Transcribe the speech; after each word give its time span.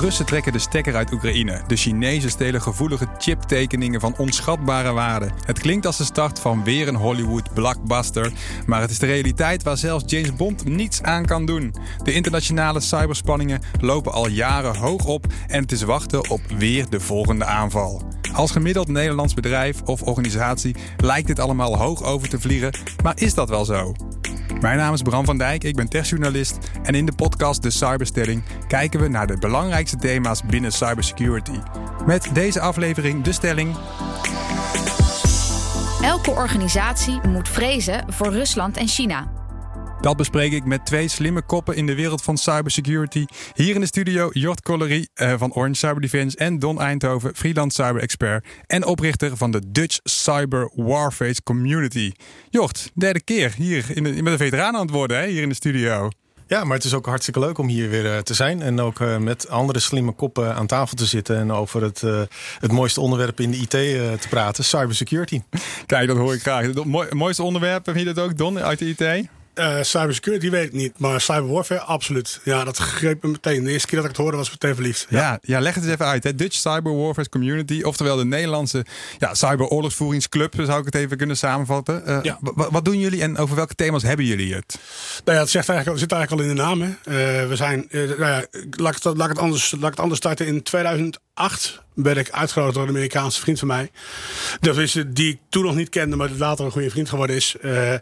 Russen 0.00 0.26
trekken 0.26 0.52
de 0.52 0.58
stekker 0.58 0.96
uit 0.96 1.12
Oekraïne. 1.12 1.62
De 1.66 1.76
Chinezen 1.76 2.30
stelen 2.30 2.62
gevoelige 2.62 3.06
chiptekeningen 3.18 4.00
van 4.00 4.14
onschatbare 4.16 4.92
waarde. 4.92 5.30
Het 5.44 5.58
klinkt 5.58 5.86
als 5.86 5.96
de 5.96 6.04
start 6.04 6.40
van 6.40 6.64
weer 6.64 6.88
een 6.88 6.94
Hollywood 6.94 7.54
blockbuster, 7.54 8.32
maar 8.66 8.80
het 8.80 8.90
is 8.90 8.98
de 8.98 9.06
realiteit 9.06 9.62
waar 9.62 9.76
zelfs 9.76 10.04
James 10.06 10.34
Bond 10.34 10.64
niets 10.64 11.02
aan 11.02 11.26
kan 11.26 11.46
doen. 11.46 11.74
De 12.02 12.12
internationale 12.12 12.80
cyberspanningen 12.80 13.60
lopen 13.80 14.12
al 14.12 14.28
jaren 14.28 14.76
hoog 14.76 15.04
op 15.04 15.26
en 15.46 15.62
het 15.62 15.72
is 15.72 15.82
wachten 15.82 16.30
op 16.30 16.40
weer 16.58 16.88
de 16.88 17.00
volgende 17.00 17.44
aanval. 17.44 18.02
Als 18.32 18.50
gemiddeld 18.50 18.88
Nederlands 18.88 19.34
bedrijf 19.34 19.82
of 19.82 20.02
organisatie 20.02 20.76
lijkt 20.96 21.26
dit 21.26 21.38
allemaal 21.38 21.76
hoog 21.76 22.02
over 22.02 22.28
te 22.28 22.40
vliegen, 22.40 22.74
maar 23.02 23.20
is 23.20 23.34
dat 23.34 23.48
wel 23.48 23.64
zo? 23.64 23.94
Mijn 24.60 24.76
naam 24.76 24.92
is 24.92 25.02
Bram 25.02 25.24
van 25.24 25.38
Dijk, 25.38 25.64
ik 25.64 25.76
ben 25.76 25.88
techjournalist 25.88 26.58
en 26.82 26.94
in 26.94 27.06
de 27.06 27.12
podcast 27.12 27.62
De 27.62 27.70
Cyberstelling 27.70 28.42
kijken 28.68 29.00
we 29.00 29.08
naar 29.08 29.26
de 29.26 29.38
belangrijkste 29.38 29.96
thema's 29.96 30.42
binnen 30.42 30.72
cybersecurity. 30.72 31.58
Met 32.06 32.30
deze 32.32 32.60
aflevering 32.60 33.24
de 33.24 33.32
stelling. 33.32 33.76
Elke 36.02 36.30
organisatie 36.30 37.20
moet 37.28 37.48
vrezen 37.48 38.04
voor 38.08 38.32
Rusland 38.32 38.76
en 38.76 38.88
China. 38.88 39.37
Dat 40.00 40.16
bespreek 40.16 40.52
ik 40.52 40.64
met 40.64 40.86
twee 40.86 41.08
slimme 41.08 41.42
koppen 41.42 41.76
in 41.76 41.86
de 41.86 41.94
wereld 41.94 42.22
van 42.22 42.36
cybersecurity. 42.36 43.24
Hier 43.54 43.74
in 43.74 43.80
de 43.80 43.86
studio 43.86 44.28
Jort 44.32 44.62
Collery 44.62 45.08
uh, 45.14 45.34
van 45.36 45.52
Orange 45.52 45.74
Cyber 45.74 46.00
Defense 46.00 46.36
en 46.36 46.58
Don 46.58 46.80
Eindhoven, 46.80 47.34
freelance 47.34 47.82
cyber 47.82 48.02
expert 48.02 48.46
en 48.66 48.86
oprichter 48.86 49.36
van 49.36 49.50
de 49.50 49.60
Dutch 49.66 49.98
Cyber 50.02 50.70
Warface 50.74 51.42
Community. 51.42 52.12
Jort, 52.50 52.90
derde 52.94 53.20
keer 53.20 53.54
hier 53.56 53.84
in 53.94 54.02
de, 54.02 54.22
met 54.22 54.32
een 54.32 54.38
veteraan 54.38 54.74
aan 54.74 54.80
het 54.80 54.90
worden 54.90 55.18
hè, 55.18 55.26
hier 55.26 55.42
in 55.42 55.48
de 55.48 55.54
studio. 55.54 56.08
Ja, 56.46 56.64
maar 56.64 56.76
het 56.76 56.84
is 56.84 56.94
ook 56.94 57.06
hartstikke 57.06 57.40
leuk 57.40 57.58
om 57.58 57.68
hier 57.68 57.90
weer 57.90 58.04
uh, 58.04 58.18
te 58.18 58.34
zijn. 58.34 58.62
En 58.62 58.80
ook 58.80 59.00
uh, 59.00 59.16
met 59.16 59.48
andere 59.48 59.78
slimme 59.78 60.12
koppen 60.12 60.54
aan 60.54 60.66
tafel 60.66 60.96
te 60.96 61.06
zitten. 61.06 61.36
En 61.36 61.52
over 61.52 61.82
het, 61.82 62.02
uh, 62.02 62.20
het 62.58 62.72
mooiste 62.72 63.00
onderwerp 63.00 63.40
in 63.40 63.50
de 63.50 63.56
IT 63.56 63.70
te 64.20 64.28
praten: 64.28 64.64
cybersecurity. 64.64 65.42
Kijk, 65.86 66.08
dat 66.08 66.16
hoor 66.16 66.34
ik 66.34 66.40
graag. 66.40 66.64
Het 66.64 67.12
mooiste 67.14 67.42
onderwerp, 67.42 67.86
heb 67.86 67.96
je 67.96 68.04
dat 68.04 68.18
ook, 68.18 68.36
Don, 68.36 68.58
uit 68.58 68.78
de 68.78 68.88
IT? 68.88 69.28
Uh, 69.58 69.82
cybersecurity 69.82 70.50
weet 70.50 70.64
ik 70.64 70.72
niet, 70.72 70.98
maar 70.98 71.20
cyberwarfare 71.20 71.80
absoluut. 71.80 72.40
Ja, 72.44 72.64
dat 72.64 72.78
greep 72.78 73.22
me 73.22 73.30
meteen. 73.30 73.64
De 73.64 73.70
eerste 73.70 73.86
keer 73.86 73.96
dat 73.96 74.04
ik 74.04 74.10
het 74.10 74.20
hoorde 74.20 74.36
was 74.36 74.46
ik 74.46 74.52
meteen 74.52 74.74
verliefd. 74.74 75.06
Ja, 75.08 75.18
ja, 75.18 75.38
ja 75.42 75.60
leg 75.60 75.74
het 75.74 75.84
eens 75.84 75.92
even 75.92 76.06
uit. 76.06 76.24
Hè. 76.24 76.34
Dutch 76.34 76.56
Cyber 76.56 76.96
Warfare 76.96 77.28
Community, 77.28 77.82
oftewel 77.82 78.16
de 78.16 78.24
Nederlandse 78.24 78.84
ja, 79.18 79.34
cyberoorlogsvoeringsclub, 79.34 80.54
zou 80.62 80.78
ik 80.78 80.84
het 80.84 80.94
even 80.94 81.16
kunnen 81.16 81.36
samenvatten. 81.36 82.02
Uh, 82.06 82.18
ja. 82.22 82.38
Wat 82.40 82.84
doen 82.84 82.98
jullie 82.98 83.22
en 83.22 83.38
over 83.38 83.56
welke 83.56 83.74
thema's 83.74 84.02
hebben 84.02 84.24
jullie 84.24 84.54
het? 84.54 84.78
Nou 85.24 85.36
ja, 85.36 85.42
het 85.42 85.52
zegt 85.52 85.68
eigenlijk, 85.68 86.00
zit 86.00 86.12
eigenlijk 86.12 86.42
al 86.42 86.48
in 86.48 86.56
de 86.56 86.62
naam. 86.62 86.80
Hè. 86.80 86.88
Uh, 86.88 87.48
we 87.48 87.56
zijn, 87.56 87.86
nou 87.90 88.18
ja, 88.18 88.46
laat, 88.70 88.96
ik 88.96 89.02
het, 89.02 89.16
laat, 89.16 89.30
ik 89.30 89.36
het 89.36 89.38
anders, 89.38 89.70
laat 89.70 89.82
ik 89.82 89.90
het 89.90 90.00
anders 90.00 90.18
starten. 90.18 90.46
In 90.46 90.62
2008 91.38 91.82
ben 91.94 92.16
ik 92.16 92.30
uitgenodigd 92.30 92.74
door 92.74 92.84
een 92.84 92.94
Amerikaanse 92.94 93.40
vriend 93.40 93.58
van 93.58 93.68
mij. 93.68 93.90
Dat 94.60 94.76
is 94.76 95.04
die 95.06 95.32
ik 95.32 95.38
toen 95.48 95.64
nog 95.64 95.74
niet 95.74 95.88
kende, 95.88 96.16
maar 96.16 96.30
later 96.30 96.64
een 96.64 96.70
goede 96.70 96.90
vriend 96.90 97.08
geworden 97.08 97.36
is. 97.36 97.56
Uh, 97.62 97.94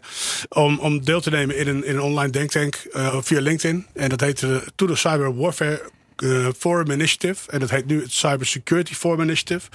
om, 0.49 0.79
om 0.79 1.05
deel 1.05 1.21
te 1.21 1.29
nemen 1.29 1.57
in 1.57 1.67
een, 1.67 1.85
in 1.85 1.95
een 1.95 2.01
online 2.01 2.31
denktank 2.31 2.87
uh, 2.91 3.17
via 3.21 3.41
LinkedIn. 3.41 3.85
En 3.93 4.09
dat 4.09 4.21
heette 4.21 4.63
toen 4.75 4.87
de 4.87 4.95
Cyber 4.95 5.35
Warfare 5.35 5.81
uh, 6.23 6.47
Forum 6.57 6.91
Initiative. 6.91 7.51
En 7.51 7.59
dat 7.59 7.69
heet 7.69 7.85
nu 7.85 8.01
het 8.01 8.11
Cyber 8.11 8.45
Security 8.45 8.93
Forum 8.93 9.21
Initiative. 9.21 9.67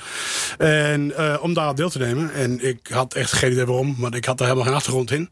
En 0.59 1.13
uh, 1.19 1.37
om 1.41 1.55
daar 1.55 1.75
deel 1.75 1.91
te 1.91 1.99
nemen. 1.99 2.35
En 2.35 2.69
ik 2.69 2.79
had 2.91 3.15
echt 3.15 3.33
geen 3.33 3.53
idee 3.53 3.67
waarom, 3.67 3.97
want 3.99 4.15
ik 4.15 4.25
had 4.25 4.39
daar 4.39 4.47
helemaal 4.47 4.69
geen 4.69 4.77
achtergrond 4.77 5.11
in. 5.11 5.31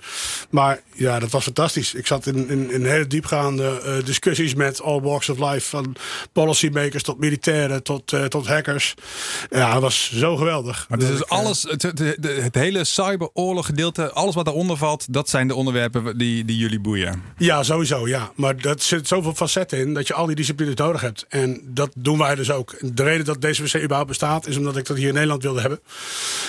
Maar 0.50 0.80
ja, 0.94 1.18
dat 1.18 1.30
was 1.30 1.44
fantastisch. 1.44 1.94
Ik 1.94 2.06
zat 2.06 2.26
in, 2.26 2.48
in, 2.48 2.70
in 2.70 2.84
hele 2.84 3.06
diepgaande 3.06 3.82
uh, 3.84 4.04
discussies 4.04 4.54
met 4.54 4.82
all 4.82 5.00
walks 5.00 5.28
of 5.28 5.38
life. 5.38 5.68
Van 5.68 5.96
policymakers 6.32 7.02
tot 7.02 7.18
militairen 7.18 7.82
tot, 7.82 8.14
tot 8.28 8.46
hackers. 8.46 8.94
Ja, 9.50 9.72
het 9.72 9.82
was 9.82 10.12
zo 10.14 10.36
geweldig. 10.36 10.86
Maar 10.88 10.98
dus 10.98 11.26
alles, 11.26 11.62
het, 11.62 11.82
het, 11.82 11.98
het 12.22 12.54
hele 12.54 12.84
cyberoorlog 12.84 13.66
gedeelte, 13.66 14.12
alles 14.12 14.34
wat 14.34 14.44
daaronder 14.44 14.76
valt, 14.76 15.12
dat 15.12 15.28
zijn 15.28 15.48
de 15.48 15.54
onderwerpen 15.54 16.18
die, 16.18 16.44
die 16.44 16.56
jullie 16.56 16.80
boeien. 16.80 17.22
Ja, 17.36 17.62
sowieso, 17.62 18.08
ja. 18.08 18.32
Maar 18.34 18.60
dat 18.60 18.82
zit 18.82 19.08
zoveel 19.08 19.34
facetten 19.34 19.78
in 19.78 19.94
dat 19.94 20.06
je 20.06 20.14
al 20.14 20.26
die 20.26 20.36
disciplines 20.36 20.74
nodig 20.74 20.99
hebt. 21.00 21.26
En 21.28 21.60
dat 21.64 21.90
doen 21.94 22.18
wij 22.18 22.34
dus 22.34 22.50
ook. 22.50 22.76
De 22.94 23.02
reden 23.02 23.24
dat 23.24 23.40
DCWC 23.40 23.74
überhaupt 23.74 24.08
bestaat 24.08 24.46
is 24.46 24.56
omdat 24.56 24.76
ik 24.76 24.86
dat 24.86 24.96
hier 24.96 25.08
in 25.08 25.14
Nederland 25.14 25.42
wilde 25.42 25.60
hebben. 25.60 25.80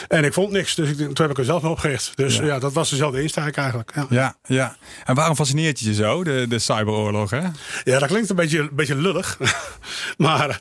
En 0.08 0.24
ik 0.24 0.34
vond 0.34 0.52
niks, 0.52 0.76
dus 0.76 0.90
ik, 0.90 0.98
toen 0.98 1.14
heb 1.16 1.30
ik 1.30 1.38
er 1.38 1.46
zelf 1.46 1.62
mee 1.62 1.72
opgericht. 1.72 2.12
Dus 2.16 2.36
ja, 2.36 2.44
ja 2.44 2.60
dat 2.60 2.74
was 2.74 2.90
dezelfde 2.90 3.22
insteek 3.22 3.58
eigenlijk. 3.58 3.92
Ja. 3.96 4.06
ja. 4.10 4.36
Ja, 4.46 4.78
En 5.06 5.16
waarom 5.16 5.36
fascineert 5.36 5.80
je 5.80 5.86
je 5.86 5.94
zo, 5.94 6.24
de, 6.24 6.46
de 6.50 6.60
cyberoorlog? 6.60 7.30
Hè? 7.30 7.42
Ja, 7.84 8.00
dat 8.00 8.08
klinkt 8.08 8.30
een 8.30 8.36
beetje, 8.36 8.60
een 8.60 8.70
beetje 8.72 8.96
lullig. 8.96 9.38
maar 10.18 10.60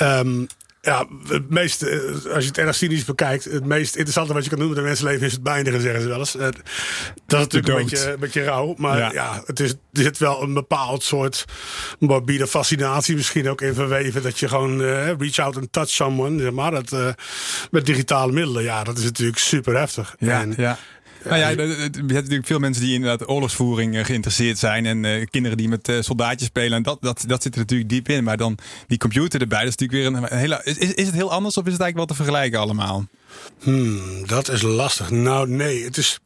um, 0.00 0.46
ja, 0.84 1.06
het 1.28 1.50
meest, 1.50 1.82
als 2.34 2.42
je 2.42 2.48
het 2.48 2.58
erg 2.58 2.74
cynisch 2.74 3.04
bekijkt, 3.04 3.44
het 3.44 3.64
meest 3.64 3.94
interessante 3.94 4.32
wat 4.32 4.44
je 4.44 4.50
kan 4.50 4.58
doen 4.58 4.68
met 4.68 4.76
een 4.76 4.84
mensenleven 4.84 5.26
is 5.26 5.32
het 5.32 5.42
beëindigen, 5.42 5.80
zeggen 5.80 6.02
ze 6.02 6.08
wel 6.08 6.18
eens. 6.18 6.32
Dat 6.32 6.54
is 6.54 6.60
natuurlijk 7.26 7.68
een 7.68 7.86
beetje, 7.86 8.12
een 8.12 8.18
beetje 8.18 8.44
rauw, 8.44 8.74
maar 8.78 8.98
ja, 8.98 9.12
ja 9.12 9.42
het 9.46 9.60
is, 9.60 9.70
er 9.70 10.02
zit 10.02 10.18
wel 10.18 10.42
een 10.42 10.54
bepaald 10.54 11.02
soort 11.02 11.44
morbide 11.98 12.46
fascinatie 12.46 13.16
misschien 13.16 13.48
ook 13.48 13.60
in 13.60 13.74
verweven. 13.74 14.22
Dat 14.22 14.38
je 14.38 14.48
gewoon 14.48 14.80
uh, 14.80 15.12
reach 15.18 15.38
out 15.38 15.56
and 15.56 15.72
touch 15.72 15.90
someone, 15.90 16.42
zeg 16.42 16.52
maar. 16.52 16.70
Dat, 16.70 16.92
uh, 16.92 17.08
met 17.70 17.86
digitale 17.86 18.32
middelen, 18.32 18.62
ja, 18.62 18.84
dat 18.84 18.98
is 18.98 19.04
natuurlijk 19.04 19.38
super 19.38 19.76
heftig. 19.76 20.14
Ja, 20.18 20.40
en, 20.40 20.54
ja. 20.56 20.78
Nou 21.24 21.36
ja, 21.36 21.48
je 21.48 21.56
hebt 21.90 22.08
natuurlijk 22.08 22.46
veel 22.46 22.58
mensen 22.58 22.82
die 22.82 22.94
inderdaad 22.94 23.28
oorlogsvoering 23.28 24.06
geïnteresseerd 24.06 24.58
zijn. 24.58 24.86
En 24.86 25.04
uh, 25.04 25.26
kinderen 25.30 25.56
die 25.56 25.68
met 25.68 25.88
uh, 25.88 26.00
soldaatjes 26.00 26.48
spelen. 26.48 26.72
En 26.72 26.82
dat, 26.82 26.98
dat, 27.00 27.24
dat 27.26 27.42
zit 27.42 27.54
er 27.54 27.60
natuurlijk 27.60 27.90
diep 27.90 28.08
in. 28.08 28.24
Maar 28.24 28.36
dan 28.36 28.58
die 28.86 28.98
computer 28.98 29.40
erbij, 29.40 29.64
dat 29.64 29.68
is 29.68 29.76
natuurlijk 29.76 30.12
weer 30.12 30.30
een 30.30 30.38
hele. 30.38 30.60
Is, 30.64 30.76
is 30.76 31.06
het 31.06 31.14
heel 31.14 31.32
anders 31.32 31.56
of 31.56 31.66
is 31.66 31.72
het 31.72 31.80
eigenlijk 31.82 31.96
wel 31.96 32.06
te 32.06 32.24
vergelijken 32.24 32.60
allemaal? 32.60 33.06
Hmm, 33.62 34.26
dat 34.26 34.48
is 34.48 34.62
lastig. 34.62 35.10
Nou, 35.10 35.48
nee. 35.48 35.84
Het 35.84 35.96
is. 35.96 36.18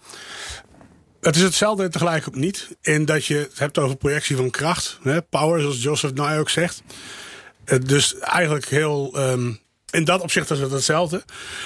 Het 1.21 1.37
is 1.37 1.43
hetzelfde 1.43 1.89
tegelijk 1.89 2.29
ook 2.29 2.35
niet. 2.35 2.77
In 2.81 3.05
dat 3.05 3.27
je 3.27 3.35
het 3.35 3.59
hebt 3.59 3.79
over 3.79 3.97
projectie 3.97 4.37
van 4.37 4.51
kracht. 4.51 4.99
Hè, 5.03 5.23
power, 5.23 5.61
zoals 5.61 5.83
Joseph 5.83 6.13
Nye 6.15 6.39
ook 6.39 6.51
zegt. 6.51 6.83
Dus 7.85 8.19
eigenlijk 8.19 8.69
heel 8.69 9.19
um, 9.19 9.61
in 9.97 10.05
dat 10.05 10.21
opzicht 10.21 10.51
is 10.51 10.59
het 10.59 10.71
hetzelfde. 10.71 11.23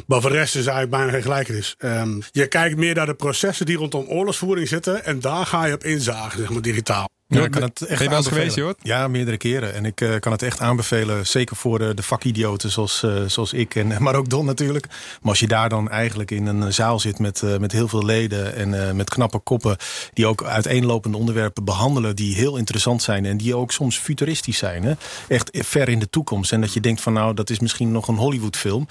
Maar 0.06 0.20
voor 0.20 0.30
de 0.30 0.36
rest 0.36 0.56
is 0.56 0.66
eigenlijk 0.66 0.90
bijna 0.90 1.10
geen 1.10 1.22
gelijkenis. 1.22 1.74
Um, 1.78 2.22
je 2.30 2.46
kijkt 2.46 2.76
meer 2.76 2.94
naar 2.94 3.06
de 3.06 3.14
processen 3.14 3.66
die 3.66 3.76
rondom 3.76 4.06
oorlogsvoering 4.08 4.68
zitten. 4.68 5.04
En 5.04 5.20
daar 5.20 5.46
ga 5.46 5.64
je 5.64 5.74
op 5.74 5.84
inzagen, 5.84 6.38
zeg 6.38 6.50
maar 6.50 6.62
digitaal. 6.62 7.08
Ja, 7.30 7.44
ik 7.44 7.50
kan 7.50 7.62
het 7.62 7.80
echt 7.82 8.08
ben 8.08 8.22
je 8.22 8.50
geweest? 8.50 8.76
Ja, 8.82 9.08
meerdere 9.08 9.36
keren. 9.36 9.74
En 9.74 9.84
ik 9.84 10.00
uh, 10.00 10.18
kan 10.18 10.32
het 10.32 10.42
echt 10.42 10.60
aanbevelen. 10.60 11.26
Zeker 11.26 11.56
voor 11.56 11.80
uh, 11.80 11.88
de 11.94 12.02
vakidioten 12.02 12.70
zoals, 12.70 13.02
uh, 13.02 13.22
zoals 13.26 13.52
ik. 13.52 13.74
En, 13.74 13.92
maar 14.02 14.14
ook 14.14 14.28
Don 14.28 14.44
natuurlijk. 14.44 14.86
Maar 14.88 15.30
als 15.30 15.40
je 15.40 15.46
daar 15.46 15.68
dan 15.68 15.90
eigenlijk 15.90 16.30
in 16.30 16.46
een 16.46 16.72
zaal 16.72 17.00
zit 17.00 17.18
met, 17.18 17.42
met 17.58 17.72
heel 17.72 17.88
veel 17.88 18.04
leden. 18.04 18.54
En 18.54 18.96
met 18.96 19.10
knappe 19.10 19.38
koppen. 19.38 19.76
Die 20.12 20.26
ook 20.26 20.44
uiteenlopende 20.44 21.16
onderwerpen 21.16 21.64
behandelen. 21.64 22.16
Die 22.16 22.34
heel 22.34 22.56
interessant 22.56 23.02
zijn. 23.02 23.26
En 23.26 23.36
die 23.36 23.54
ook 23.54 23.72
soms 23.72 23.98
futuristisch 23.98 24.58
zijn. 24.58 24.82
Hè? 24.82 24.92
Echt 25.28 25.50
ver 25.52 25.88
in 25.88 25.98
de 25.98 26.10
toekomst. 26.10 26.52
En 26.52 26.60
dat 26.60 26.72
je 26.72 26.80
denkt 26.80 27.00
van 27.00 27.12
nou, 27.12 27.34
dat 27.34 27.50
is 27.50 27.60
misschien 27.60 27.92
nog 27.92 28.08
een 28.08 28.16
Hollywood 28.16 28.56
film. 28.56 28.86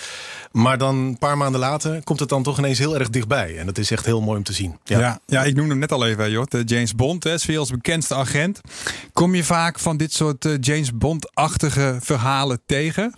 Maar 0.51 0.77
dan 0.77 0.95
een 0.95 1.17
paar 1.17 1.37
maanden 1.37 1.59
later 1.59 2.03
komt 2.03 2.19
het 2.19 2.29
dan 2.29 2.43
toch 2.43 2.57
ineens 2.57 2.79
heel 2.79 2.97
erg 2.97 3.09
dichtbij. 3.09 3.57
En 3.57 3.65
dat 3.65 3.77
is 3.77 3.91
echt 3.91 4.05
heel 4.05 4.21
mooi 4.21 4.37
om 4.37 4.43
te 4.43 4.53
zien. 4.53 4.77
Ja, 4.83 4.99
ja, 4.99 5.19
ja 5.25 5.43
ik 5.43 5.55
noemde 5.55 5.69
hem 5.69 5.79
net 5.79 5.91
al 5.91 6.05
even, 6.05 6.31
Jort. 6.31 6.57
James 6.65 6.95
Bond, 6.95 7.23
hè, 7.23 7.33
is 7.33 7.57
als 7.57 7.71
bekendste 7.71 8.13
Kom 9.13 9.35
je 9.35 9.43
vaak 9.43 9.79
van 9.79 9.97
dit 9.97 10.13
soort 10.13 10.45
uh, 10.45 10.53
James 10.59 10.97
Bond-achtige 10.97 11.97
verhalen 12.01 12.61
tegen? 12.65 13.13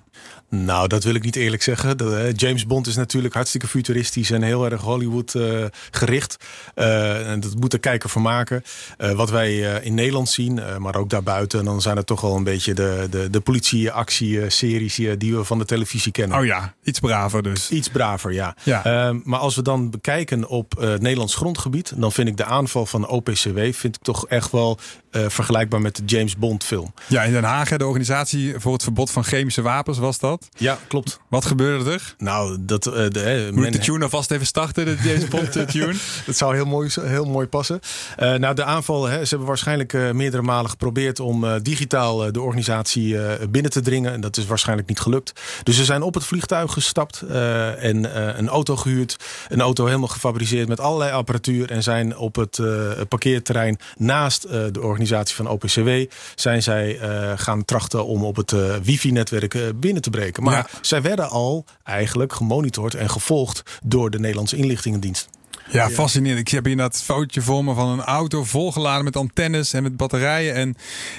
Nou, 0.54 0.88
dat 0.88 1.04
wil 1.04 1.16
ik 1.16 1.24
niet 1.24 1.36
eerlijk 1.36 1.64
zeggen. 1.64 1.98
De, 1.98 2.32
James 2.36 2.66
Bond 2.66 2.88
is 2.88 2.96
natuurlijk 2.96 3.34
hartstikke 3.34 3.68
futuristisch 3.68 4.32
en 4.32 4.42
heel 4.42 4.66
erg 4.66 4.82
Hollywood 4.82 5.34
uh, 5.34 5.66
gericht. 5.92 6.38
Uh, 6.76 7.30
en 7.30 7.40
dat 7.40 7.56
moet 7.56 7.72
de 7.72 7.78
kijker 7.78 8.10
van 8.10 8.22
maken. 8.22 8.64
Uh, 8.98 9.12
wat 9.12 9.30
wij 9.30 9.58
in 9.60 9.94
Nederland 9.94 10.30
zien, 10.30 10.60
maar 10.78 10.96
ook 10.96 11.10
daarbuiten, 11.10 11.66
dan 11.66 11.82
zijn 11.82 11.98
het 11.98 12.06
toch 12.06 12.22
wel 12.22 12.36
een 12.36 12.44
beetje 12.44 12.74
de, 12.74 13.08
de, 13.10 13.30
de 13.30 13.40
politie-actie-series 13.40 14.96
die 15.18 15.36
we 15.36 15.44
van 15.44 15.58
de 15.58 15.66
televisie 15.66 16.12
kennen. 16.12 16.38
Oh 16.38 16.46
ja, 16.46 16.74
iets 16.84 17.00
braver 17.00 17.44
dus. 17.44 17.70
Iets 17.70 17.90
braver, 17.90 18.34
ja. 18.34 18.56
ja. 18.64 19.14
maar 19.24 19.40
als 19.40 19.56
we 19.56 19.62
dan 19.62 19.90
bekijken 19.90 20.48
op 20.48 20.80
Nederlands 20.80 21.36
grondgebied, 21.36 21.94
dan 21.96 22.12
vind 22.12 22.28
ik 22.28 22.38
de 22.38 22.46
aanval 22.46 22.86
van 22.86 23.08
OPCW 23.08 23.60
vind 23.60 23.96
ik 23.96 24.02
toch 24.02 24.28
echt 24.28 24.52
wel 24.52 24.80
vergelijkbaar 25.12 25.82
met 25.82 25.96
de 25.96 26.04
James 26.06 26.38
Bond 26.38 26.64
film. 26.64 26.94
Ja, 27.08 27.24
in 27.24 27.32
Den 27.32 27.44
Haag, 27.44 27.70
de 27.70 27.86
organisatie 27.86 28.54
voor 28.58 28.74
het 28.74 28.84
verbod 28.84 29.12
van 29.12 29.24
chemische 29.24 29.62
wapens 29.62 29.98
was 29.98 30.20
dat. 30.20 30.41
Ja, 30.58 30.80
klopt. 30.88 31.20
Wat 31.28 31.46
gebeurde 31.46 31.92
er? 31.92 32.16
Nou, 32.18 32.58
dat... 32.60 32.88
Uh, 32.88 32.94
de, 32.94 33.50
Moet 33.52 33.62
men... 33.62 33.72
de 33.72 33.78
tune 33.78 34.04
alvast 34.04 34.32
even 34.32 34.46
starten, 34.46 34.86
de 34.86 34.98
James 35.04 35.28
Bond 35.28 35.52
tune? 35.72 35.96
dat 36.26 36.38
zou 36.38 36.56
heel 36.56 36.66
mooi, 36.66 36.90
heel 37.02 37.26
mooi 37.26 37.48
passen. 37.48 37.80
Uh, 38.20 38.34
nou, 38.34 38.56
de 38.56 38.64
aanval, 38.64 39.06
hè, 39.06 39.24
ze 39.24 39.30
hebben 39.30 39.48
waarschijnlijk 39.48 39.94
meerdere 40.14 40.44
malen 40.44 40.70
geprobeerd... 40.70 41.20
om 41.20 41.60
digitaal 41.62 42.32
de 42.32 42.42
organisatie 42.42 43.18
binnen 43.50 43.72
te 43.72 43.82
dringen. 43.82 44.14
En 44.14 44.22
dat 44.22 44.38
is 44.38 44.46
waarschijnlijk 44.46 44.88
niet 44.88 45.00
gelukt. 45.00 45.42
Dus 45.64 45.76
ze 45.76 45.86
zijn 45.86 46.02
op 46.02 46.14
het 46.14 46.24
vliegtuig 46.24 46.74
gestapt 46.74 47.22
en 47.22 48.20
een 48.38 48.50
auto 48.50 48.76
gehuurd. 48.76 49.16
Een 49.50 49.62
auto 49.62 49.86
helemaal 49.86 50.08
gefabriceerd 50.08 50.68
met 50.68 50.80
allerlei 50.80 51.12
apparatuur... 51.12 51.72
en 51.72 51.84
zijn 51.84 52.18
op 52.18 52.36
het 52.36 52.60
parkeerterrein 53.08 53.78
naast 53.98 54.42
de 54.50 54.82
organisatie 54.82 55.36
van 55.36 55.48
OPCW... 55.48 55.90
zijn 56.36 56.64
zij 56.64 57.00
gaan 57.36 57.66
trachten 57.66 58.06
om 58.06 58.24
op 58.24 58.36
het 58.36 58.56
wifi-netwerk 58.84 59.80
binnen 59.80 60.02
te 60.02 60.10
breken. 60.10 60.31
Maar 60.40 60.70
zij 60.82 61.02
werden 61.02 61.30
al 61.30 61.66
eigenlijk 61.84 62.34
gemonitord 62.34 62.94
en 62.94 63.10
gevolgd 63.10 63.80
door 63.84 64.10
de 64.10 64.20
Nederlandse 64.20 64.56
inlichtingendienst. 64.56 65.30
Ja, 65.70 65.90
fascinerend. 65.90 66.40
Ik 66.40 66.48
heb 66.48 66.66
hier 66.66 66.78
dat 66.78 67.02
foutje 67.04 67.42
voor 67.42 67.64
me 67.64 67.74
van 67.74 67.88
een 67.88 68.02
auto 68.02 68.44
volgeladen 68.44 69.04
met 69.04 69.16
antennes 69.16 69.74
en 69.74 69.84
met 69.84 69.98
batterijen. 69.98 70.54
En, 70.56 70.76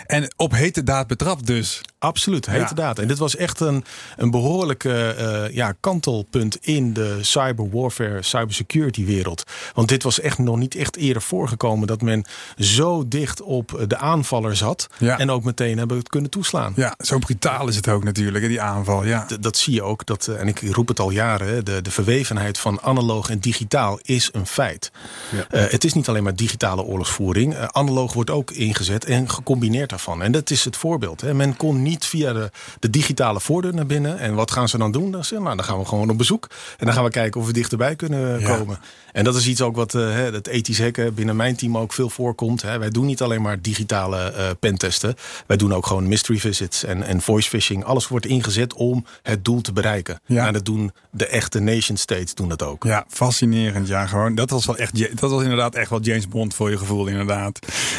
en 0.06 0.32
op 0.37 0.53
hete 0.53 0.82
daad 0.82 1.06
betrapt 1.06 1.47
dus. 1.47 1.81
Absoluut, 2.02 2.46
hete 2.46 2.75
daad. 2.75 2.99
En 2.99 3.08
dit 3.08 3.19
was 3.19 3.37
echt 3.37 3.60
een, 3.60 3.84
een 4.16 4.31
behoorlijk 4.31 4.84
uh, 4.84 5.50
ja, 5.50 5.75
kantelpunt 5.81 6.58
in 6.60 6.93
de 6.93 7.19
cyberwarfare, 7.20 8.22
cybersecurity 8.22 9.04
wereld. 9.04 9.43
Want 9.75 9.88
dit 9.88 10.02
was 10.02 10.20
echt 10.20 10.38
nog 10.38 10.56
niet 10.56 10.75
echt 10.75 10.96
eerder 10.96 11.22
voorgekomen 11.22 11.87
dat 11.87 12.02
men 12.02 12.25
zo 12.56 13.08
dicht 13.08 13.43
op 13.43 13.84
de 13.87 13.96
aanvaller 13.96 14.56
zat. 14.56 14.87
En 14.99 15.31
ook 15.31 15.44
meteen 15.44 15.78
hebben 15.78 15.96
het 15.96 16.08
kunnen 16.08 16.31
toeslaan. 16.31 16.72
Ja, 16.76 16.94
zo 16.99 17.19
brutaal 17.19 17.69
is 17.69 17.76
het 17.76 17.88
ook 17.88 18.05
natuurlijk, 18.05 18.46
die 18.46 18.60
aanval. 18.60 19.05
Ja. 19.05 19.26
dat 19.40 19.56
zie 19.56 19.75
je 19.75 19.82
ook. 19.82 20.06
Dat, 20.06 20.26
eh, 20.26 20.40
en 20.40 20.48
ik 20.48 20.60
roep 20.60 20.88
het 20.88 21.00
al 21.00 21.10
jaren, 21.10 21.64
de, 21.64 21.82
de 21.82 21.90
verwevenheid 21.90 22.58
van 22.58 22.81
analoog 22.81 23.31
en 23.31 23.38
digitaal 23.38 23.98
is 24.02 24.28
een 24.32 24.46
feit. 24.46 24.90
Ja. 25.31 25.38
Uh, 25.50 25.70
het 25.70 25.84
is 25.84 25.93
niet 25.93 26.08
alleen 26.08 26.22
maar 26.22 26.37
digitale 26.37 26.82
oorlogsvoering. 26.82 27.55
Uh, 27.55 27.64
analoog 27.64 28.12
wordt 28.12 28.31
ook 28.31 28.50
ingezet 28.50 29.05
en 29.05 29.31
gecombineerd 29.31 29.90
daarvan. 29.90 30.22
En 30.22 30.32
dat 30.32 30.50
is 30.50 30.64
het 30.64 30.76
voorbeeld. 30.76 31.20
Hè. 31.20 31.34
Men 31.34 31.56
kon 31.56 31.82
niet 31.82 31.92
via 31.99 32.33
de, 32.33 32.50
de, 32.79 32.91
digitale 32.91 33.41
voordeur 33.41 33.75
naar 33.75 33.87
binnen. 33.87 34.19
En 34.19 34.35
wat 34.35 34.50
gaan 34.50 34.69
ze 34.69 34.79
dan 34.79 34.93
doen? 34.93 35.11
Dan, 35.11 35.23
nou, 35.31 35.56
dan 35.56 35.65
gaan 35.65 35.79
we 35.79 35.85
gewoon 35.85 36.11
op 36.11 36.19
bezoek. 36.19 36.47
En 36.79 36.87
dan 36.87 36.94
gaan 36.94 37.05
we 37.05 37.11
kijken 37.11 37.41
of 37.41 37.47
we 37.47 37.53
dichterbij 37.53 37.97
kunnen 37.97 38.43
komen. 38.43 38.79
En 39.12 39.25
dat 39.25 39.35
is 39.35 39.47
iets 39.47 39.61
ook 39.61 39.77
wat 39.77 39.94
uh, 39.94 40.15
het 40.15 40.47
ethisch 40.47 40.81
hacken 40.81 41.15
binnen 41.15 41.37
mijn 41.37 41.56
team 41.56 41.79
ook 41.79 41.93
veel 41.93 42.11
voorkomt. 42.11 42.62
Hè. 42.62 42.79
Wij 42.79 42.91
doen 42.91 43.06
niet 43.06 43.23
alleen 43.23 43.43
maar 43.43 43.61
digitale 43.61 44.33
uh, 44.37 44.49
pentesten. 44.61 45.15
Wij 45.47 45.56
doen 45.56 45.75
ook 45.75 45.87
gewoon 45.87 46.09
mystery 46.09 46.39
visits 46.39 46.85
en, 46.85 47.03
en 47.03 47.21
voice 47.21 47.49
phishing. 47.49 47.85
Alles 47.85 48.09
wordt 48.09 48.27
ingezet 48.27 48.75
om 48.75 49.05
het 49.23 49.44
doel 49.44 49.61
te 49.61 49.73
bereiken. 49.73 50.21
Ja. 50.27 50.47
En 50.47 50.53
dat 50.53 50.65
doen 50.65 50.93
de 51.11 51.27
echte 51.27 51.61
nation 51.61 51.97
states 51.97 52.35
doen 52.35 52.49
dat 52.49 52.62
ook. 52.62 52.85
Ja, 52.85 53.05
fascinerend. 53.09 53.89
Ja, 53.89 54.06
gewoon. 54.06 54.35
Dat 54.35 54.50
was 54.50 54.67
wel 54.67 54.77
echt. 54.77 55.21
Dat 55.21 55.31
was 55.31 55.43
inderdaad 55.43 55.75
echt 55.75 55.91
wel 55.91 56.00
James 56.00 56.29
Bond 56.29 56.55
voor 56.55 56.71
je 56.71 56.79
gevoel, 56.79 57.06
inderdaad. 57.06 57.59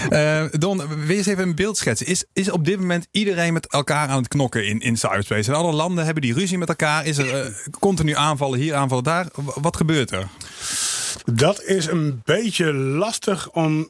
Uh, 0.09 0.43
Don, 0.51 0.77
wil 0.77 1.07
je 1.07 1.15
eens 1.15 1.25
even 1.25 1.43
een 1.43 1.55
beeld 1.55 1.77
schetsen? 1.77 2.07
Is, 2.07 2.23
is 2.33 2.51
op 2.51 2.65
dit 2.65 2.79
moment 2.79 3.07
iedereen 3.11 3.53
met 3.53 3.71
elkaar 3.87 4.07
aan 4.07 4.17
het 4.17 4.27
knokken 4.27 4.67
in, 4.67 4.79
in 4.79 4.97
cyberspace? 4.97 5.51
En 5.51 5.57
alle 5.57 5.73
landen 5.73 6.05
hebben 6.05 6.23
die 6.23 6.33
ruzie 6.33 6.57
met 6.57 6.69
elkaar. 6.69 7.05
Is 7.05 7.17
er 7.17 7.63
continu 7.79 8.15
aanvallen 8.15 8.59
hier, 8.59 8.75
aanvallen 8.75 9.03
daar? 9.03 9.27
Wat 9.35 9.77
gebeurt 9.77 10.11
er? 10.11 10.27
Dat 11.25 11.63
is 11.63 11.85
een 11.85 12.21
beetje 12.25 12.73
lastig 12.73 13.49
om 13.51 13.89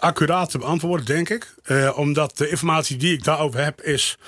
accuraat 0.00 0.50
te 0.50 0.58
beantwoorden, 0.58 1.06
denk 1.06 1.28
ik. 1.28 1.54
Uh, 1.66 1.98
omdat 1.98 2.36
de 2.36 2.48
informatie 2.48 2.96
die 2.96 3.12
ik 3.12 3.24
daarover 3.24 3.64
heb 3.64 3.82
is 3.82 4.18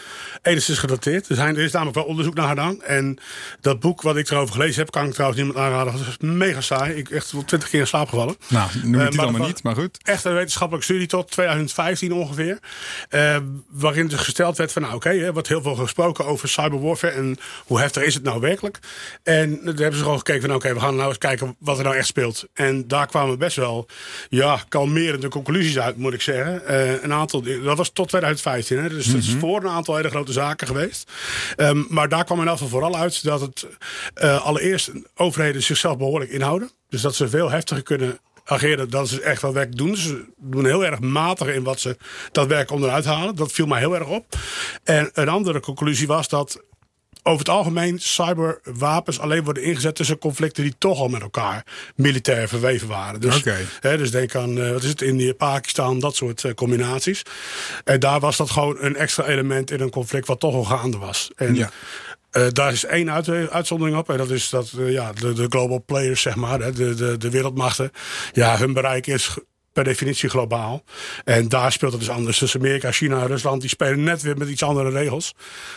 enigszins 0.42 0.78
gedateerd. 0.78 1.28
Er, 1.28 1.36
zijn, 1.36 1.56
er 1.56 1.62
is 1.62 1.72
namelijk 1.72 1.96
wel 1.96 2.06
onderzoek 2.06 2.34
naar 2.34 2.48
gedaan. 2.48 2.82
En 2.82 3.18
dat 3.60 3.80
boek 3.80 4.02
wat 4.02 4.16
ik 4.16 4.30
erover 4.30 4.54
gelezen 4.54 4.80
heb, 4.80 4.90
kan 4.90 5.06
ik 5.06 5.12
trouwens 5.12 5.40
niemand 5.40 5.64
aanraden. 5.64 5.92
Dat 5.92 6.06
is 6.06 6.16
mega 6.18 6.60
saai. 6.60 6.94
Ik 6.94 7.10
echt 7.10 7.32
wel 7.32 7.44
twintig 7.44 7.68
keer 7.68 7.80
in 7.80 7.86
slaap 7.86 8.08
gevallen. 8.08 8.36
Nou, 8.48 8.70
noem 8.82 9.00
het 9.00 9.14
uh, 9.14 9.20
allemaal 9.20 9.46
niet, 9.46 9.62
maar 9.62 9.74
goed. 9.74 9.98
Echt 10.02 10.24
een 10.24 10.34
wetenschappelijke 10.34 10.86
studie 10.86 11.06
tot 11.06 11.30
2015 11.30 12.12
ongeveer. 12.12 12.58
Uh, 13.10 13.36
waarin 13.68 14.08
dus 14.08 14.20
gesteld 14.20 14.56
werd 14.56 14.72
van, 14.72 14.82
nou 14.82 14.94
oké, 14.94 15.08
okay, 15.08 15.32
wordt 15.32 15.48
heel 15.48 15.62
veel 15.62 15.74
gesproken 15.74 16.26
over 16.26 16.48
cyberwarfare. 16.48 17.12
En 17.12 17.36
hoe 17.64 17.80
heftig 17.80 18.02
is 18.02 18.14
het 18.14 18.22
nou 18.22 18.40
werkelijk? 18.40 18.78
En 19.22 19.50
daar 19.50 19.74
hebben 19.74 19.96
ze 19.96 20.02
gewoon 20.02 20.18
gekeken 20.18 20.42
van, 20.42 20.54
oké, 20.54 20.74
we 20.74 20.80
gaan 20.80 20.96
nou 20.96 21.08
eens 21.08 21.18
kijken 21.18 21.56
wat 21.58 21.78
er 21.78 21.84
nou 21.84 21.96
echt 21.96 22.06
speelt. 22.06 22.44
En 22.54 22.88
daar 22.88 23.06
kwamen 23.06 23.38
best 23.38 23.56
wel, 23.56 23.88
ja, 24.28 24.64
kalmerende 24.68 25.28
conclusies 25.28 25.59
uit, 25.78 25.96
moet 25.96 26.12
ik 26.12 26.20
zeggen. 26.20 26.62
Uh, 26.68 27.02
een 27.02 27.12
aantal, 27.12 27.42
dat 27.42 27.76
was 27.76 27.90
tot 27.90 28.08
2015, 28.08 28.78
hè, 28.78 28.88
dus 28.88 29.06
mm 29.06 29.14
het 29.14 29.22
is 29.24 29.30
mhm. 29.30 29.38
voor 29.38 29.60
een 29.60 29.68
aantal 29.68 29.96
hele 29.96 30.10
grote 30.10 30.32
zaken 30.32 30.66
geweest. 30.66 31.10
Um, 31.56 31.86
maar 31.88 32.08
daar 32.08 32.24
kwam 32.24 32.36
in 32.36 32.42
ieder 32.42 32.58
geval 32.58 32.80
vooral 32.80 33.00
uit 33.00 33.24
dat 33.24 33.40
het 33.40 33.66
uh, 34.22 34.44
allereerst 34.44 34.90
overheden 35.14 35.62
zichzelf 35.62 35.96
behoorlijk 35.96 36.30
inhouden. 36.30 36.70
Dus 36.88 37.00
dat 37.00 37.14
ze 37.14 37.28
veel 37.28 37.50
heftiger 37.50 37.82
kunnen 37.82 38.18
ageren 38.44 38.90
dat 38.90 39.08
ze 39.08 39.22
echt 39.22 39.42
wat 39.42 39.52
werk 39.52 39.76
doen. 39.76 39.96
Ze 39.96 40.24
doen 40.36 40.64
heel 40.64 40.84
erg 40.84 41.00
matig 41.00 41.48
in 41.48 41.62
wat 41.62 41.80
ze 41.80 41.96
dat 42.32 42.46
werk 42.46 42.70
onderuit 42.70 43.04
halen. 43.04 43.36
Dat 43.36 43.52
viel 43.52 43.66
mij 43.66 43.78
heel 43.78 43.94
erg 43.94 44.08
op. 44.08 44.26
En 44.84 45.10
een 45.12 45.28
andere 45.28 45.60
conclusie 45.60 46.06
was 46.06 46.28
dat 46.28 46.62
over 47.22 47.38
het 47.38 47.48
algemeen 47.48 47.98
cyberwapens 48.00 49.20
alleen 49.20 49.44
worden 49.44 49.62
ingezet 49.62 49.94
tussen 49.94 50.18
conflicten 50.18 50.62
die 50.62 50.74
toch 50.78 50.98
al 50.98 51.08
met 51.08 51.22
elkaar 51.22 51.64
militair 51.94 52.48
verweven 52.48 52.88
waren. 52.88 53.20
Dus, 53.20 53.42
hè, 53.80 53.96
dus 53.96 54.10
denk 54.10 54.34
aan, 54.34 54.58
uh, 54.58 54.70
wat 54.72 54.82
is 54.82 54.88
het, 54.88 55.02
Indië, 55.02 55.34
Pakistan, 55.34 55.98
dat 55.98 56.16
soort 56.16 56.42
uh, 56.42 56.52
combinaties. 56.52 57.22
En 57.84 58.00
daar 58.00 58.20
was 58.20 58.36
dat 58.36 58.50
gewoon 58.50 58.76
een 58.80 58.96
extra 58.96 59.24
element 59.24 59.70
in 59.70 59.80
een 59.80 59.90
conflict 59.90 60.26
wat 60.26 60.40
toch 60.40 60.54
al 60.54 60.64
gaande 60.64 60.98
was. 60.98 61.30
En, 61.36 61.54
ja. 61.54 61.70
Uh, 62.32 62.46
daar 62.52 62.72
is 62.72 62.84
één 62.84 63.10
uit, 63.10 63.28
uitzondering 63.50 63.96
op. 63.96 64.10
En 64.10 64.16
dat 64.16 64.30
is 64.30 64.48
dat 64.48 64.72
ja, 64.76 65.12
de, 65.12 65.32
de 65.32 65.46
global 65.48 65.82
players, 65.86 66.22
zeg 66.22 66.36
maar, 66.36 66.58
de, 66.72 66.94
de, 66.94 67.16
de 67.16 67.30
wereldmachten. 67.30 67.90
Ja, 68.32 68.58
hun 68.58 68.72
bereik 68.72 69.06
is 69.06 69.36
per 69.72 69.84
definitie 69.84 70.28
globaal. 70.28 70.84
En 71.24 71.48
daar 71.48 71.72
speelt 71.72 71.92
het 71.92 72.00
dus 72.00 72.10
anders. 72.10 72.38
Dus 72.38 72.56
Amerika, 72.56 72.92
China 72.92 73.26
Rusland 73.26 73.60
die 73.60 73.70
spelen 73.70 74.02
net 74.02 74.22
weer 74.22 74.36
met 74.36 74.48
iets 74.48 74.62
andere 74.62 74.90
regels. 74.90 75.34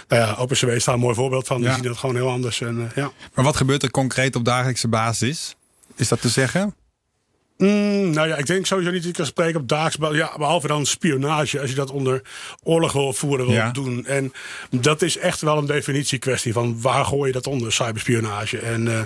Nou 0.07 0.21
ja, 0.21 0.35
OpenCW 0.37 0.69
is 0.69 0.83
daar 0.83 0.95
een 0.95 1.01
mooi 1.01 1.15
voorbeeld 1.15 1.47
van. 1.47 1.61
Die 1.61 1.73
zien 1.73 1.83
dat 1.83 1.97
gewoon 1.97 2.15
heel 2.15 2.29
anders. 2.29 2.61
En, 2.61 2.77
uh, 2.77 2.85
ja. 2.95 3.11
Maar 3.33 3.45
wat 3.45 3.55
gebeurt 3.55 3.83
er 3.83 3.91
concreet 3.91 4.35
op 4.35 4.45
dagelijkse 4.45 4.87
basis? 4.87 5.55
Is 5.95 6.07
dat 6.07 6.21
te 6.21 6.29
zeggen? 6.29 6.75
Mm, 7.57 8.09
nou 8.09 8.27
ja, 8.27 8.35
ik 8.35 8.45
denk 8.45 8.65
sowieso 8.65 8.91
niet 8.91 9.01
dat 9.01 9.09
ik 9.09 9.15
kan 9.15 9.25
spreken 9.25 9.59
op 9.59 9.67
daags. 9.67 9.97
Ja, 10.11 10.33
behalve 10.37 10.67
dan 10.67 10.85
spionage, 10.85 11.59
als 11.59 11.69
je 11.69 11.75
dat 11.75 11.91
onder 11.91 12.21
oorlog 12.63 12.91
wil 12.91 13.13
voeren 13.13 13.47
wil 13.47 13.71
doen. 13.71 14.05
En 14.05 14.33
dat 14.69 15.01
is 15.01 15.17
echt 15.17 15.41
wel 15.41 15.57
een 15.57 15.65
definitiekwestie 15.65 16.53
van 16.53 16.81
waar 16.81 17.05
gooi 17.05 17.27
je 17.27 17.33
dat 17.33 17.47
onder, 17.47 17.71
cyberspionage. 17.71 18.57
En, 18.59 18.81
uh, 18.81 18.93
nou, 18.93 19.05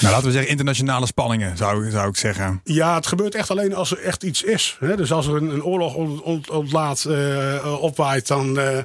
laten 0.00 0.24
we 0.24 0.32
zeggen 0.32 0.50
internationale 0.50 1.06
spanningen, 1.06 1.56
zou, 1.56 1.90
zou 1.90 2.08
ik 2.08 2.16
zeggen. 2.16 2.60
Ja, 2.64 2.94
het 2.94 3.06
gebeurt 3.06 3.34
echt 3.34 3.50
alleen 3.50 3.74
als 3.74 3.90
er 3.90 3.98
echt 3.98 4.22
iets 4.22 4.42
is. 4.42 4.76
Hè? 4.80 4.96
Dus 4.96 5.12
als 5.12 5.26
er 5.26 5.36
een, 5.36 5.50
een 5.50 5.64
oorlog 5.64 5.94
ont, 5.94 6.50
ontlaat, 6.50 7.04
uh, 7.08 7.82
opwaait, 7.82 8.26
dan, 8.26 8.58
uh, 8.58 8.78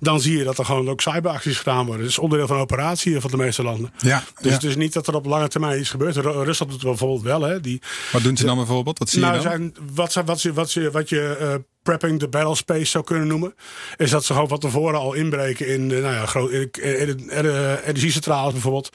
dan 0.00 0.20
zie 0.20 0.38
je 0.38 0.44
dat 0.44 0.58
er 0.58 0.64
gewoon 0.64 0.88
ook 0.88 1.00
cyberacties 1.00 1.58
gedaan 1.58 1.86
worden. 1.86 2.02
Dat 2.02 2.10
is 2.10 2.18
onderdeel 2.18 2.46
van 2.46 2.58
operatie 2.58 3.20
van 3.20 3.30
de 3.30 3.36
meeste 3.36 3.62
landen. 3.62 3.92
Ja, 3.98 4.22
dus 4.40 4.52
het 4.52 4.64
is 4.64 4.76
niet 4.76 4.92
dat 4.92 5.06
er 5.06 5.14
op 5.14 5.26
lange 5.26 5.48
termijn 5.48 5.80
iets 5.80 5.90
gebeurt. 5.90 6.16
Rusland 6.16 6.58
doet 6.58 6.70
het 6.70 6.82
bijvoorbeeld 6.82 7.22
wel. 7.22 7.42
Hè? 7.42 7.60
Die, 7.60 7.80
Wat 8.12 8.22
doen 8.22 8.36
ze 8.36 8.44
dan 8.44 8.53
bijvoorbeeld? 8.56 8.98
Wat 8.98 9.08
zie 9.08 9.20
nou, 9.20 9.36
je 9.36 9.42
dan? 9.42 9.50
Zijn, 9.50 9.74
wat, 9.94 10.14
wat, 10.14 10.24
wat, 10.24 10.42
wat, 10.42 10.72
je, 10.72 10.90
wat 10.90 11.08
je 11.08 11.38
uh, 11.40 11.54
prepping 11.82 12.18
the 12.18 12.28
battle 12.28 12.54
space 12.54 12.84
zou 12.84 13.04
kunnen 13.04 13.26
noemen. 13.26 13.54
Is 13.96 14.10
dat 14.10 14.24
ze 14.24 14.32
gewoon 14.32 14.48
van 14.48 14.58
tevoren 14.58 14.98
al 14.98 15.12
inbreken 15.12 15.66
in, 15.66 15.88
de, 15.88 16.00
nou 16.00 16.14
ja, 16.14 16.26
groot, 16.26 16.50
in, 16.50 16.70
in, 16.80 17.30
in 17.30 17.76
energiecentrales 17.84 18.52
bijvoorbeeld. 18.52 18.90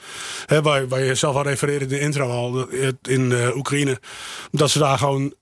Hè, 0.46 0.62
waar, 0.62 0.88
waar 0.88 1.02
je 1.02 1.14
zelf 1.14 1.36
al 1.36 1.42
refereerde 1.42 1.84
in 1.84 1.90
de 1.90 2.00
intro 2.00 2.30
al 2.30 2.68
in 3.02 3.30
uh, 3.30 3.56
Oekraïne. 3.56 4.00
Dat 4.50 4.70
ze 4.70 4.78
daar 4.78 4.98
gewoon 4.98 5.34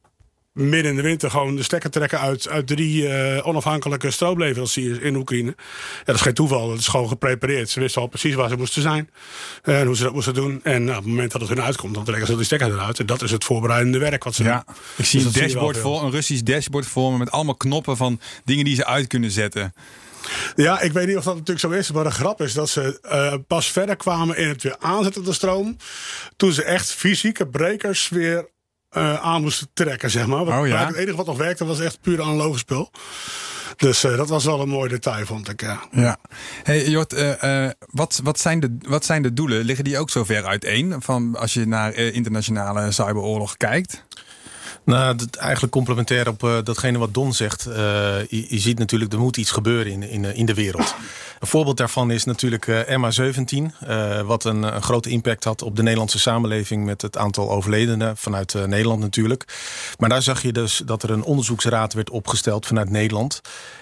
midden 0.58 0.90
in 0.90 0.96
de 0.96 1.02
winter 1.02 1.30
gewoon 1.30 1.56
de 1.56 1.62
stekker 1.62 1.90
trekken 1.90 2.20
uit, 2.20 2.48
uit 2.48 2.66
drie 2.66 3.02
uh, 3.02 3.46
onafhankelijke 3.46 4.10
stroomleveranciers 4.10 4.98
in 4.98 5.16
Oekraïne. 5.16 5.54
Ja, 5.56 6.04
dat 6.04 6.14
is 6.14 6.20
geen 6.20 6.34
toeval, 6.34 6.68
dat 6.68 6.78
is 6.78 6.86
gewoon 6.86 7.08
geprepareerd. 7.08 7.70
Ze 7.70 7.80
wisten 7.80 8.02
al 8.02 8.08
precies 8.08 8.34
waar 8.34 8.48
ze 8.48 8.56
moesten 8.56 8.82
zijn 8.82 9.10
en 9.62 9.86
hoe 9.86 9.96
ze 9.96 10.02
dat 10.02 10.12
moesten 10.12 10.34
doen. 10.34 10.60
En 10.62 10.84
nou, 10.84 10.96
op 10.96 11.02
het 11.02 11.12
moment 11.12 11.32
dat 11.32 11.40
het 11.40 11.50
hun 11.50 11.62
uitkomt, 11.62 11.94
dan 11.94 12.04
trekken 12.04 12.26
ze 12.26 12.36
die 12.36 12.44
stekker 12.44 12.72
eruit. 12.72 12.98
En 12.98 13.06
dat 13.06 13.22
is 13.22 13.30
het 13.30 13.44
voorbereidende 13.44 13.98
werk 13.98 14.24
wat 14.24 14.34
ze 14.34 14.42
ja, 14.42 14.64
doen. 14.66 14.76
Ik 14.96 15.04
zie 15.04 15.22
dus 15.22 15.34
een, 15.34 15.40
dashboard 15.40 15.78
voor, 15.78 16.02
een 16.02 16.10
Russisch 16.10 16.42
dashboard 16.42 16.86
voor 16.86 17.12
me 17.12 17.18
met 17.18 17.30
allemaal 17.30 17.56
knoppen 17.56 17.96
van 17.96 18.20
dingen 18.44 18.64
die 18.64 18.74
ze 18.74 18.86
uit 18.86 19.06
kunnen 19.06 19.30
zetten. 19.30 19.72
Ja, 20.56 20.80
ik 20.80 20.92
weet 20.92 21.06
niet 21.06 21.16
of 21.16 21.24
dat 21.24 21.34
natuurlijk 21.34 21.60
zo 21.60 21.70
is. 21.70 21.92
Maar 21.92 22.04
de 22.04 22.10
grap 22.10 22.40
is 22.40 22.52
dat 22.52 22.68
ze 22.68 22.98
uh, 23.04 23.34
pas 23.46 23.70
verder 23.70 23.96
kwamen 23.96 24.36
in 24.36 24.48
het 24.48 24.62
weer 24.62 24.76
aanzetten 24.78 25.22
van 25.22 25.30
de 25.30 25.36
stroom. 25.36 25.76
Toen 26.36 26.52
ze 26.52 26.62
echt 26.62 26.92
fysieke 26.92 27.46
brekers 27.46 28.08
weer 28.08 28.48
uh, 28.96 29.24
aan 29.24 29.42
moesten 29.42 29.68
trekken, 29.72 30.10
zeg 30.10 30.26
maar. 30.26 30.60
Oh, 30.60 30.66
ja? 30.66 30.86
Het 30.86 30.96
enige 30.96 31.16
wat 31.16 31.26
nog 31.26 31.36
werkte 31.36 31.64
was 31.64 31.80
echt 31.80 32.00
puur 32.00 32.22
analoge 32.22 32.58
spul. 32.58 32.90
Dus 33.76 34.04
uh, 34.04 34.16
dat 34.16 34.28
was 34.28 34.44
wel 34.44 34.60
een 34.60 34.68
mooi 34.68 34.88
detail, 34.88 35.26
vond 35.26 35.48
ik. 35.48 35.60
Ja. 35.60 35.80
ja. 35.90 36.16
Hey, 36.62 36.88
Jort, 36.88 37.12
uh, 37.12 37.68
wat, 37.90 38.20
wat, 38.24 38.38
zijn 38.38 38.60
de, 38.60 38.76
wat 38.80 39.04
zijn 39.04 39.22
de 39.22 39.32
doelen? 39.32 39.64
Liggen 39.64 39.84
die 39.84 39.98
ook 39.98 40.10
zo 40.10 40.24
ver 40.24 40.44
uiteen? 40.44 40.94
Van 40.98 41.36
als 41.36 41.54
je 41.54 41.66
naar 41.66 41.94
internationale 41.94 42.92
cyberoorlog 42.92 43.56
kijkt? 43.56 44.06
Nou, 44.88 45.16
eigenlijk 45.38 45.72
complementair 45.72 46.28
op 46.28 46.42
uh, 46.42 46.58
datgene 46.64 46.98
wat 46.98 47.14
Don 47.14 47.32
zegt. 47.32 47.66
Uh, 47.68 47.74
je, 48.28 48.58
ziet 48.58 48.78
natuurlijk, 48.78 49.12
er 49.12 49.18
moet 49.18 49.36
iets 49.36 49.50
gebeuren 49.50 49.92
in, 49.92 50.02
in, 50.02 50.24
in 50.24 50.46
de 50.46 50.54
wereld. 50.54 50.94
Een 51.40 51.46
voorbeeld 51.46 51.76
daarvan 51.76 52.10
is 52.10 52.24
natuurlijk 52.24 52.66
uh, 52.66 52.80
MH17. 52.80 53.86
wat 54.26 54.44
een, 54.44 54.62
een, 54.62 54.82
grote 54.82 55.10
impact 55.10 55.44
had 55.44 55.62
op 55.62 55.76
de 55.76 55.82
Nederlandse 55.82 56.18
samenleving... 56.18 56.84
met 56.84 57.02
het 57.02 57.16
aantal 57.16 57.50
overledenen 57.50 58.16
vanuit 58.16 58.54
Nederland 58.66 59.00
natuurlijk. 59.00 59.44
Maar 59.98 60.08
daar 60.08 60.22
zag 60.22 60.42
je 60.42 60.52
dus 60.52 60.82
dat 60.84 61.02
er 61.02 61.10
een 61.10 61.22
onderzoeksraad 61.22 61.92
werd 61.92 62.10
opgesteld 62.10 62.66
vanuit 62.66 62.90
Nederland... 62.90 63.40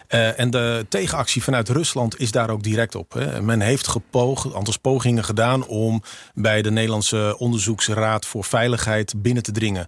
Uh, 0.08 0.40
en 0.40 0.50
de 0.50 0.86
tegenactie 0.88 1.42
vanuit 1.42 1.68
Rusland 1.68 2.20
is 2.20 2.30
daar 2.30 2.50
ook 2.50 2.62
direct 2.62 2.94
op. 2.94 3.12
Hè. 3.12 3.42
Men 3.42 3.60
heeft 3.60 3.88
gepoogd, 3.88 4.54
aantal 4.54 4.75
pogingen 4.82 5.25
gedaan 5.25 5.66
om 5.66 6.02
bij 6.34 6.62
de 6.62 6.70
Nederlandse 6.70 7.34
onderzoeksraad 7.38 8.26
voor 8.26 8.44
veiligheid 8.44 9.14
binnen 9.16 9.42
te 9.42 9.52
dringen. 9.52 9.86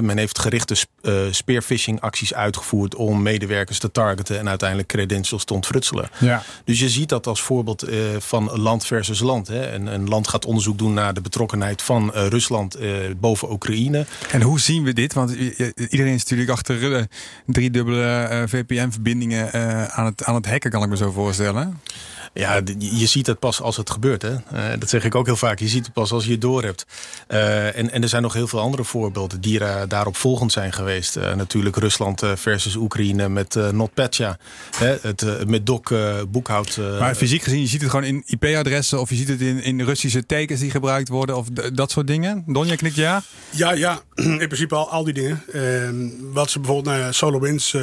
men 0.00 0.18
heeft 0.18 0.38
gerichte 0.38 0.76
uh, 1.02 1.14
spearfishing 1.30 2.00
acties 2.00 2.34
uitgevoerd 2.34 2.94
om 2.94 3.22
medewerkers 3.22 3.78
te 3.78 3.90
targeten 3.90 4.38
en 4.38 4.48
uiteindelijk 4.48 4.88
credentials 4.88 5.44
te 5.44 5.54
ontfrutselen. 5.54 6.08
Ja. 6.18 6.42
Dus 6.64 6.78
je 6.78 6.88
ziet 6.88 7.08
dat 7.08 7.26
als 7.26 7.42
voorbeeld 7.42 7.88
uh, 7.88 7.98
van 8.18 8.60
land 8.60 8.86
versus 8.86 9.20
land. 9.20 9.48
Hè. 9.48 9.60
En 9.60 9.86
een 9.86 10.08
land 10.08 10.28
gaat 10.28 10.44
onderzoek 10.44 10.78
doen 10.78 10.94
naar 10.94 11.14
de 11.14 11.20
betrokkenheid 11.20 11.82
van 11.82 12.10
Rusland 12.10 12.78
boven 13.20 13.52
Oekraïne. 13.52 14.06
En 14.30 14.42
hoe 14.42 14.60
zien 14.60 14.84
we 14.84 14.92
dit? 14.92 15.12
Want 15.12 15.30
iedereen 15.76 16.14
is 16.14 16.22
natuurlijk 16.22 16.50
achter 16.50 17.06
driedubbele 17.46 18.44
VPN-verbindingen 18.48 19.56
uh, 19.57 19.57
aan, 19.90 20.04
het, 20.04 20.24
aan 20.24 20.34
het 20.34 20.46
hacken, 20.46 20.70
kan 20.70 20.82
ik 20.82 20.88
me 20.88 20.96
zo 20.96 21.10
voorstellen. 21.10 21.80
Ja, 22.32 22.60
je 22.78 23.06
ziet 23.06 23.26
het 23.26 23.38
pas 23.38 23.60
als 23.60 23.76
het 23.76 23.90
gebeurt. 23.90 24.22
Hè? 24.22 24.32
Uh, 24.32 24.78
dat 24.78 24.88
zeg 24.88 25.04
ik 25.04 25.14
ook 25.14 25.26
heel 25.26 25.36
vaak. 25.36 25.58
Je 25.58 25.68
ziet 25.68 25.84
het 25.84 25.94
pas 25.94 26.12
als 26.12 26.24
je 26.24 26.30
het 26.30 26.40
door 26.40 26.62
hebt. 26.62 26.86
Uh, 27.28 27.76
en, 27.76 27.90
en 27.90 28.02
er 28.02 28.08
zijn 28.08 28.22
nog 28.22 28.32
heel 28.32 28.46
veel 28.46 28.60
andere 28.60 28.84
voorbeelden 28.84 29.40
die 29.40 29.60
uh, 29.60 29.82
daarop 29.88 30.16
volgend 30.16 30.52
zijn 30.52 30.72
geweest. 30.72 31.18
natuurlijk 31.36 31.76
Rusland 31.76 32.22
versus 32.34 32.76
Oekraïne 32.76 33.28
met 33.28 33.54
NotPetya. 33.72 34.38
het 34.78 35.46
met 35.46 35.66
doc 35.66 35.92
boekhoud. 36.28 36.76
maar 36.98 37.14
fysiek 37.14 37.42
gezien, 37.42 37.60
je 37.60 37.66
ziet 37.66 37.80
het 37.80 37.90
gewoon 37.90 38.04
in 38.04 38.22
IP-adressen... 38.26 39.00
of 39.00 39.10
je 39.10 39.16
ziet 39.16 39.28
het 39.28 39.40
in, 39.40 39.62
in 39.62 39.80
Russische 39.80 40.26
tekens 40.26 40.60
die 40.60 40.70
gebruikt 40.70 41.08
worden... 41.08 41.36
of 41.36 41.48
dat 41.72 41.90
soort 41.90 42.06
dingen. 42.06 42.42
Donja 42.46 42.74
knikt 42.74 42.94
ja? 42.94 43.22
Ja, 43.50 43.72
ja. 43.72 44.00
In 44.14 44.36
principe 44.36 44.74
al, 44.74 44.90
al 44.90 45.04
die 45.04 45.14
dingen. 45.14 45.42
Ehm, 45.52 45.94
wat 46.32 46.50
ze 46.50 46.58
bijvoorbeeld, 46.58 46.96
nou 46.96 47.06
ja, 47.06 47.12
SolarWinds 47.12 47.74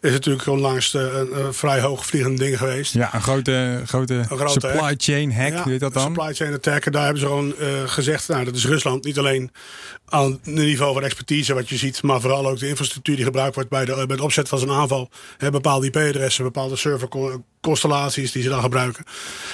is 0.00 0.10
natuurlijk 0.12 0.46
onlangs 0.46 0.94
een 0.94 1.54
vrij 1.54 1.80
hoogvliegende 1.80 2.44
ding 2.44 2.58
geweest. 2.58 2.92
Ja, 2.92 3.14
een 3.14 3.22
grote 3.22 3.55
grote, 3.86 4.24
supply 4.46 4.94
chain 4.96 5.32
hack, 5.32 5.52
ja, 5.52 5.64
weet 5.64 5.80
dat 5.80 5.92
dan? 5.92 6.02
Supply 6.02 6.34
chain 6.34 6.54
attack. 6.54 6.92
daar 6.92 7.04
hebben 7.04 7.20
ze 7.20 7.26
gewoon 7.26 7.54
uh, 7.58 7.66
gezegd, 7.86 8.28
nou, 8.28 8.44
dat 8.44 8.54
is 8.54 8.66
Rusland. 8.66 9.04
Niet 9.04 9.18
alleen 9.18 9.50
aan 10.08 10.30
het 10.30 10.46
niveau 10.46 10.94
van 10.94 11.02
expertise 11.02 11.54
wat 11.54 11.68
je 11.68 11.76
ziet, 11.76 12.02
maar 12.02 12.20
vooral 12.20 12.48
ook 12.48 12.58
de 12.58 12.68
infrastructuur 12.68 13.16
die 13.16 13.24
gebruikt 13.24 13.54
wordt 13.54 13.70
bij, 13.70 13.84
de, 13.84 13.92
bij 13.94 14.04
het 14.06 14.20
opzet 14.20 14.48
van 14.48 14.58
zo'n 14.58 14.70
aanval. 14.70 15.10
Hè, 15.36 15.50
bepaalde 15.50 15.86
IP-adressen, 15.86 16.44
bepaalde 16.44 16.76
serverconstellaties 17.74 18.32
die 18.32 18.42
ze 18.42 18.48
dan 18.48 18.60
gebruiken. 18.60 19.04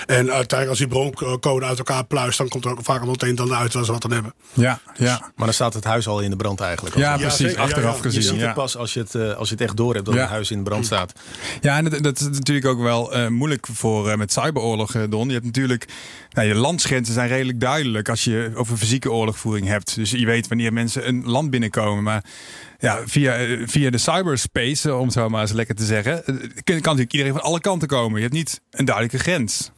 En 0.07 0.16
uiteindelijk 0.16 0.69
als 0.69 0.78
die 0.78 0.88
broncode 0.88 1.66
uit 1.66 1.78
elkaar 1.78 2.04
pluist, 2.04 2.38
dan 2.38 2.49
komt 2.49 2.64
er 2.64 2.71
ook 2.71 2.78
vaak 2.83 3.07
meteen 3.07 3.35
dan 3.35 3.54
uit 3.54 3.73
wat 3.73 3.87
ze 3.87 3.92
wat 3.92 4.02
dan 4.02 4.11
hebben. 4.11 4.35
Ja, 4.52 4.81
ja. 4.95 5.19
Maar 5.37 5.47
dan 5.47 5.54
staat 5.54 5.75
het 5.75 5.85
huis 5.85 6.07
al 6.07 6.21
in 6.21 6.31
de 6.31 6.37
brand 6.37 6.61
eigenlijk. 6.61 6.97
Ja, 6.97 7.16
precies. 7.16 7.57
achteraf 7.57 8.00
gezien. 8.00 8.23
Je 8.23 8.28
ziet 8.28 8.40
het 8.40 8.54
pas 8.54 8.76
als 8.76 8.95
je 8.95 9.00
het, 9.00 9.14
uh, 9.14 9.33
als 9.35 9.49
je 9.49 9.54
het 9.54 9.64
echt 9.64 9.76
door 9.76 9.95
hebt 9.95 10.07
dat 10.07 10.14
het 10.14 10.28
huis 10.28 10.50
in 10.50 10.57
de 10.57 10.64
brand 10.64 10.87
staat. 10.87 11.12
Ja, 11.61 11.76
en 11.76 11.85
dat, 11.85 12.02
dat 12.02 12.21
is 12.21 12.26
natuurlijk 12.26 12.66
ook 12.66 12.81
wel 12.81 13.16
uh, 13.16 13.28
moeilijk 13.28 13.66
voor 13.73 14.09
uh, 14.09 14.14
met 14.14 14.33
cyberoorlog, 14.33 14.92
Don. 15.09 15.26
Je 15.26 15.33
hebt 15.33 15.45
natuurlijk, 15.45 15.88
nou, 16.31 16.49
je 16.49 16.54
landsgrenzen 16.54 17.14
zijn 17.14 17.28
redelijk 17.28 17.61
duidelijk 17.61 18.09
als 18.09 18.25
je 18.25 18.52
over 18.54 18.76
fysieke 18.76 19.12
oorlogvoering 19.12 19.66
hebt. 19.66 19.95
Dus 19.95 20.11
je 20.11 20.26
weet 20.26 20.49
wanneer 20.49 20.73
mensen 20.73 21.09
een 21.09 21.23
land 21.25 21.50
binnenkomen. 21.50 22.02
Maar 22.02 22.25
ja, 22.83 23.03
via, 23.07 23.59
via 23.67 23.91
de 23.91 23.99
cyberspace, 23.99 24.95
om 24.95 25.11
zo 25.11 25.29
maar 25.29 25.41
eens 25.41 25.53
lekker 25.53 25.75
te 25.75 25.85
zeggen, 25.85 26.23
kan, 26.25 26.35
kan 26.65 26.75
natuurlijk 26.75 27.12
iedereen 27.12 27.33
van 27.33 27.43
alle 27.43 27.61
kanten 27.61 27.89
komen. 27.89 28.17
Je 28.17 28.23
hebt 28.23 28.35
niet 28.35 28.61
een 28.71 28.85
duidelijke 28.85 29.19
grens. 29.19 29.71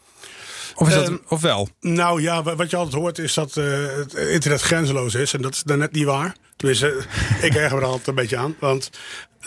Of, 0.75 0.89
is 0.89 0.95
dat, 0.95 1.11
uh, 1.11 1.17
of 1.29 1.41
wel? 1.41 1.69
Nou 1.81 2.23
ja, 2.23 2.43
wat 2.43 2.71
je 2.71 2.77
altijd 2.77 2.95
hoort 2.95 3.19
is 3.19 3.35
dat 3.35 3.57
uh, 3.57 3.87
het 3.97 4.15
internet 4.15 4.61
grenzeloos 4.61 5.15
is. 5.15 5.33
En 5.33 5.43
dat 5.43 5.55
is 5.55 5.63
dan 5.63 5.79
net 5.79 5.93
niet 5.93 6.05
waar. 6.05 6.37
Tenminste, 6.57 7.05
ik 7.41 7.55
erger 7.55 7.79
er 7.79 7.85
altijd 7.85 8.07
een 8.07 8.15
beetje 8.15 8.37
aan. 8.37 8.57
Want 8.59 8.91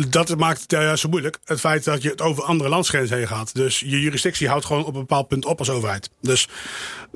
dat 0.09 0.37
maakt 0.37 0.61
het 0.61 0.71
juist 0.71 1.01
zo 1.01 1.09
moeilijk. 1.09 1.37
Het 1.45 1.59
feit 1.59 1.83
dat 1.83 2.01
je 2.01 2.09
het 2.09 2.21
over 2.21 2.43
andere 2.43 2.69
landsgrenzen 2.69 3.17
heen 3.17 3.27
gaat. 3.27 3.55
Dus 3.55 3.79
je 3.79 4.01
jurisdictie 4.01 4.47
houdt 4.47 4.65
gewoon 4.65 4.85
op 4.85 4.93
een 4.93 4.99
bepaald 4.99 5.27
punt 5.27 5.45
op 5.45 5.59
als 5.59 5.69
overheid. 5.69 6.09
Dus 6.21 6.47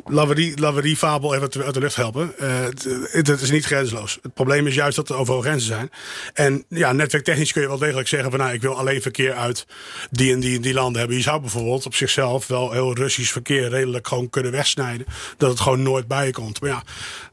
laten 0.06 0.76
we 0.76 0.82
die, 0.82 0.98
fabel 0.98 1.36
even 1.36 1.64
uit 1.64 1.74
de 1.74 1.80
lucht 1.80 1.96
helpen. 1.96 2.34
Uh, 2.42 2.64
het, 3.12 3.42
is 3.42 3.52
niet 3.52 3.66
grenzeloos. 3.66 4.20
Het 4.22 4.34
probleem 4.34 4.68
is 4.68 4.76
juist 4.76 4.96
dat 4.96 5.10
er 5.10 5.16
overal 5.16 5.42
grenzen 5.42 5.68
zijn. 5.68 5.92
En 6.34 6.66
ja, 6.70 6.92
netwerktechnisch 6.92 7.52
kun 7.52 7.62
je 7.62 7.68
wel 7.68 7.78
degelijk 7.78 8.08
zeggen 8.08 8.30
van 8.30 8.40
nou, 8.40 8.54
ik 8.54 8.62
wil 8.62 8.78
alleen 8.78 9.02
verkeer 9.02 9.34
uit 9.34 9.66
die 10.12 10.34
en 10.34 10.40
die 10.40 10.56
en 10.56 10.62
die 10.62 10.74
landen 10.74 11.00
hebben. 11.00 11.18
Je 11.18 11.24
zou 11.24 11.42
bijvoorbeeld 11.42 11.86
op 11.86 11.96
zichzelf 11.96 12.48
wel 12.48 12.72
heel 12.72 12.96
Russisch 12.96 13.32
verkeer 13.32 13.70
redelijk 13.70 14.08
gewoon 14.08 14.30
kunnen 14.30 14.52
wegsnijden. 14.52 15.06
Dat 15.38 15.50
het 15.50 15.60
gewoon 15.60 15.82
nooit 15.82 16.08
bij 16.08 16.26
je 16.26 16.32
komt. 16.32 16.62
Maar 16.62 16.70
ja, 16.70 16.84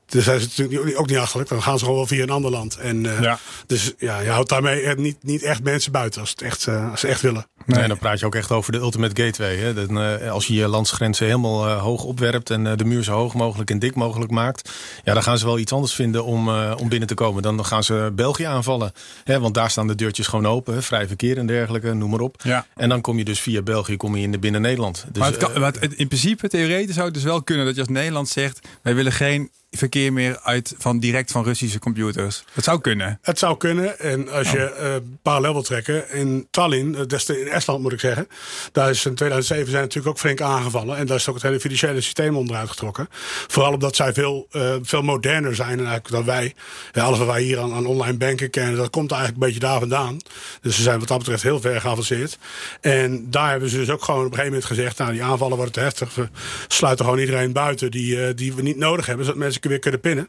dus 0.08 0.24
zijn 0.24 0.40
ze 0.40 0.46
natuurlijk 0.48 0.98
ook 0.98 1.08
niet 1.08 1.18
achterlijk. 1.18 1.48
Dan 1.48 1.62
gaan 1.62 1.78
ze 1.78 1.84
gewoon 1.84 1.98
wel 1.98 2.06
via 2.06 2.22
een 2.22 2.30
ander 2.30 2.50
land. 2.50 2.76
En, 2.76 3.04
uh, 3.04 3.20
ja. 3.20 3.38
Dus 3.66 3.92
ja, 3.98 4.20
je 4.20 4.30
houdt 4.30 4.48
daarmee 4.48 4.94
niet, 4.96 5.16
niet 5.20 5.42
echt 5.42 5.62
mensen 5.62 5.92
buiten 5.92 6.20
als, 6.20 6.30
het 6.30 6.42
echt, 6.42 6.66
uh, 6.66 6.90
als 6.90 7.00
ze 7.00 7.06
echt 7.06 7.20
willen. 7.20 7.46
Nee, 7.66 7.88
dan 7.88 7.98
praat 7.98 8.18
je 8.18 8.26
ook 8.26 8.34
echt 8.34 8.50
over 8.50 8.72
de 8.72 8.78
ultimate 8.78 9.22
gateway. 9.22 9.56
Hè? 9.56 9.74
Dan, 9.74 10.02
uh, 10.02 10.30
als 10.30 10.46
je 10.46 10.54
je 10.54 10.68
landsgrenzen 10.68 11.26
helemaal 11.26 11.68
hoog 11.68 12.04
opwerpt 12.04 12.50
en 12.50 12.76
de 12.76 12.84
muur 12.84 13.02
zo 13.02 13.12
hoog 13.12 13.34
mogelijk 13.34 13.70
en 13.70 13.78
dik 13.78 13.94
mogelijk 13.94 14.30
maakt. 14.30 14.70
Ja, 15.04 15.14
dan 15.14 15.22
gaan 15.22 15.38
ze 15.38 15.44
wel 15.44 15.58
iets 15.58 15.72
anders 15.72 15.94
vinden 15.94 16.24
om, 16.24 16.48
om 16.74 16.88
binnen 16.88 17.08
te 17.08 17.14
komen. 17.14 17.42
Dan 17.42 17.64
gaan 17.64 17.84
ze 17.84 18.12
België 18.14 18.44
aanvallen. 18.44 18.92
Hè? 19.24 19.40
Want 19.40 19.54
daar 19.54 19.70
staan 19.70 19.86
de 19.86 19.94
deurtjes 19.94 20.26
gewoon 20.26 20.46
open. 20.46 20.74
Hè? 20.74 20.82
Vrij 20.82 21.06
verkeer 21.06 21.38
en 21.38 21.46
dergelijke, 21.46 21.94
noem 21.94 22.10
maar 22.10 22.20
op. 22.20 22.40
Ja. 22.42 22.66
En 22.74 22.88
dan 22.88 23.00
kom 23.00 23.18
je 23.18 23.24
dus 23.24 23.40
via 23.40 23.62
België 23.62 23.96
kom 23.96 24.16
je 24.16 24.22
in 24.22 24.32
de 24.32 24.38
binnen 24.38 24.60
Nederland. 24.60 25.04
Dus, 25.08 25.22
maar, 25.22 25.30
het 25.30 25.36
kan, 25.36 25.60
maar 25.60 25.72
het, 25.80 25.94
in 25.94 26.08
principe, 26.08 26.48
theoretisch 26.48 26.94
zou 26.94 27.06
het 27.06 27.14
dus 27.14 27.24
wel 27.24 27.42
kunnen 27.42 27.66
dat 27.66 27.74
je 27.74 27.80
als 27.80 27.90
Nederland 27.90 28.28
zegt... 28.28 28.68
wij 28.82 28.94
willen 28.94 29.12
geen 29.12 29.50
verkeer 29.70 30.12
meer 30.12 30.40
uit 30.40 30.74
van 30.78 30.98
direct 30.98 31.30
van 31.30 31.44
Russische 31.44 31.78
computers. 31.78 32.44
Dat 32.54 32.64
zou 32.64 32.80
kunnen. 32.80 33.18
Het 33.22 33.38
zou 33.38 33.56
kunnen. 33.56 33.98
En 33.98 34.28
als 34.28 34.50
je 34.50 34.76
uh, 34.80 35.10
parallel 35.22 35.52
wil 35.52 35.62
trekken, 35.62 36.10
in 36.10 36.48
Tallinn, 36.50 36.96
uh, 37.10 37.36
in 37.36 37.48
Estland 37.48 37.82
moet 37.82 37.92
ik 37.92 38.00
zeggen, 38.00 38.28
daar 38.72 38.90
is 38.90 39.06
in 39.06 39.14
2007 39.14 39.70
zijn 39.70 39.82
natuurlijk 39.82 40.08
ook 40.08 40.18
flink 40.18 40.40
aangevallen. 40.40 40.96
En 40.96 41.06
daar 41.06 41.16
is 41.16 41.28
ook 41.28 41.34
het 41.34 41.44
hele 41.44 41.60
financiële 41.60 42.00
systeem 42.00 42.36
onderuit 42.36 42.68
getrokken. 42.68 43.08
Vooral 43.46 43.72
omdat 43.72 43.96
zij 43.96 44.12
veel, 44.12 44.48
uh, 44.52 44.74
veel 44.82 45.02
moderner 45.02 45.54
zijn 45.54 45.78
eigenlijk 45.78 46.08
dan 46.08 46.24
wij. 46.24 46.54
Ja, 46.92 47.04
alles 47.04 47.18
wat 47.18 47.26
wij 47.26 47.42
hier 47.42 47.58
aan, 47.58 47.72
aan, 47.72 47.86
online 47.86 48.16
banken 48.16 48.50
kennen, 48.50 48.76
dat 48.76 48.90
komt 48.90 49.10
eigenlijk 49.10 49.42
een 49.42 49.46
beetje 49.46 49.66
daar 49.66 49.78
vandaan. 49.78 50.18
Dus 50.60 50.76
ze 50.76 50.82
zijn 50.82 50.98
wat 50.98 51.08
dat 51.08 51.18
betreft 51.18 51.42
heel 51.42 51.60
ver 51.60 51.80
geavanceerd. 51.80 52.38
En 52.80 53.30
daar 53.30 53.50
hebben 53.50 53.68
ze 53.68 53.76
dus 53.76 53.90
ook 53.90 54.04
gewoon 54.04 54.24
op 54.24 54.30
een 54.30 54.38
gegeven 54.38 54.52
moment 54.52 54.70
gezegd, 54.70 54.98
nou 54.98 55.12
die 55.12 55.22
aanvallen 55.22 55.56
worden 55.56 55.74
te 55.74 55.80
heftig. 55.80 56.14
We 56.14 56.28
sluiten 56.68 57.04
gewoon 57.04 57.20
iedereen 57.20 57.52
buiten 57.52 57.90
die, 57.90 58.34
die 58.34 58.54
we 58.54 58.62
niet 58.62 58.76
nodig 58.76 59.06
hebben, 59.06 59.24
zodat 59.24 59.40
mensen 59.40 59.57
weer 59.60 59.78
kunnen 59.78 60.00
pinnen. 60.00 60.28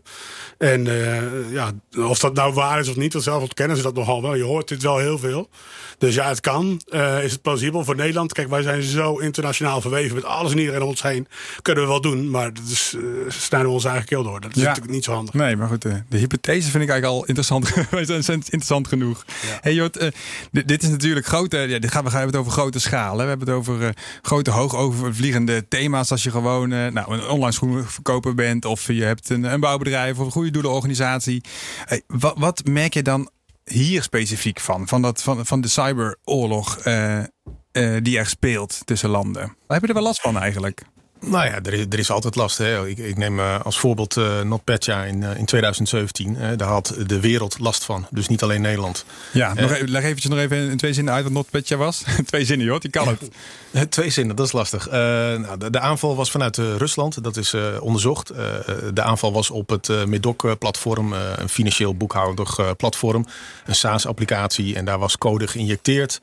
En 0.58 0.86
uh, 0.86 1.52
ja, 1.52 1.72
of 1.98 2.20
dat 2.20 2.34
nou 2.34 2.54
waar 2.54 2.80
is 2.80 2.90
of 2.90 2.96
niet, 2.96 3.12
dat 3.12 3.24
zelf 3.24 3.42
ontkennen 3.42 3.78
ze 3.78 3.84
dat 3.84 3.94
nogal 3.94 4.22
wel. 4.22 4.36
Je 4.36 4.44
hoort 4.44 4.68
dit 4.68 4.82
wel 4.82 4.98
heel 4.98 5.18
veel. 5.18 5.50
Dus 5.98 6.16
ja, 6.16 6.28
het 6.28 6.40
kan. 6.40 6.82
Uh, 6.90 7.24
is 7.24 7.32
het 7.32 7.42
plausibel 7.42 7.84
voor 7.84 7.96
Nederland? 7.96 8.34
Kijk, 8.34 8.50
wij 8.50 8.62
zijn 8.62 8.84
zo 8.84 9.18
internationaal 9.18 9.82
verweven 9.82 10.16
met 10.16 10.24
alles 10.26 10.52
en 10.52 10.58
iedereen 10.58 10.82
om 10.82 10.88
ons 10.88 11.02
heen. 11.02 11.28
Kunnen 11.62 11.84
we 11.84 11.90
wel 11.90 12.02
doen, 12.02 12.30
maar 12.30 12.54
dat 12.54 12.64
is, 12.72 12.94
uh, 12.98 13.02
snijden 13.28 13.70
we 13.70 13.76
ons 13.76 13.86
eigen 13.86 14.06
keel 14.06 14.24
door. 14.24 14.42
Dat 14.42 14.56
is 14.56 14.64
natuurlijk 14.64 14.94
niet 14.94 15.04
zo 15.04 15.14
handig. 15.14 15.34
Nee, 15.34 15.56
maar 15.56 15.68
goed, 15.68 15.82
de, 15.82 16.02
de 16.10 16.18
hypothese 16.18 16.70
vind 16.70 16.84
ik 16.84 16.90
eigenlijk 16.90 17.20
al 17.20 17.26
interessant. 17.26 17.74
wij 17.90 18.06
zijn 18.06 18.38
interessant 18.38 18.88
genoeg. 18.88 19.26
Ja. 19.28 19.58
Hey, 19.62 19.74
Jort, 19.74 20.12
dit 20.52 20.84
is 20.84 20.90
natuurlijk 20.90 21.26
grote. 21.26 21.58
Ja, 21.58 21.80
dit 21.80 21.92
gaan 21.92 22.04
we 22.04 22.10
gaan 22.10 22.26
het 22.26 22.36
over 22.36 22.52
grote 22.52 22.80
schalen. 22.80 23.24
We 23.24 23.30
hebben 23.30 23.48
het 23.48 23.58
over 23.58 23.94
grote, 24.22 24.52
hoog 24.52 24.76
overvliegende 24.76 25.68
thema's. 25.68 26.12
Als 26.12 26.24
je 26.24 26.32
gewoon 26.32 26.70
nou, 26.70 27.14
een 27.14 27.28
online 27.28 27.52
schoenverkoper 27.52 28.36
bent 28.36 28.66
of 28.66 28.88
je 28.88 29.04
hebt 29.04 29.19
een, 29.24 29.60
bouwbedrijf 29.60 30.20
of 30.20 30.26
een 30.26 30.32
goede 30.32 30.52
doelenorganisatie. 30.52 31.44
Hey, 31.86 32.02
wat, 32.08 32.38
wat 32.38 32.66
merk 32.66 32.94
je 32.94 33.02
dan 33.02 33.30
hier 33.64 34.04
specifiek 34.04 34.60
van? 34.60 34.88
Van, 34.88 35.02
dat, 35.02 35.24
van, 35.24 35.46
van 35.46 35.62
de 35.62 35.68
cyberoorlog 35.68 36.86
uh, 36.86 37.20
uh, 37.72 37.98
die 38.02 38.18
er 38.18 38.26
speelt 38.26 38.82
tussen 38.86 39.10
landen. 39.10 39.42
Waar 39.42 39.54
heb 39.68 39.82
je 39.82 39.88
er 39.88 39.94
wel 39.94 40.04
last 40.04 40.22
van 40.22 40.38
eigenlijk? 40.38 40.84
Nou 41.22 41.46
ja, 41.46 41.60
er 41.64 41.74
is, 41.74 41.86
er 41.90 42.00
is 42.00 42.12
altijd 42.12 42.36
last. 42.36 42.58
Hè. 42.58 42.88
Ik, 42.88 42.98
ik 42.98 43.18
neem 43.18 43.40
uh, 43.40 43.60
als 43.64 43.80
voorbeeld 43.80 44.16
uh, 44.16 44.42
NotPetya 44.42 45.04
in, 45.04 45.22
uh, 45.22 45.38
in 45.38 45.46
2017. 45.46 46.38
daar 46.58 46.68
had 46.68 46.96
de 47.08 47.20
wereld 47.20 47.60
last 47.60 47.86
van. 47.86 48.08
Dus 48.10 48.28
niet 48.28 48.44
alleen 48.44 48.62
Nederland. 48.62 49.06
Ja, 49.32 49.54
nog 49.54 49.72
even, 49.72 49.90
leg 49.90 50.04
eventjes 50.04 50.32
nog 50.32 50.40
even 50.40 50.70
in 50.70 50.78
twee 50.78 50.94
zinnen 50.94 51.14
uit 51.14 51.24
wat 51.24 51.34
NotPetya 51.34 51.78
was. 51.78 52.04
twee 52.26 52.46
zinnen 52.46 52.68
joh, 52.68 52.80
die 52.80 52.90
kan 52.90 53.08
het. 53.08 53.30
twee 53.92 54.10
zinnen, 54.10 54.36
dat 54.36 54.46
is 54.46 54.52
lastig. 54.52 54.90
Nou, 54.90 55.58
de, 55.58 55.70
de, 55.70 55.80
aanval 55.80 56.16
was 56.16 56.32
vanuit 56.32 56.58
Rusland. 56.58 57.24
Dat 57.24 57.38
is 57.38 57.56
onderzocht. 57.80 58.28
de 58.94 59.02
aanval 59.02 59.34
was 59.34 59.50
op 59.50 59.70
het 59.70 60.06
Medoc-platform. 60.06 61.14
een 61.14 61.50
financieel 61.50 61.96
boekhoudig 61.96 62.76
platform. 62.78 63.26
Een 63.66 63.76
SaaS-applicatie. 63.76 64.76
En 64.76 64.86
daar 64.86 65.00
was 65.00 65.18
code 65.18 65.48
geïnjecteerd. 65.48 66.20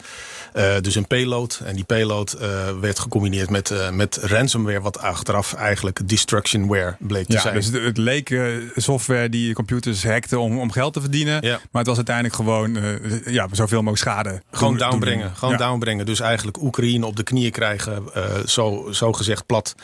dus 0.81 0.95
een 0.95 1.07
payload. 1.07 1.61
En 1.65 1.75
die 1.75 1.85
payload 1.85 2.37
werd 2.81 2.99
gecombineerd 2.99 3.51
met, 3.51 3.91
met 3.93 4.17
ransomware 4.17 4.81
wat 4.87 4.99
achteraf 4.99 5.55
eigenlijk 5.55 6.09
destructionware 6.09 6.97
bleek 6.99 7.27
te 7.27 7.33
ja, 7.33 7.41
zijn. 7.41 7.55
Dus 7.55 7.67
het, 7.67 7.97
leek 7.97 8.31
uh, 8.31 8.71
software 8.77 9.29
die 9.29 9.55
computers 9.55 10.05
hackte 10.05 10.39
om, 10.39 10.59
om 10.59 10.71
geld 10.73 10.93
te 10.93 11.01
verdienen. 11.01 11.43
Ja. 11.43 11.61
Maar 11.71 11.83
het 11.83 11.87
was 11.87 11.97
uiteindelijk 11.97 12.35
gewoon 12.35 12.77
uh, 12.77 13.27
ja, 13.27 13.49
zoveel 13.53 13.83
mogelijk 13.83 14.03
schade. 14.03 14.43
Gewoon 14.51 14.77
downbrengen. 14.77 15.37
Gewoon 15.37 15.55
ja. 15.59 15.67
downbrengen. 15.67 16.07
Dus 16.07 16.21
eigenlijk 16.21 16.63
Oekraïne 16.63 17.07
op 17.07 17.17
de 17.17 17.23
knieën 17.23 17.51
krijgen, 17.51 18.05
uh, 18.17 18.25
zo, 18.47 18.89
zo 18.93 19.13
gezegd 19.13 19.47
plat. 19.47 19.75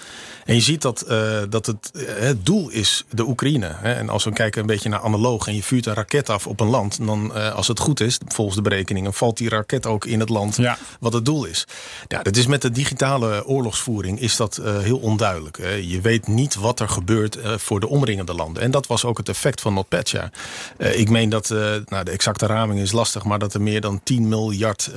En 0.45 0.55
je 0.55 0.61
ziet 0.61 0.83
dat, 0.83 1.05
dat 1.49 1.67
het, 1.67 1.91
het 2.07 2.47
doel 2.47 2.69
is 2.69 3.05
de 3.11 3.27
Oekraïne. 3.27 3.73
Hè? 3.77 3.93
En 3.93 4.09
als 4.09 4.25
we 4.25 4.33
kijken 4.33 4.61
een 4.61 4.67
beetje 4.67 4.89
naar 4.89 5.01
analoog 5.01 5.47
en 5.47 5.55
je 5.55 5.63
vuurt 5.63 5.87
een 5.87 5.95
raket 5.95 6.31
af 6.31 6.47
op 6.47 6.61
een 6.61 6.69
land, 6.69 7.07
dan 7.07 7.53
als 7.55 7.69
het 7.69 7.79
goed 7.79 8.01
is, 8.01 8.19
volgens 8.27 8.57
de 8.57 8.63
berekeningen, 8.63 9.13
valt 9.13 9.37
die 9.37 9.49
raket 9.49 9.87
ook 9.87 10.05
in 10.05 10.21
het 10.21 10.29
land 10.29 10.59
wat 11.01 11.13
het 11.13 11.25
doel 11.25 11.45
is. 11.45 11.65
Ja, 12.09 12.23
dat 12.23 12.37
is 12.37 12.47
met 12.47 12.63
de 12.63 12.71
digitale 12.71 13.47
oorlogsvoering 13.47 14.21
is 14.21 14.37
dat 14.37 14.61
heel 14.65 14.92
onduidelijk. 15.01 15.59
Hè? 15.59 15.71
Je 15.71 16.01
weet 16.01 16.27
niet 16.27 16.55
wat 16.55 16.81
er 16.81 16.89
gebeurt 16.89 17.39
voor 17.57 17.81
de 17.81 17.89
omringende 17.89 18.35
landen. 18.35 18.63
En 18.63 18.71
dat 18.71 18.87
was 18.87 19.05
ook 19.05 19.19
het 19.19 19.29
effect 19.29 19.61
van 19.61 19.75
NotPetya. 19.75 20.31
Uh, 20.79 20.99
ik 20.99 21.11
meen 21.11 21.29
dat, 21.29 21.51
uh, 21.51 21.59
nou, 21.87 22.05
de 22.05 22.11
exacte 22.11 22.47
raming 22.47 22.81
is 22.81 22.93
lastig, 22.93 23.25
maar 23.25 23.39
dat 23.39 23.55
er 23.55 23.63
meer 23.63 23.81
dan 23.81 24.01
10 24.03 24.29
miljard 24.29 24.91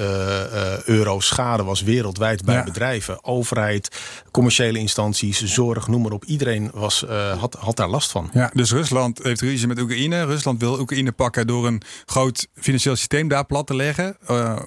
euro 0.86 1.20
schade 1.20 1.64
was 1.64 1.82
wereldwijd 1.82 2.46
bij 2.46 2.56
ja. 2.56 2.64
bedrijven, 2.64 3.24
overheid, 3.24 3.98
commerciële 4.32 4.80
instanties, 4.80 5.44
zorg, 5.44 5.88
noem 5.88 6.02
maar 6.02 6.12
op. 6.12 6.26
Iedereen 6.26 6.72
was, 6.74 7.06
had, 7.40 7.56
had 7.60 7.76
daar 7.76 7.90
last 7.90 8.12
van. 8.12 8.30
Ja, 8.34 8.52
dus 8.54 8.72
Rusland 8.72 9.24
heeft 9.24 9.42
ruzie 9.42 9.68
met 9.68 9.80
Oekraïne. 9.80 10.26
Rusland 10.26 10.60
wil 10.60 10.80
Oekraïne 10.80 11.12
pakken 11.12 11.48
door 11.48 11.68
een 11.68 11.82
groot 12.06 12.48
financieel 12.56 12.96
systeem 12.96 13.28
daar 13.28 13.46
plat 13.46 13.68
te 13.68 13.76
leggen 13.76 14.18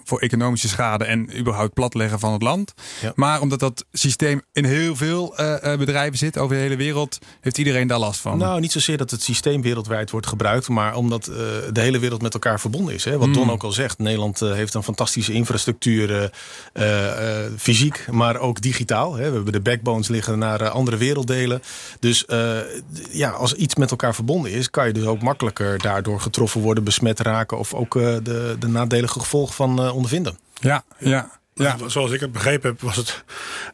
voor 0.05 0.21
economische 0.21 0.69
schade 0.69 1.05
en 1.05 1.39
überhaupt 1.39 1.75
platleggen 1.75 2.19
van 2.19 2.33
het 2.33 2.43
land. 2.43 2.75
Ja. 3.01 3.13
Maar 3.15 3.41
omdat 3.41 3.61
dat 3.61 3.85
systeem 3.93 4.43
in 4.53 4.65
heel 4.65 4.97
veel 4.97 5.18
bedrijven 5.79 6.19
zit 6.19 6.39
over 6.39 6.57
de 6.57 6.63
hele 6.63 6.77
wereld, 6.77 7.19
heeft 7.41 7.59
iedereen 7.59 7.87
daar 7.87 7.99
last 7.99 8.21
van. 8.21 8.39
Nou, 8.39 8.61
niet 8.61 8.73
zozeer 8.73 8.97
dat 8.97 9.11
het 9.11 9.23
systeem 9.23 9.63
wereldwijd 9.63 10.11
wordt 10.11 10.27
gebruikt, 10.27 10.69
maar 10.69 10.95
omdat 10.95 11.29
uh, 11.29 11.37
de 11.73 11.81
hele 11.81 11.99
wereld 11.99 12.23
met 12.23 12.35
elkaar 12.35 12.61
verbonden 12.61 12.95
is. 12.95 13.05
Hè? 13.05 13.19
Wat 13.19 13.27
mm. 13.27 13.33
Don 13.33 13.51
ook 13.51 13.63
al 13.63 13.73
zegt, 13.73 13.99
Nederland 13.99 14.43
uh, 14.43 14.53
heeft 14.53 14.75
een 14.75 14.83
fantastische 14.83 15.33
infrastructuur, 15.33 16.31
fysiek, 17.57 18.07
maar 18.11 18.37
ook 18.37 18.61
digitaal. 18.61 19.15
Hè? 19.15 19.29
We 19.29 19.35
hebben 19.35 19.53
de 19.53 19.61
backbones 19.61 20.09
liggen 20.09 20.39
naar 20.39 20.69
andere 20.69 20.97
werelddelen. 20.97 21.63
Dus 22.01 22.25
ja, 23.11 23.31
als 23.31 23.55
iets 23.55 23.75
met 23.75 23.91
elkaar 23.91 24.15
verbonden 24.15 24.53
is, 24.53 24.71
kan 24.71 24.87
je 24.87 24.93
dus 24.93 25.05
ook 25.05 25.23
makkelijker 25.23 25.79
daardoor 25.79 26.21
getroffen 26.21 26.61
worden, 26.61 26.85
besmet 26.85 27.21
raken 27.21 27.59
of 27.59 27.75
ook 27.75 27.93
de, 27.93 28.57
de 28.59 28.69
nadelige 28.69 29.21
gevolgen 29.21 29.55
van 29.55 29.91
ondervinden. 29.91 30.39
Ja, 30.61 30.83
ja. 30.99 31.38
Ja. 31.59 31.77
Zoals 31.87 32.11
ik 32.11 32.21
het 32.21 32.33
begrepen 32.33 32.71
heb, 32.71 32.81
was 32.81 32.97
het 32.97 33.25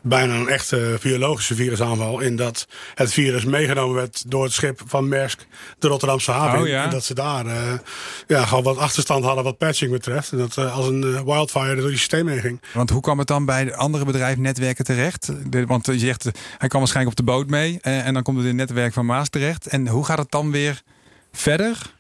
bijna 0.01 0.35
een 0.35 0.49
echte 0.49 0.99
biologische 1.03 1.55
virusaanval. 1.55 2.21
In 2.21 2.37
dat 2.37 2.67
het 2.95 3.13
virus 3.13 3.45
meegenomen 3.45 3.95
werd 3.95 4.31
door 4.31 4.45
het 4.45 4.53
schip 4.53 4.81
van 4.87 5.09
Maersk, 5.09 5.47
de 5.79 5.89
Rotterdamse 5.89 6.31
haven. 6.31 6.61
Oh, 6.61 6.67
ja. 6.67 6.85
En 6.85 6.91
dat 6.91 7.05
ze 7.05 7.15
daar 7.15 7.47
uh, 7.47 7.73
ja, 8.27 8.45
gewoon 8.45 8.65
wat 8.65 8.79
achterstand 8.79 9.25
hadden 9.25 9.45
wat 9.45 9.59
patching 9.59 9.91
betreft. 9.91 10.33
En 10.33 10.39
dat 10.39 10.57
uh, 10.57 10.77
als 10.77 10.87
een 10.87 11.03
uh, 11.03 11.21
wildfire 11.21 11.75
door 11.75 11.89
die 11.89 11.99
systeem 11.99 12.29
heen 12.29 12.41
ging. 12.41 12.61
Want 12.73 12.91
hoe 12.91 13.01
kwam 13.01 13.19
het 13.19 13.29
dan 13.29 13.45
bij 13.45 13.65
de 13.65 13.77
andere 13.77 14.05
bedrijfsnetwerken 14.05 14.85
terecht? 14.85 15.33
De, 15.53 15.67
want 15.67 15.87
je 15.87 15.99
zegt, 15.99 16.25
hij 16.59 16.69
kwam 16.69 16.81
waarschijnlijk 16.81 17.19
op 17.19 17.27
de 17.27 17.33
boot 17.33 17.49
mee. 17.49 17.79
en 17.81 18.15
dan 18.15 18.23
komt 18.23 18.37
het 18.37 18.47
in 18.47 18.59
het 18.59 18.69
netwerk 18.69 18.93
van 18.93 19.07
Maas 19.07 19.29
terecht. 19.29 19.67
En 19.67 19.89
hoe 19.89 20.05
gaat 20.05 20.19
het 20.19 20.31
dan 20.31 20.51
weer 20.51 20.83
verder? 21.33 21.93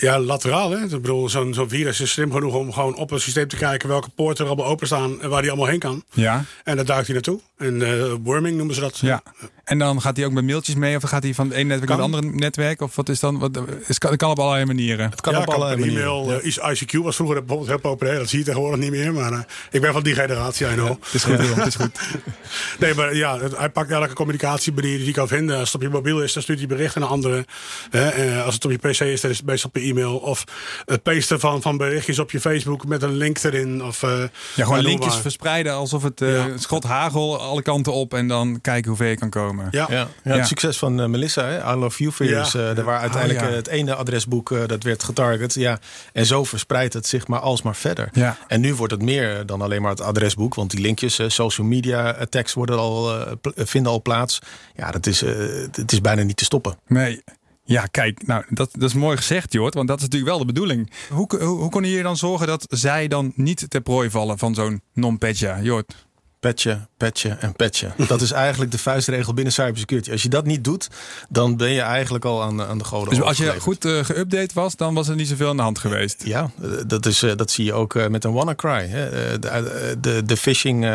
Ja, 0.00 0.20
lateraal. 0.20 0.70
Hè? 0.70 0.84
Ik 0.84 0.90
bedoel, 0.90 1.28
zo'n 1.28 1.54
zo'n 1.54 1.68
virus 1.68 2.00
is 2.00 2.10
slim 2.10 2.32
genoeg 2.32 2.54
om 2.54 2.72
gewoon 2.72 2.96
op 2.96 3.10
een 3.10 3.20
systeem 3.20 3.48
te 3.48 3.56
kijken 3.56 3.88
welke 3.88 4.08
poorten 4.08 4.44
er 4.44 4.50
allemaal 4.50 4.70
openstaan 4.70 5.22
en 5.22 5.30
waar 5.30 5.42
die 5.42 5.50
allemaal 5.50 5.68
heen 5.68 5.78
kan. 5.78 6.04
Ja. 6.12 6.44
En 6.64 6.76
daar 6.76 6.84
duikt 6.84 7.04
hij 7.04 7.14
naartoe. 7.14 7.40
En 7.58 7.80
uh, 7.80 8.12
worming 8.22 8.56
noemen 8.56 8.74
ze 8.74 8.80
dat. 8.80 8.98
Ja. 8.98 9.22
En 9.64 9.78
dan 9.78 10.00
gaat 10.00 10.16
hij 10.16 10.26
ook 10.26 10.32
met 10.32 10.44
mailtjes 10.44 10.74
mee 10.74 10.96
of 10.96 11.02
gaat 11.02 11.22
hij 11.22 11.34
van 11.34 11.46
het 11.48 11.56
ene 11.56 11.64
netwerk 11.64 11.88
naar 11.88 11.98
het 11.98 12.14
andere 12.14 12.36
netwerk? 12.36 12.80
Of 12.80 12.96
wat 12.96 13.08
is 13.08 13.20
dan? 13.20 13.38
Wat, 13.38 13.58
is, 13.86 13.98
kan, 13.98 14.16
kan 14.16 14.30
op 14.30 14.38
allerlei 14.38 14.64
manieren. 14.64 15.10
Het 15.10 15.20
kan 15.20 15.32
ja, 15.32 15.40
op 15.40 15.48
allerlei 15.48 15.76
manieren. 15.76 16.02
E-mail, 16.02 16.40
ja. 16.42 16.74
ICQ 16.74 16.92
was 17.02 17.16
vroeger 17.16 17.38
bijvoorbeeld 17.38 17.68
heel 17.68 17.78
populair. 17.78 18.18
Dat 18.18 18.28
zie 18.28 18.38
je 18.38 18.44
tegenwoordig 18.44 18.80
niet 18.80 18.90
meer. 18.90 19.12
Maar 19.12 19.32
uh, 19.32 19.38
ik 19.70 19.80
ben 19.80 19.92
van 19.92 20.02
die 20.02 20.14
generatie, 20.14 20.66
I 20.66 20.72
know. 20.72 20.86
Ja, 20.86 20.96
het 21.00 21.14
is 21.14 21.24
goed, 21.24 21.38
het 21.38 21.66
is 21.66 21.74
goed. 21.74 21.98
nee, 22.80 22.94
maar 22.94 23.14
ja, 23.14 23.38
hij 23.56 23.70
pakt 23.70 23.90
elke 23.90 24.14
communicatiemanier 24.14 24.96
die 24.96 25.04
hij 25.04 25.12
kan 25.12 25.28
vinden. 25.28 25.58
Als 25.58 25.72
het 25.72 25.74
op 25.74 25.82
je 25.82 25.88
mobiel 25.88 26.22
is, 26.22 26.32
dan 26.32 26.42
stuurt 26.42 26.58
hij 26.58 26.68
berichten 26.68 27.00
naar 27.00 27.10
anderen. 27.10 27.44
Uh, 27.90 28.44
als 28.44 28.54
het 28.54 28.64
op 28.64 28.70
je 28.70 28.78
pc 28.78 29.00
is, 29.00 29.20
dan 29.20 29.30
is 29.30 29.36
het 29.36 29.46
meestal 29.46 29.70
per 29.70 29.82
e-mail. 29.82 30.16
Of 30.16 30.44
het 30.84 31.02
pasten 31.02 31.40
van, 31.40 31.62
van 31.62 31.76
berichtjes 31.76 32.18
op 32.18 32.30
je 32.30 32.40
Facebook 32.40 32.86
met 32.86 33.02
een 33.02 33.16
link 33.16 33.42
erin. 33.42 33.84
Of, 33.84 34.02
uh, 34.02 34.22
ja, 34.54 34.64
gewoon 34.64 34.80
linkjes 34.80 35.16
verspreiden 35.16 35.72
alsof 35.72 36.02
het 36.02 36.20
uh, 36.20 36.44
schot 36.56 36.84
hagel 36.84 37.47
alle 37.48 37.62
kanten 37.62 37.92
op 37.92 38.14
en 38.14 38.28
dan 38.28 38.60
kijken 38.60 38.88
hoe 38.88 38.96
ver 38.96 39.08
je 39.08 39.16
kan 39.16 39.30
komen. 39.30 39.68
Ja, 39.70 39.86
ja. 39.90 40.08
ja 40.24 40.36
het 40.36 40.46
succes 40.46 40.78
van 40.78 41.00
uh, 41.00 41.06
Melissa, 41.06 41.44
hè? 41.44 41.72
I 41.72 41.76
Love 41.76 41.98
You 41.98 42.14
Virus. 42.14 42.52
Ja. 42.52 42.74
daar 42.74 42.84
waar 42.84 43.00
uiteindelijk 43.00 43.46
oh, 43.46 43.54
het 43.54 43.66
ene 43.66 43.94
adresboek 43.94 44.54
dat 44.66 44.82
werd 44.82 45.02
getarget. 45.02 45.54
Ja. 45.54 45.78
En 46.12 46.26
zo 46.26 46.44
verspreidt 46.44 46.94
het 46.94 47.06
zich 47.06 47.26
maar 47.26 47.40
alsmaar 47.40 47.76
verder. 47.76 48.08
Ja. 48.12 48.36
En 48.46 48.60
nu 48.60 48.74
wordt 48.74 48.92
het 48.92 49.02
meer 49.02 49.46
dan 49.46 49.62
alleen 49.62 49.82
maar 49.82 49.90
het 49.90 50.00
adresboek. 50.00 50.54
Want 50.54 50.70
die 50.70 50.80
linkjes, 50.80 51.20
social 51.26 51.66
media 51.66 52.10
attacks 52.10 52.54
worden 52.54 52.78
al, 52.78 53.26
vinden 53.54 53.92
al 53.92 54.02
plaats. 54.02 54.38
Ja, 54.74 54.90
dat 54.90 55.06
is, 55.06 55.20
het 55.72 55.92
is 55.92 56.00
bijna 56.00 56.22
niet 56.22 56.36
te 56.36 56.44
stoppen. 56.44 56.78
Nee. 56.86 57.22
Ja, 57.68 57.86
kijk, 57.86 58.26
nou, 58.26 58.44
dat, 58.48 58.70
dat 58.72 58.88
is 58.88 58.94
mooi 58.94 59.16
gezegd, 59.16 59.52
Jort. 59.52 59.74
Want 59.74 59.88
dat 59.88 59.96
is 59.96 60.02
natuurlijk 60.02 60.30
wel 60.30 60.40
de 60.40 60.52
bedoeling. 60.52 60.92
Hoe, 61.08 61.26
hoe, 61.28 61.44
hoe 61.44 61.70
kon 61.70 61.84
je 61.84 62.02
dan 62.02 62.16
zorgen 62.16 62.46
dat 62.46 62.66
zij 62.68 63.08
dan 63.08 63.32
niet 63.34 63.64
ter 63.68 63.80
prooi 63.80 64.10
vallen 64.10 64.38
van 64.38 64.54
zo'n 64.54 64.82
non-petja, 64.94 65.60
Jort? 65.60 66.06
Petje, 66.40 66.86
petje 66.96 67.28
en 67.28 67.52
petje. 67.52 67.90
Dat 68.08 68.20
is 68.20 68.30
eigenlijk 68.30 68.70
de 68.70 68.78
vuistregel 68.78 69.34
binnen 69.34 69.52
cybersecurity. 69.52 70.10
Als 70.10 70.22
je 70.22 70.28
dat 70.28 70.44
niet 70.44 70.64
doet, 70.64 70.88
dan 71.28 71.56
ben 71.56 71.70
je 71.70 71.80
eigenlijk 71.80 72.24
al 72.24 72.42
aan, 72.42 72.62
aan 72.62 72.78
de 72.78 72.84
goden. 72.84 73.08
Dus 73.14 73.22
als 73.22 73.36
je 73.36 73.60
goed 73.60 73.84
uh, 73.84 74.04
geüpdate 74.04 74.54
was, 74.54 74.76
dan 74.76 74.94
was 74.94 75.08
er 75.08 75.14
niet 75.14 75.28
zoveel 75.28 75.48
aan 75.48 75.56
de 75.56 75.62
hand 75.62 75.78
geweest. 75.78 76.24
Ja, 76.24 76.50
dat, 76.86 77.06
is, 77.06 77.22
uh, 77.22 77.36
dat 77.36 77.50
zie 77.50 77.64
je 77.64 77.72
ook 77.72 77.94
uh, 77.94 78.06
met 78.06 78.24
een 78.24 78.32
WannaCry. 78.32 78.86
Hè. 78.86 79.38
De, 79.38 79.96
de, 80.00 80.22
de 80.24 80.36
phishing 80.36 80.86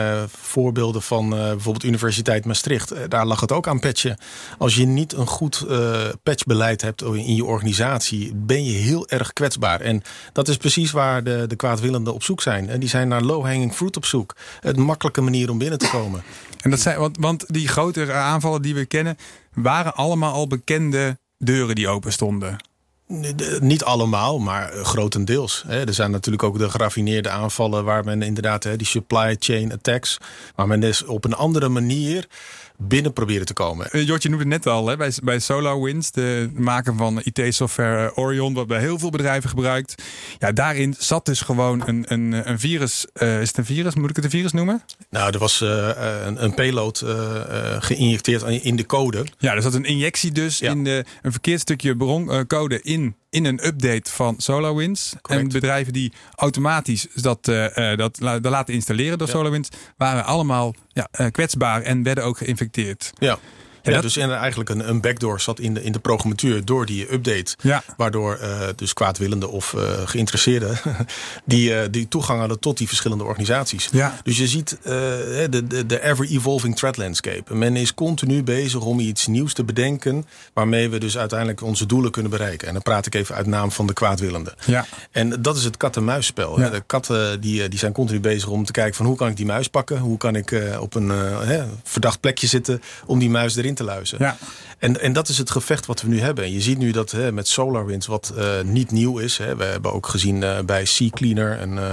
voorbeelden 0.42 1.02
van 1.02 1.30
bijvoorbeeld 1.30 1.84
Universiteit 1.84 2.46
Maastricht. 2.46 2.94
daar 3.10 3.26
lag 3.26 3.40
het 3.40 3.52
ook 3.52 3.68
aan 3.68 3.80
patchen. 3.80 4.18
Als 4.58 4.76
je 4.76 4.86
niet 4.86 5.14
een 5.14 5.28
goed 5.28 5.66
patchbeleid 6.24 6.82
hebt 6.82 7.02
in 7.02 7.36
je 7.36 7.46
organisatie, 7.46 8.36
ben 8.36 8.64
je 8.64 8.72
heel 8.72 9.08
erg 9.08 9.34
kwetsbaar. 9.34 9.82
En 9.82 10.02
dat 10.34 10.48
is 10.48 10.58
precies 10.58 10.92
waar 10.92 11.24
de, 11.24 11.46
de 11.48 11.56
kwaadwillenden 11.56 12.14
op 12.14 12.24
zoek 12.24 12.42
zijn. 12.42 12.70
En 12.70 12.80
die 12.80 12.90
zijn 12.90 13.08
naar 13.08 13.22
low-hanging 13.22 13.74
fruit 13.74 13.98
op 13.98 14.06
zoek. 14.06 14.36
Het 14.60 14.78
makkelijke 14.78 15.22
manier 15.22 15.33
om 15.42 15.58
binnen 15.58 15.80
te 15.80 15.90
komen. 15.90 16.24
En 16.62 16.70
dat 16.70 16.80
zijn, 16.80 17.00
want, 17.00 17.18
want 17.18 17.46
die 17.48 17.68
grotere 17.68 18.12
aanvallen 18.12 18.62
die 18.62 18.76
we 18.76 18.86
kennen, 18.86 19.18
waren 19.54 19.96
allemaal 19.96 20.34
al 20.34 20.48
bekende 20.48 21.18
deuren 21.38 21.76
die 21.76 21.88
open 21.88 22.12
stonden. 22.12 22.58
Niet 23.60 23.84
allemaal, 23.84 24.40
maar 24.40 24.72
grotendeels. 24.74 25.64
Er 25.68 25.94
zijn 25.94 26.12
natuurlijk 26.12 26.44
ook 26.44 26.58
de 26.58 26.70
geraffineerde 26.70 27.30
aanvallen 27.30 27.84
waar 27.84 28.04
men 28.04 28.22
inderdaad 28.22 28.68
die 28.78 28.88
supply 28.88 29.36
chain 29.40 29.72
attacks, 29.72 30.18
waar 30.56 30.68
men 30.68 30.80
dus 30.80 31.04
op 31.04 31.26
een 31.26 31.36
andere 31.36 31.70
manier 31.70 32.28
binnen 32.78 33.14
proberen 33.14 33.46
te 33.46 33.54
komen. 33.54 33.88
Uh, 33.92 34.08
Jort, 34.08 34.24
je 34.24 34.30
noemde 34.30 34.44
het 34.44 34.54
net 34.54 34.74
al, 34.74 34.88
hè, 34.88 34.98
bij, 34.98 35.12
bij 35.24 35.40
SolarWinds, 35.40 36.12
de 36.12 36.50
maker 36.54 36.96
van 36.96 37.22
IT-software 37.24 38.06
eh, 38.06 38.18
Orion, 38.18 38.54
wat 38.54 38.68
bij 38.68 38.80
heel 38.80 39.00
veel 39.00 39.10
bedrijven 39.10 39.50
gebruikt. 39.50 40.04
Ja, 40.40 40.52
daarin 40.52 40.96
zat 40.98 41.26
dus 41.26 41.42
gewoon 41.42 41.88
een, 41.88 42.06
een, 42.08 42.50
een 42.50 42.60
virus. 42.60 43.06
Uh, 43.14 43.42
is 43.42 43.48
het 43.48 43.58
een 43.58 43.66
virus? 43.66 43.96
Moet 43.96 44.10
ik 44.10 44.16
het 44.16 44.26
een 44.26 44.32
virus 44.32 44.52
noemen? 44.52 44.82
Nou, 45.10 45.34
er 45.34 45.40
was 45.40 45.62
uh, 45.62 45.90
een, 46.26 46.44
een, 46.44 46.54
payload 46.54 47.06
geïnjecteerd 47.80 48.42
in 48.44 48.76
de 48.76 48.86
code. 48.86 49.26
Ja, 49.38 49.56
er 49.56 49.62
zat 49.62 49.74
een 49.74 49.86
injectie 49.86 50.32
dus 50.32 50.62
in 50.62 50.84
de, 50.84 51.06
een 51.22 51.32
verkeerd 51.32 51.60
stukje 51.60 51.98
broncode 51.98 52.82
in 52.82 53.16
in 53.34 53.46
een 53.46 53.66
update 53.66 54.12
van 54.12 54.36
SolarWinds. 54.38 55.16
En 55.22 55.48
bedrijven 55.48 55.94
die 55.94 56.14
automatisch 56.36 57.08
dat, 57.14 57.48
uh, 57.48 57.96
dat, 57.96 58.18
dat 58.20 58.46
laten 58.46 58.74
installeren 58.74 59.18
door 59.18 59.28
SolarWinds, 59.28 59.70
waren 59.98 60.26
allemaal 60.26 60.74
ja, 60.88 61.08
kwetsbaar 61.32 61.82
en 61.82 62.04
werden 62.04 62.24
ook 62.24 62.38
geïnfecteerd. 62.38 63.12
Ja. 63.20 63.40
Ja, 63.92 64.02
dus 64.02 64.18
eigenlijk 64.18 64.70
een, 64.70 64.90
een 64.90 65.02
backdoor 65.02 65.42
zat 65.42 65.60
in 65.60 65.74
de, 65.74 65.84
in 65.84 65.92
de 65.92 66.00
programmatuur 66.00 66.66
door 66.66 66.86
die 66.86 67.14
update. 67.14 67.56
Ja. 67.62 67.84
Waardoor 67.98 68.40
uh, 68.42 68.60
dus 68.76 68.94
kwaadwillenden 68.94 69.52
of 69.52 69.74
uh, 69.74 69.82
geïnteresseerden 70.06 70.78
die, 71.46 71.70
uh, 71.70 71.82
die 71.92 72.08
toegang 72.08 72.40
hadden 72.40 72.60
tot 72.60 72.78
die 72.78 72.88
verschillende 72.88 73.24
organisaties. 73.24 73.90
Ja. 73.92 74.20
Dus 74.24 74.38
je 74.38 74.48
ziet 74.48 74.78
de, 74.84 75.64
de, 75.68 75.86
de 75.86 76.04
ever-evolving 76.04 76.76
threat 76.76 76.98
landscape. 76.98 77.56
Men 77.56 77.76
is 77.76 77.94
continu 77.94 78.44
bezig 78.44 78.82
om 78.82 79.00
iets 79.00 79.28
nieuws 79.28 79.54
te 79.54 79.64
bedenken 79.64 80.26
waarmee 80.54 80.90
we 80.90 80.98
dus 80.98 81.18
uiteindelijk 81.18 81.62
onze 81.62 81.86
doelen 81.86 82.12
kunnen 82.12 82.32
bereiken. 82.32 82.68
En 82.68 82.74
dan 82.74 82.82
praat 82.82 83.06
ik 83.06 83.16
even 83.16 83.36
uit 83.36 83.46
naam 83.46 83.72
van 83.72 83.88
de 83.88 83.94
kwaadwillenden. 83.94 84.54
Ja. 84.66 84.86
En 85.12 85.42
dat 85.42 85.58
is 85.58 85.64
het 85.64 85.78
kat-en-muisspel. 85.78 86.60
Ja. 86.60 86.70
De 86.70 86.84
katten 86.86 87.42
die, 87.42 87.68
die 87.68 87.80
zijn 87.80 87.92
continu 87.92 88.20
bezig 88.20 88.50
om 88.50 88.66
te 88.66 88.72
kijken 88.72 88.96
van 88.96 89.06
hoe 89.06 89.16
kan 89.16 89.28
ik 89.28 89.38
die 89.38 89.46
muis 89.46 89.68
pakken? 89.68 89.98
Hoe 89.98 90.18
kan 90.18 90.36
ik 90.36 90.62
op 90.80 90.96
een 90.96 91.12
verdacht 91.84 92.20
plekje 92.20 92.48
zitten 92.48 92.82
om 93.06 93.20
die 93.20 93.30
muis 93.30 93.56
erin 93.56 93.73
te 93.76 93.84
luizen. 93.84 94.18
Ja. 94.20 94.38
En, 94.78 95.02
en 95.02 95.14
dat 95.14 95.28
is 95.28 95.38
het 95.38 95.52
gevecht 95.52 95.86
wat 95.86 96.02
we 96.02 96.08
nu 96.08 96.20
hebben. 96.20 96.44
En 96.44 96.52
je 96.52 96.62
ziet 96.62 96.78
nu 96.78 96.92
dat 96.92 97.12
hè, 97.12 97.32
met 97.32 97.48
SolarWinds, 97.48 98.08
wat 98.08 98.34
uh, 98.38 98.62
niet 98.64 98.92
nieuw 98.92 99.18
is. 99.18 99.38
Hè, 99.38 99.56
we 99.56 99.64
hebben 99.64 99.94
ook 99.94 100.08
gezien 100.08 100.42
uh, 100.42 100.60
bij 100.60 100.84
CCleaner 100.84 101.62
een, 101.62 101.74
uh, 101.74 101.92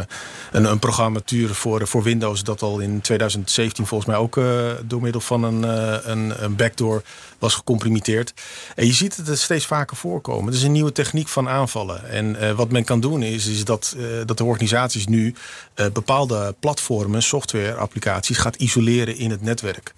een, 0.53 0.65
een 0.65 0.79
programmatuur 0.79 1.55
voor, 1.55 1.87
voor 1.87 2.03
Windows... 2.03 2.43
dat 2.43 2.63
al 2.63 2.79
in 2.79 3.01
2017 3.01 3.87
volgens 3.87 4.11
mij 4.11 4.19
ook 4.19 4.41
door 4.85 5.01
middel 5.01 5.21
van 5.21 5.45
een, 5.45 5.63
een, 6.11 6.45
een 6.45 6.57
backdoor 6.57 7.03
was 7.41 7.55
gecomprimeerd. 7.55 8.35
En 8.75 8.87
je 8.87 8.93
ziet 8.93 9.17
het 9.17 9.39
steeds 9.39 9.67
vaker 9.67 9.97
voorkomen. 9.97 10.47
Het 10.47 10.55
is 10.55 10.63
een 10.63 10.73
nieuwe 10.73 10.93
techniek 10.93 11.29
van 11.29 11.49
aanvallen. 11.49 12.11
En 12.11 12.57
wat 12.57 12.71
men 12.71 12.85
kan 12.85 13.01
doen 13.01 13.23
is, 13.23 13.47
is 13.47 13.65
dat, 13.65 13.97
dat 14.27 14.39
de 14.39 14.45
organisaties 14.45 15.07
nu 15.07 15.35
bepaalde 15.93 16.55
platformen, 16.61 17.23
software, 17.23 17.75
applicaties 17.75 18.39
gaat 18.39 18.57
isoleren 18.57 19.17
in 19.17 19.31
het 19.31 19.43
netwerk. 19.43 19.95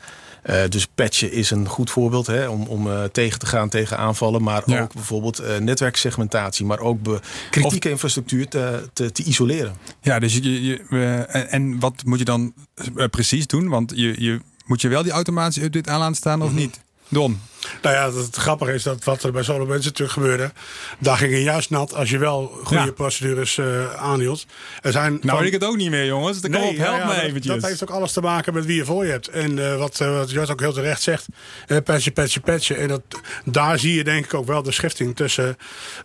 Uh, 0.51 0.63
dus 0.69 0.87
patchen 0.87 1.33
is 1.33 1.51
een 1.51 1.69
goed 1.69 1.91
voorbeeld 1.91 2.27
hè, 2.27 2.49
om, 2.49 2.67
om 2.67 2.87
uh, 2.87 3.05
tegen 3.05 3.39
te 3.39 3.47
gaan 3.47 3.69
tegen 3.69 3.99
aanvallen. 3.99 4.43
Maar 4.43 4.63
ja. 4.67 4.83
ook 4.83 4.95
bijvoorbeeld 4.95 5.41
uh, 5.41 5.57
netwerksegmentatie. 5.57 6.67
Maar 6.67 6.79
ook 6.79 6.99
kritieke 7.51 7.87
of, 7.87 7.93
infrastructuur 7.93 8.49
te, 8.49 8.89
te, 8.93 9.13
te, 9.13 9.23
isoleren. 9.23 9.77
Ja, 10.01 10.19
dus 10.19 10.35
je, 10.35 10.63
je 10.63 10.79
en, 11.29 11.51
en, 11.51 11.81
wat 11.81 12.03
moet 12.05 12.19
je 12.19 12.25
dan 12.25 12.55
precies 13.11 13.47
doen? 13.47 13.69
Want 13.69 13.93
je, 13.95 14.23
je, 14.23 14.41
moet 14.67 14.81
je 14.81 14.89
wel 14.89 15.03
die 15.03 15.13
automatische 15.13 15.65
update 15.65 15.91
aan 15.91 15.99
laten 15.99 16.17
staan 16.17 16.43
of 16.43 16.49
mm 16.49 16.55
-hmm. 16.55 16.63
niet? 16.63 16.81
Don? 17.13 17.52
Nou 17.83 17.95
ja, 17.95 18.21
het 18.21 18.37
grappige 18.37 18.73
is 18.73 18.83
dat 18.83 19.05
wat 19.05 19.23
er 19.23 19.33
bij 19.33 19.43
SolarWinds 19.43 19.85
natuurlijk 19.85 20.13
gebeurde. 20.13 20.53
Daar 20.99 21.17
ging 21.17 21.33
je 21.33 21.43
juist 21.43 21.71
nat 21.71 21.95
als 21.95 22.11
je 22.11 22.19
wel 22.19 22.59
goede 22.63 22.85
ja. 22.85 22.91
procedures 22.91 23.57
uh, 23.57 23.95
aanhield. 23.95 24.47
Er 24.83 24.93
zijn 24.93 25.13
nou 25.13 25.29
van... 25.29 25.39
weet 25.39 25.47
ik 25.47 25.61
het 25.61 25.65
ook 25.65 25.77
niet 25.77 25.91
meer, 25.91 26.07
jongens. 26.07 26.41
Dan 26.41 26.51
nee, 26.51 26.71
op, 26.71 26.77
help 26.77 26.99
ja, 26.99 27.07
me 27.07 27.15
dat, 27.15 27.23
eventjes. 27.23 27.55
Dat 27.55 27.71
heeft 27.71 27.83
ook 27.83 27.91
alles 27.91 28.13
te 28.13 28.21
maken 28.21 28.55
met 28.55 28.65
wie 28.65 28.77
je 28.77 28.85
voor 28.85 29.05
je 29.05 29.11
hebt. 29.11 29.29
En 29.29 29.59
uh, 29.59 29.77
wat, 29.77 30.01
uh, 30.01 30.35
wat 30.35 30.51
ook 30.51 30.61
heel 30.61 30.73
terecht 30.73 31.03
zegt. 31.03 31.27
Uh, 31.67 31.79
patchen, 31.85 32.13
patchen, 32.13 32.41
patchen. 32.41 32.77
En 32.77 32.89
dat, 32.89 33.03
daar 33.45 33.79
zie 33.79 33.95
je 33.95 34.05
denk 34.05 34.25
ik 34.25 34.35
ook 34.35 34.47
wel 34.47 34.63
de 34.63 34.73
schifting 34.73 35.17
tussen... 35.17 35.57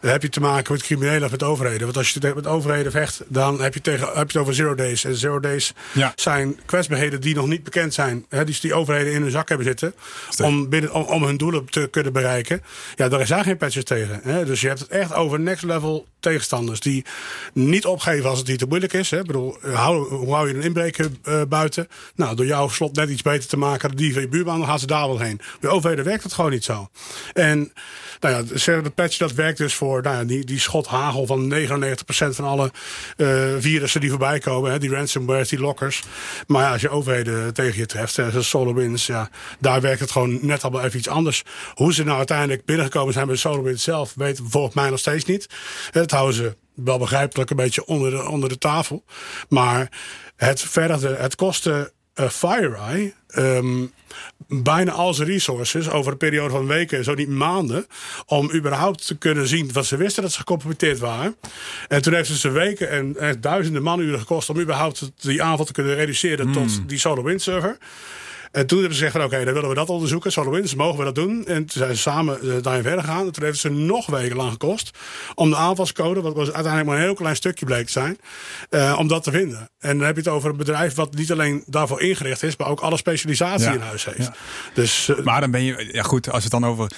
heb 0.02 0.22
je 0.22 0.30
te 0.30 0.40
maken 0.40 0.74
met 0.74 0.84
criminelen 0.84 1.24
of 1.24 1.32
met 1.32 1.44
overheden. 1.44 1.84
Want 1.84 1.98
als 1.98 2.12
je 2.12 2.32
met 2.36 2.48
overheden 2.48 2.92
vecht, 2.92 3.22
dan 3.28 3.62
heb 3.62 3.74
je, 3.74 3.82
tegen, 3.82 4.08
heb 4.08 4.16
je 4.16 4.22
het 4.22 4.38
over 4.38 4.54
zero 4.54 4.76
days. 4.76 5.04
En 5.04 5.16
zero 5.16 5.40
days 5.40 5.74
ja. 5.94 6.14
zijn 6.16 6.60
kwetsbaarheden 6.66 7.22
die 7.22 7.36
nog 7.36 7.48
niet 7.48 7.64
bekend 7.64 7.94
zijn. 7.94 8.26
Hè, 8.30 8.44
die, 8.44 8.58
die 8.62 8.74
overheden 8.74 9.14
in 9.14 9.22
hun 9.22 9.32
zak 9.32 9.50
hebben 9.50 9.68
zitten. 9.68 9.94
Om, 10.44 10.70
binnen, 10.70 10.94
om, 10.94 11.04
om 11.04 11.24
hun 11.24 11.38
doelen 11.52 11.72
te 11.72 11.88
kunnen 11.92 12.14
bereiken. 12.14 12.62
Ja, 12.96 13.10
daar 13.10 13.22
is 13.22 13.30
daar 13.30 13.44
geen 13.44 13.58
patches 13.58 13.84
tegen. 13.84 14.20
Hè? 14.24 14.46
Dus 14.46 14.62
je 14.62 14.68
hebt 14.68 14.80
het 14.80 14.90
echt 14.90 15.14
over 15.14 15.40
next 15.40 15.64
level 15.64 16.08
tegenstanders 16.20 16.80
die 16.80 17.06
niet 17.54 17.86
opgeven 17.86 18.30
als 18.30 18.40
het 18.40 18.48
niet 18.48 18.60
te 18.60 18.66
moeilijk 18.66 18.94
is. 18.94 19.10
Hè? 19.10 19.20
Ik 19.20 19.26
bedoel, 19.26 19.58
hou, 19.62 20.16
hoe 20.16 20.34
hou 20.34 20.48
je 20.48 20.54
een 20.54 20.62
inbreker 20.62 21.10
uh, 21.24 21.42
buiten? 21.50 21.88
Nou, 22.16 22.36
door 22.36 22.46
jouw 22.46 22.68
slot 22.68 22.96
net 22.96 23.10
iets 23.10 23.22
beter 23.22 23.50
te 23.50 23.58
maken, 23.58 23.96
die 23.96 24.14
van 24.14 24.22
je 24.22 24.28
buurman, 24.28 24.58
dan 24.58 24.68
gaan 24.68 24.80
ze 24.80 24.88
daar 24.88 25.08
wel 25.08 25.20
heen. 25.20 25.40
Bij 25.60 25.70
overheden 25.70 26.06
werkt 26.06 26.24
het 26.24 26.34
gewoon 26.34 26.52
niet 26.52 26.64
zo. 26.64 26.90
En 27.34 27.72
nou 28.20 28.36
ja, 28.36 28.82
de 28.82 28.90
patch 28.90 29.18
dat 29.18 29.34
werkt 29.34 29.58
dus 29.58 29.74
voor 29.74 30.02
nou 30.02 30.18
ja, 30.18 30.24
die, 30.24 30.46
die 30.46 30.60
schothagel 30.60 31.26
van 31.26 31.54
99% 31.54 31.58
van 32.08 32.46
alle 32.46 32.72
uh, 33.18 33.54
virussen 33.60 34.02
die 34.02 34.10
voorbij 34.10 34.40
komen. 34.40 34.72
Hè? 34.72 34.80
Die 34.80 34.90
ransomware, 34.90 35.46
die 35.46 35.60
lockers. 35.60 36.04
Maar 36.48 36.72
als 36.72 36.82
je 36.82 36.90
overheden 36.90 37.54
tegen 37.54 37.80
je 37.80 37.86
treft, 37.86 38.14
zoals 38.14 38.50
SolarWinds, 38.50 39.06
ja, 39.06 39.30
daar 39.60 39.82
werkt 39.82 40.00
het 40.00 40.12
gewoon 40.12 40.40
net 40.42 40.64
al 40.64 40.84
even 40.84 41.00
iets 41.00 41.08
anders. 41.08 41.37
Hoe 41.74 41.94
ze 41.94 42.04
nou 42.04 42.18
uiteindelijk 42.18 42.66
binnengekomen 42.66 43.14
zijn 43.14 43.28
bij 43.28 43.36
SolarWinds 43.36 43.84
zelf, 43.84 44.14
weet 44.16 44.42
volgens 44.44 44.76
mij 44.76 44.90
nog 44.90 45.00
steeds 45.00 45.26
niet. 45.26 45.50
Dat 45.92 46.12
houden 46.12 46.36
ze 46.36 46.56
wel 46.76 46.98
begrijpelijk 46.98 47.50
een 47.50 47.56
beetje 47.56 47.86
onder 47.86 48.12
de, 48.12 48.30
onder 48.30 48.50
de 48.50 48.58
tafel. 48.58 49.04
Maar 49.50 49.92
het 50.36 50.62
verder, 50.62 51.20
het 51.20 51.36
kostte 51.36 51.92
uh, 52.20 52.30
FireEye 52.30 53.14
um, 53.36 53.92
bijna 54.48 54.92
al 54.92 55.14
zijn 55.14 55.28
resources 55.28 55.90
over 55.90 56.12
een 56.12 56.18
periode 56.18 56.50
van 56.50 56.68
weken, 56.68 57.04
zo 57.04 57.14
niet 57.14 57.30
maanden, 57.30 57.88
om 58.26 58.54
überhaupt 58.54 59.08
te 59.08 59.18
kunnen 59.18 59.48
zien 59.48 59.74
wat 59.74 59.86
ze 59.86 59.98
wisten 59.98 60.24
dat 60.24 60.32
ze 60.32 60.38
gecompromitteerd 60.38 61.00
waren. 61.00 61.36
En 61.88 62.02
toen 62.02 62.14
heeft 62.14 62.30
het 62.30 62.38
ze 62.38 62.50
weken 62.50 62.90
en, 62.90 63.18
en 63.18 63.42
duizenden 63.42 63.84
manuren 63.84 64.20
gekost 64.20 64.50
om 64.50 64.60
überhaupt 64.60 65.12
die 65.16 65.44
aanval 65.44 65.66
te 65.66 65.74
kunnen 65.74 65.96
reduceren 65.96 66.48
mm. 66.48 66.54
tot 66.54 66.90
die 66.90 67.00
SolarWinds 67.00 67.44
server. 67.44 67.78
En 68.52 68.68
toen 68.68 68.80
hebben 68.80 68.98
ze 68.98 69.04
gezegd 69.04 69.12
van 69.12 69.22
oké, 69.22 69.34
okay, 69.34 69.46
dan 69.46 69.54
willen 69.54 69.70
we 69.70 69.76
dat 69.76 69.90
onderzoeken. 69.90 70.32
SolarWinds, 70.32 70.76
mogen 70.76 70.98
we 70.98 71.04
dat 71.04 71.16
doen? 71.16 71.46
En 71.46 71.66
toen 71.66 71.82
zijn 71.82 71.96
ze 71.96 72.02
samen 72.02 72.40
uh, 72.46 72.54
daarin 72.62 72.84
verder 72.84 73.04
gegaan. 73.04 73.26
En 73.26 73.32
toen 73.32 73.44
heeft 73.44 73.64
het 73.64 73.74
ze 73.74 73.80
nog 73.80 74.06
weken 74.06 74.36
lang 74.36 74.52
gekost 74.52 74.98
om 75.36 75.50
de 75.50 75.56
aanvalscode, 75.56 76.22
wat 76.22 76.34
was 76.34 76.46
uiteindelijk 76.46 76.86
maar 76.86 76.96
een 76.98 77.04
heel 77.04 77.14
klein 77.14 77.36
stukje 77.36 77.66
bleek 77.66 77.86
te 77.86 77.92
zijn, 77.92 78.18
uh, 78.70 78.96
om 79.00 79.08
dat 79.08 79.24
te 79.24 79.32
vinden. 79.32 79.70
En 79.80 79.98
dan 79.98 80.06
heb 80.06 80.16
je 80.16 80.22
het 80.22 80.32
over 80.32 80.50
een 80.50 80.58
bedrijf 80.58 80.96
wat 80.96 81.16
niet 81.16 81.32
alleen 81.32 81.64
daarvoor 81.66 82.02
ingericht 82.02 82.44
is, 82.44 82.58
maar 82.58 82.68
ook 82.68 82.80
alle 82.80 82.98
specialisatie 82.98 83.68
ja. 83.68 83.74
in 83.74 83.80
huis 83.80 84.06
heeft. 84.06 84.18
Ja. 84.18 84.34
Dus, 84.74 85.08
uh, 85.08 85.20
maar 85.20 85.42
dan 85.42 85.52
ben 85.52 85.64
je, 85.64 85.90
ja 85.92 86.04
goed, 86.04 86.26
als 86.26 86.44
we 86.44 86.50
het 86.56 86.62
dan 86.62 86.66
over 86.66 86.92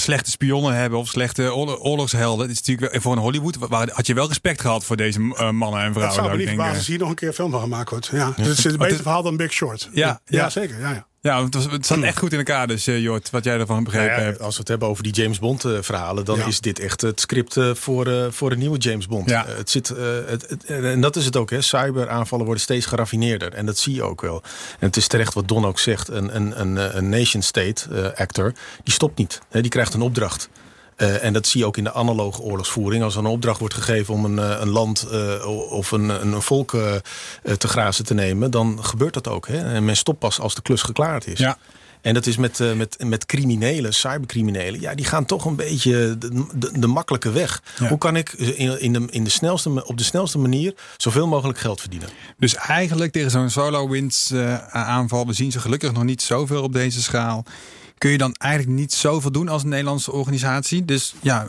slechte 0.00 0.30
spionnen 0.30 0.74
hebben 0.74 0.98
of 0.98 1.08
slechte 1.08 1.54
oorlogshelden, 1.54 2.48
het 2.48 2.60
is 2.60 2.66
natuurlijk 2.66 3.02
voor 3.02 3.12
een 3.12 3.18
Hollywood, 3.18 3.56
waar, 3.58 3.90
had 3.92 4.06
je 4.06 4.14
wel 4.14 4.28
respect 4.28 4.60
gehad 4.60 4.84
voor 4.84 4.96
deze 4.96 5.20
mannen 5.20 5.80
en 5.80 5.92
vrouwen. 5.92 6.00
Dat 6.00 6.14
zou 6.14 6.30
me 6.30 6.36
niet 6.36 6.48
verbazen 6.48 6.76
als 6.76 6.86
hier 6.86 6.98
nog 6.98 7.08
een 7.08 7.14
keer 7.14 7.28
een 7.28 7.34
film 7.34 7.50
van 7.50 7.60
gemaakt 7.60 7.90
wordt. 7.90 8.06
Ja. 8.12 8.32
Dus 8.36 8.46
het 8.46 8.58
is 8.58 8.64
een 8.64 8.76
beter 8.76 8.96
verhaal 8.96 9.22
dan 9.22 9.36
Big 9.36 9.52
Short. 9.52 9.88
Ja, 9.92 10.20
ja. 10.24 10.50
zeker. 10.50 10.80
Ja, 10.80 10.97
ja. 11.28 11.44
Het, 11.44 11.54
was, 11.54 11.70
het 11.70 11.86
zat 11.86 12.00
echt 12.00 12.18
goed 12.18 12.32
in 12.32 12.38
elkaar 12.38 12.66
dus, 12.66 12.88
uh, 12.88 12.98
Jort, 12.98 13.30
wat 13.30 13.44
jij 13.44 13.58
ervan 13.58 13.84
begrepen 13.84 14.08
nou 14.08 14.20
ja, 14.20 14.26
hebt. 14.26 14.40
Als 14.40 14.54
we 14.54 14.60
het 14.60 14.68
hebben 14.68 14.88
over 14.88 15.02
die 15.02 15.12
James 15.12 15.38
Bond 15.38 15.64
uh, 15.64 15.78
verhalen, 15.80 16.24
dan 16.24 16.38
ja. 16.38 16.46
is 16.46 16.60
dit 16.60 16.78
echt 16.78 17.00
het 17.00 17.20
script 17.20 17.56
uh, 17.56 17.74
voor, 17.74 18.32
voor 18.32 18.52
een 18.52 18.58
nieuwe 18.58 18.78
James 18.78 19.06
Bond. 19.06 19.30
Ja. 19.30 19.44
het 19.48 19.70
zit, 19.70 19.88
het, 19.88 20.48
het, 20.48 20.64
en 20.64 21.00
dat 21.00 21.16
is 21.16 21.24
het 21.24 21.36
ook, 21.36 21.50
hè. 21.50 21.60
cyberaanvallen 21.60 22.44
worden 22.44 22.62
steeds 22.62 22.86
geraffineerder. 22.86 23.52
En 23.52 23.66
dat 23.66 23.78
zie 23.78 23.94
je 23.94 24.02
ook 24.02 24.20
wel. 24.20 24.42
En 24.78 24.86
het 24.86 24.96
is 24.96 25.06
terecht 25.06 25.34
wat 25.34 25.48
Don 25.48 25.64
ook 25.64 25.78
zegt, 25.78 26.08
een, 26.08 26.36
een, 26.36 26.60
een, 26.60 26.96
een 26.96 27.08
nation 27.08 27.42
state 27.42 28.14
actor, 28.16 28.52
die 28.82 28.94
stopt 28.94 29.18
niet. 29.18 29.40
Hè. 29.48 29.60
Die 29.60 29.70
krijgt 29.70 29.94
een 29.94 30.02
opdracht. 30.02 30.48
Uh, 30.98 31.24
en 31.24 31.32
dat 31.32 31.46
zie 31.46 31.60
je 31.60 31.66
ook 31.66 31.76
in 31.76 31.84
de 31.84 31.92
analoge 31.92 32.42
oorlogsvoering. 32.42 33.02
Als 33.04 33.14
er 33.14 33.20
een 33.20 33.26
opdracht 33.26 33.58
wordt 33.58 33.74
gegeven 33.74 34.14
om 34.14 34.24
een, 34.24 34.62
een 34.62 34.68
land 34.68 35.06
uh, 35.12 35.46
of 35.72 35.90
een, 35.90 36.08
een 36.08 36.42
volk 36.42 36.72
uh, 36.72 36.92
te 37.58 37.68
grazen 37.68 38.04
te 38.04 38.14
nemen, 38.14 38.50
dan 38.50 38.84
gebeurt 38.84 39.14
dat 39.14 39.28
ook. 39.28 39.48
Hè? 39.48 39.74
En 39.74 39.84
men 39.84 39.96
stopt 39.96 40.18
pas 40.18 40.40
als 40.40 40.54
de 40.54 40.62
klus 40.62 40.82
geklaard 40.82 41.26
is. 41.26 41.38
Ja. 41.38 41.58
En 42.00 42.14
dat 42.14 42.26
is 42.26 42.36
met, 42.36 42.62
met, 42.76 42.96
met 43.04 43.26
criminelen, 43.26 43.94
cybercriminelen. 43.94 44.80
Ja, 44.80 44.94
die 44.94 45.04
gaan 45.04 45.24
toch 45.24 45.44
een 45.44 45.56
beetje 45.56 46.18
de, 46.18 46.46
de, 46.54 46.78
de 46.78 46.86
makkelijke 46.86 47.30
weg. 47.30 47.62
Ja. 47.78 47.88
Hoe 47.88 47.98
kan 47.98 48.16
ik 48.16 48.32
in, 48.32 48.80
in 48.80 48.92
de, 48.92 49.06
in 49.10 49.24
de 49.24 49.30
snelste, 49.30 49.86
op 49.86 49.98
de 49.98 50.04
snelste 50.04 50.38
manier 50.38 50.74
zoveel 50.96 51.26
mogelijk 51.26 51.58
geld 51.58 51.80
verdienen? 51.80 52.08
Dus 52.38 52.54
eigenlijk 52.54 53.12
tegen 53.12 53.30
zo'n 53.30 53.50
SolarWinds 53.50 54.30
uh, 54.30 54.68
aanval, 54.68 55.26
we 55.26 55.32
zien 55.32 55.52
ze 55.52 55.60
gelukkig 55.60 55.92
nog 55.92 56.02
niet 56.02 56.22
zoveel 56.22 56.62
op 56.62 56.72
deze 56.72 57.02
schaal. 57.02 57.44
Kun 57.98 58.10
je 58.10 58.18
dan 58.18 58.34
eigenlijk 58.34 58.78
niet 58.78 58.92
zoveel 58.92 59.32
doen 59.32 59.48
als 59.48 59.62
een 59.62 59.68
Nederlandse 59.68 60.12
organisatie? 60.12 60.84
Dus 60.84 61.14
ja, 61.22 61.48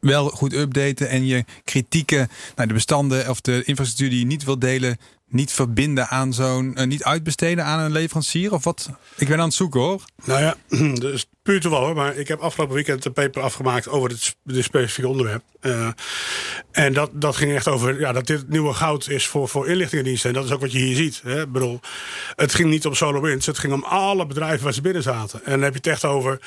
wel 0.00 0.28
goed 0.28 0.52
updaten 0.52 1.08
en 1.08 1.26
je 1.26 1.44
kritieken, 1.64 2.28
nou, 2.56 2.68
de 2.68 2.74
bestanden 2.74 3.30
of 3.30 3.40
de 3.40 3.62
infrastructuur 3.64 4.10
die 4.10 4.18
je 4.18 4.26
niet 4.26 4.44
wilt 4.44 4.60
delen, 4.60 4.98
niet 5.32 5.52
verbinden 5.52 6.08
aan 6.08 6.32
zo'n, 6.32 6.74
uh, 6.78 6.86
niet 6.86 7.04
uitbesteden 7.04 7.64
aan 7.64 7.80
een 7.80 7.92
leverancier 7.92 8.52
of 8.52 8.64
wat? 8.64 8.90
Ik 9.16 9.28
ben 9.28 9.38
aan 9.38 9.44
het 9.44 9.54
zoeken 9.54 9.80
hoor. 9.80 10.02
Nou 10.24 10.40
ja, 10.40 10.56
dus 11.08 11.26
puur 11.42 11.60
toeval 11.60 11.84
hoor, 11.84 11.94
maar 11.94 12.16
ik 12.16 12.28
heb 12.28 12.40
afgelopen 12.40 12.74
weekend 12.74 13.04
een 13.04 13.12
paper 13.12 13.42
afgemaakt 13.42 13.88
over 13.88 14.08
dit, 14.08 14.64
specifieke 14.64 15.08
onderwerp. 15.08 15.42
Uh, 15.60 15.88
en 16.70 16.92
dat, 16.92 17.10
dat 17.12 17.36
ging 17.36 17.52
echt 17.54 17.68
over 17.68 18.00
ja, 18.00 18.12
dat 18.12 18.26
dit 18.26 18.48
nieuwe 18.48 18.72
goud 18.72 19.08
is 19.08 19.26
voor, 19.26 19.48
voor 19.48 19.68
inlichtingendiensten. 19.68 20.28
En 20.28 20.34
dat 20.34 20.44
is 20.44 20.50
ook 20.50 20.60
wat 20.60 20.72
je 20.72 20.78
hier 20.78 20.96
ziet. 20.96 21.20
Hè. 21.24 21.42
Ik 21.42 21.52
bedoel, 21.52 21.80
het 22.36 22.54
ging 22.54 22.70
niet 22.70 22.86
om 22.86 22.94
SolarWinds, 22.94 23.46
het 23.46 23.58
ging 23.58 23.72
om 23.72 23.84
alle 23.84 24.26
bedrijven 24.26 24.64
waar 24.64 24.74
ze 24.74 24.80
binnen 24.80 25.02
zaten. 25.02 25.44
En 25.44 25.50
dan 25.50 25.62
heb 25.62 25.72
je 25.72 25.78
het 25.78 25.86
echt 25.86 26.04
over 26.04 26.40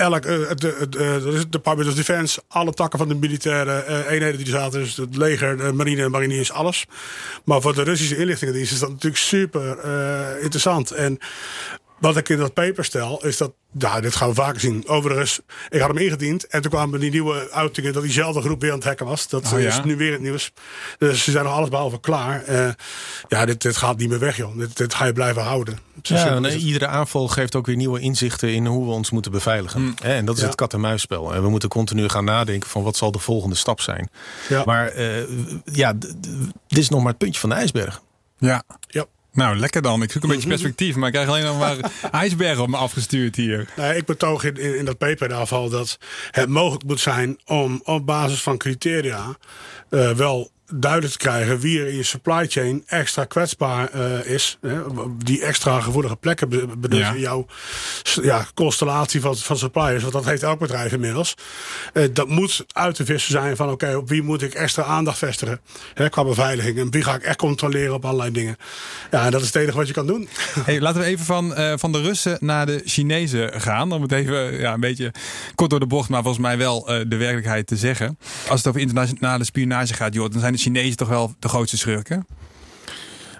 elk, 0.00 0.26
uh, 0.26 0.48
de 0.56 1.44
Department 1.50 1.88
of 1.88 1.94
Defense, 1.94 2.42
alle 2.48 2.72
takken 2.72 2.98
van 2.98 3.08
de 3.08 3.14
militaire 3.14 3.84
uh, 3.88 4.10
eenheden 4.10 4.36
die 4.36 4.54
er 4.54 4.60
zaten, 4.60 4.80
dus 4.80 4.96
het 4.96 5.16
leger, 5.16 5.56
de 5.56 5.72
marine 5.72 6.02
en 6.02 6.10
mariniers, 6.10 6.52
alles. 6.52 6.86
Maar 7.44 7.60
voor 7.60 7.74
de 7.74 7.82
Russische 7.82 8.16
inlichtingendienst 8.16 8.72
is 8.72 8.78
dat 8.78 8.88
natuurlijk 8.88 9.22
super 9.22 9.84
interessant. 10.42 10.90
En 10.90 11.18
wat 12.00 12.16
ik 12.16 12.28
in 12.28 12.38
dat 12.38 12.54
paper 12.54 12.84
stel, 12.84 13.24
is 13.24 13.36
dat, 13.36 13.52
ja, 13.78 14.00
dit 14.00 14.16
gaan 14.16 14.28
we 14.28 14.34
vaker 14.34 14.60
zien. 14.60 14.88
Overigens, 14.88 15.40
ik 15.68 15.80
had 15.80 15.88
hem 15.88 15.98
ingediend 15.98 16.46
en 16.46 16.62
toen 16.62 16.70
kwamen 16.70 17.00
die 17.00 17.10
nieuwe 17.10 17.50
uitingen 17.50 17.92
dat 17.92 18.02
diezelfde 18.02 18.40
groep 18.40 18.60
weer 18.60 18.70
aan 18.70 18.76
het 18.76 18.86
hacken 18.86 19.06
was. 19.06 19.28
Dat 19.28 19.52
oh, 19.52 19.60
ja? 19.60 19.68
is 19.68 19.84
nu 19.84 19.96
weer 19.96 20.12
het 20.12 20.20
nieuws. 20.20 20.52
Dus 20.98 21.24
ze 21.24 21.30
zijn 21.30 21.44
nog 21.44 21.54
alles 21.54 21.68
behalve 21.68 22.00
klaar. 22.00 22.44
Uh, 22.48 22.68
ja, 23.28 23.44
dit, 23.44 23.62
dit 23.62 23.76
gaat 23.76 23.96
niet 23.96 24.08
meer 24.08 24.18
weg, 24.18 24.36
joh. 24.36 24.58
Dit, 24.58 24.76
dit 24.76 24.94
ga 24.94 25.04
je 25.04 25.12
blijven 25.12 25.42
houden. 25.42 25.78
Ja, 26.02 26.38
nee, 26.38 26.58
iedere 26.58 26.86
aanval 26.86 27.28
geeft 27.28 27.54
ook 27.54 27.66
weer 27.66 27.76
nieuwe 27.76 28.00
inzichten 28.00 28.52
in 28.52 28.66
hoe 28.66 28.84
we 28.84 28.92
ons 28.92 29.10
moeten 29.10 29.32
beveiligen. 29.32 29.80
Mm. 29.80 29.94
En 30.02 30.24
dat 30.24 30.34
is 30.34 30.40
ja. 30.40 30.46
het 30.46 30.56
kat-en-muisspel. 30.56 31.34
En 31.34 31.42
we 31.42 31.48
moeten 31.48 31.68
continu 31.68 32.08
gaan 32.08 32.24
nadenken 32.24 32.68
van 32.68 32.82
wat 32.82 32.96
zal 32.96 33.12
de 33.12 33.18
volgende 33.18 33.56
stap 33.56 33.80
zijn. 33.80 34.10
Ja. 34.48 34.62
Maar 34.64 34.96
uh, 34.96 35.22
ja, 35.64 35.92
dit 35.92 36.78
is 36.78 36.88
nog 36.88 37.00
maar 37.00 37.10
het 37.10 37.18
puntje 37.18 37.40
van 37.40 37.48
de 37.48 37.54
ijsberg. 37.54 38.00
Ja. 38.38 38.62
ja. 38.86 39.06
Nou, 39.32 39.56
lekker 39.56 39.82
dan. 39.82 40.02
Ik 40.02 40.12
zoek 40.12 40.22
een 40.22 40.28
beetje 40.28 40.48
perspectief, 40.48 40.96
maar 40.96 41.06
ik 41.06 41.12
krijg 41.14 41.28
alleen 41.28 41.44
nog 41.44 41.58
maar 41.58 41.76
ijsbergen 42.10 42.62
op 42.62 42.68
me 42.68 42.76
afgestuurd 42.76 43.36
hier. 43.36 43.68
Nee, 43.76 43.96
ik 43.96 44.04
betoog 44.04 44.44
in, 44.44 44.56
in, 44.56 44.76
in 44.78 44.84
dat 44.84 44.98
paper 44.98 45.30
in 45.30 45.36
afval 45.36 45.68
dat 45.68 45.98
het 46.30 46.48
mogelijk 46.48 46.84
moet 46.84 47.00
zijn 47.00 47.38
om 47.44 47.80
op 47.84 48.06
basis 48.06 48.42
van 48.42 48.58
criteria 48.58 49.36
uh, 49.90 50.10
wel 50.10 50.50
duidelijk 50.72 51.12
te 51.12 51.18
krijgen 51.18 51.58
wie 51.58 51.80
er 51.80 51.86
in 51.86 51.96
je 51.96 52.02
supply 52.02 52.46
chain 52.48 52.82
extra 52.86 53.24
kwetsbaar 53.24 53.94
is. 54.26 54.58
die 55.24 55.42
extra 55.42 55.80
gevoelige 55.80 56.16
plekken 56.16 56.48
bedoelt 56.80 57.14
in 57.14 57.20
jouw 57.20 57.46
ja, 58.22 58.46
constellatie 58.54 59.20
van, 59.20 59.36
van 59.36 59.56
suppliers. 59.56 60.02
Want 60.02 60.14
dat 60.14 60.24
heeft 60.24 60.42
elk 60.42 60.58
bedrijf 60.58 60.92
inmiddels. 60.92 61.34
dat 62.12 62.28
moet 62.28 62.64
uit 62.72 62.94
te 62.94 63.04
vissen 63.04 63.32
zijn 63.32 63.56
van 63.56 63.70
oké, 63.70 63.94
op 63.96 64.08
wie 64.08 64.22
moet 64.22 64.42
ik 64.42 64.54
extra 64.54 64.82
aandacht 64.82 65.18
vestigen 65.18 65.60
hè, 65.94 66.08
qua 66.08 66.24
beveiliging. 66.24 66.78
En 66.78 66.90
wie 66.90 67.02
ga 67.02 67.14
ik 67.14 67.22
echt 67.22 67.38
controleren 67.38 67.94
op 67.94 68.04
allerlei 68.04 68.30
dingen. 68.30 68.56
Ja, 69.10 69.24
en 69.24 69.30
dat 69.30 69.40
is 69.40 69.46
het 69.46 69.56
enige 69.56 69.76
wat 69.76 69.86
je 69.86 69.92
kan 69.92 70.06
doen. 70.06 70.28
Hey, 70.70 70.80
laten 70.80 71.00
we 71.00 71.06
even 71.06 71.24
van, 71.24 71.54
van 71.78 71.92
de 71.92 72.00
Russen 72.00 72.38
naar 72.40 72.66
de 72.66 72.82
Chinezen 72.84 73.60
gaan. 73.60 73.92
Om 73.92 74.02
het 74.02 74.12
even 74.12 74.58
ja, 74.58 74.72
een 74.72 74.80
beetje 74.80 75.12
kort 75.54 75.70
door 75.70 75.80
de 75.80 75.86
bocht, 75.86 76.08
maar 76.08 76.22
volgens 76.22 76.44
mij 76.44 76.58
wel 76.58 76.84
de 76.84 77.16
werkelijkheid 77.16 77.66
te 77.66 77.76
zeggen. 77.76 78.18
Als 78.48 78.58
het 78.58 78.68
over 78.68 78.80
internationale 78.80 79.44
spionage 79.44 79.94
gaat, 79.94 80.14
joh, 80.14 80.30
dan 80.30 80.40
zijn 80.40 80.52
de 80.52 80.58
Chinezen 80.60 80.96
toch 80.96 81.08
wel 81.08 81.34
de 81.38 81.48
grootste 81.48 81.76
schurken? 81.78 82.26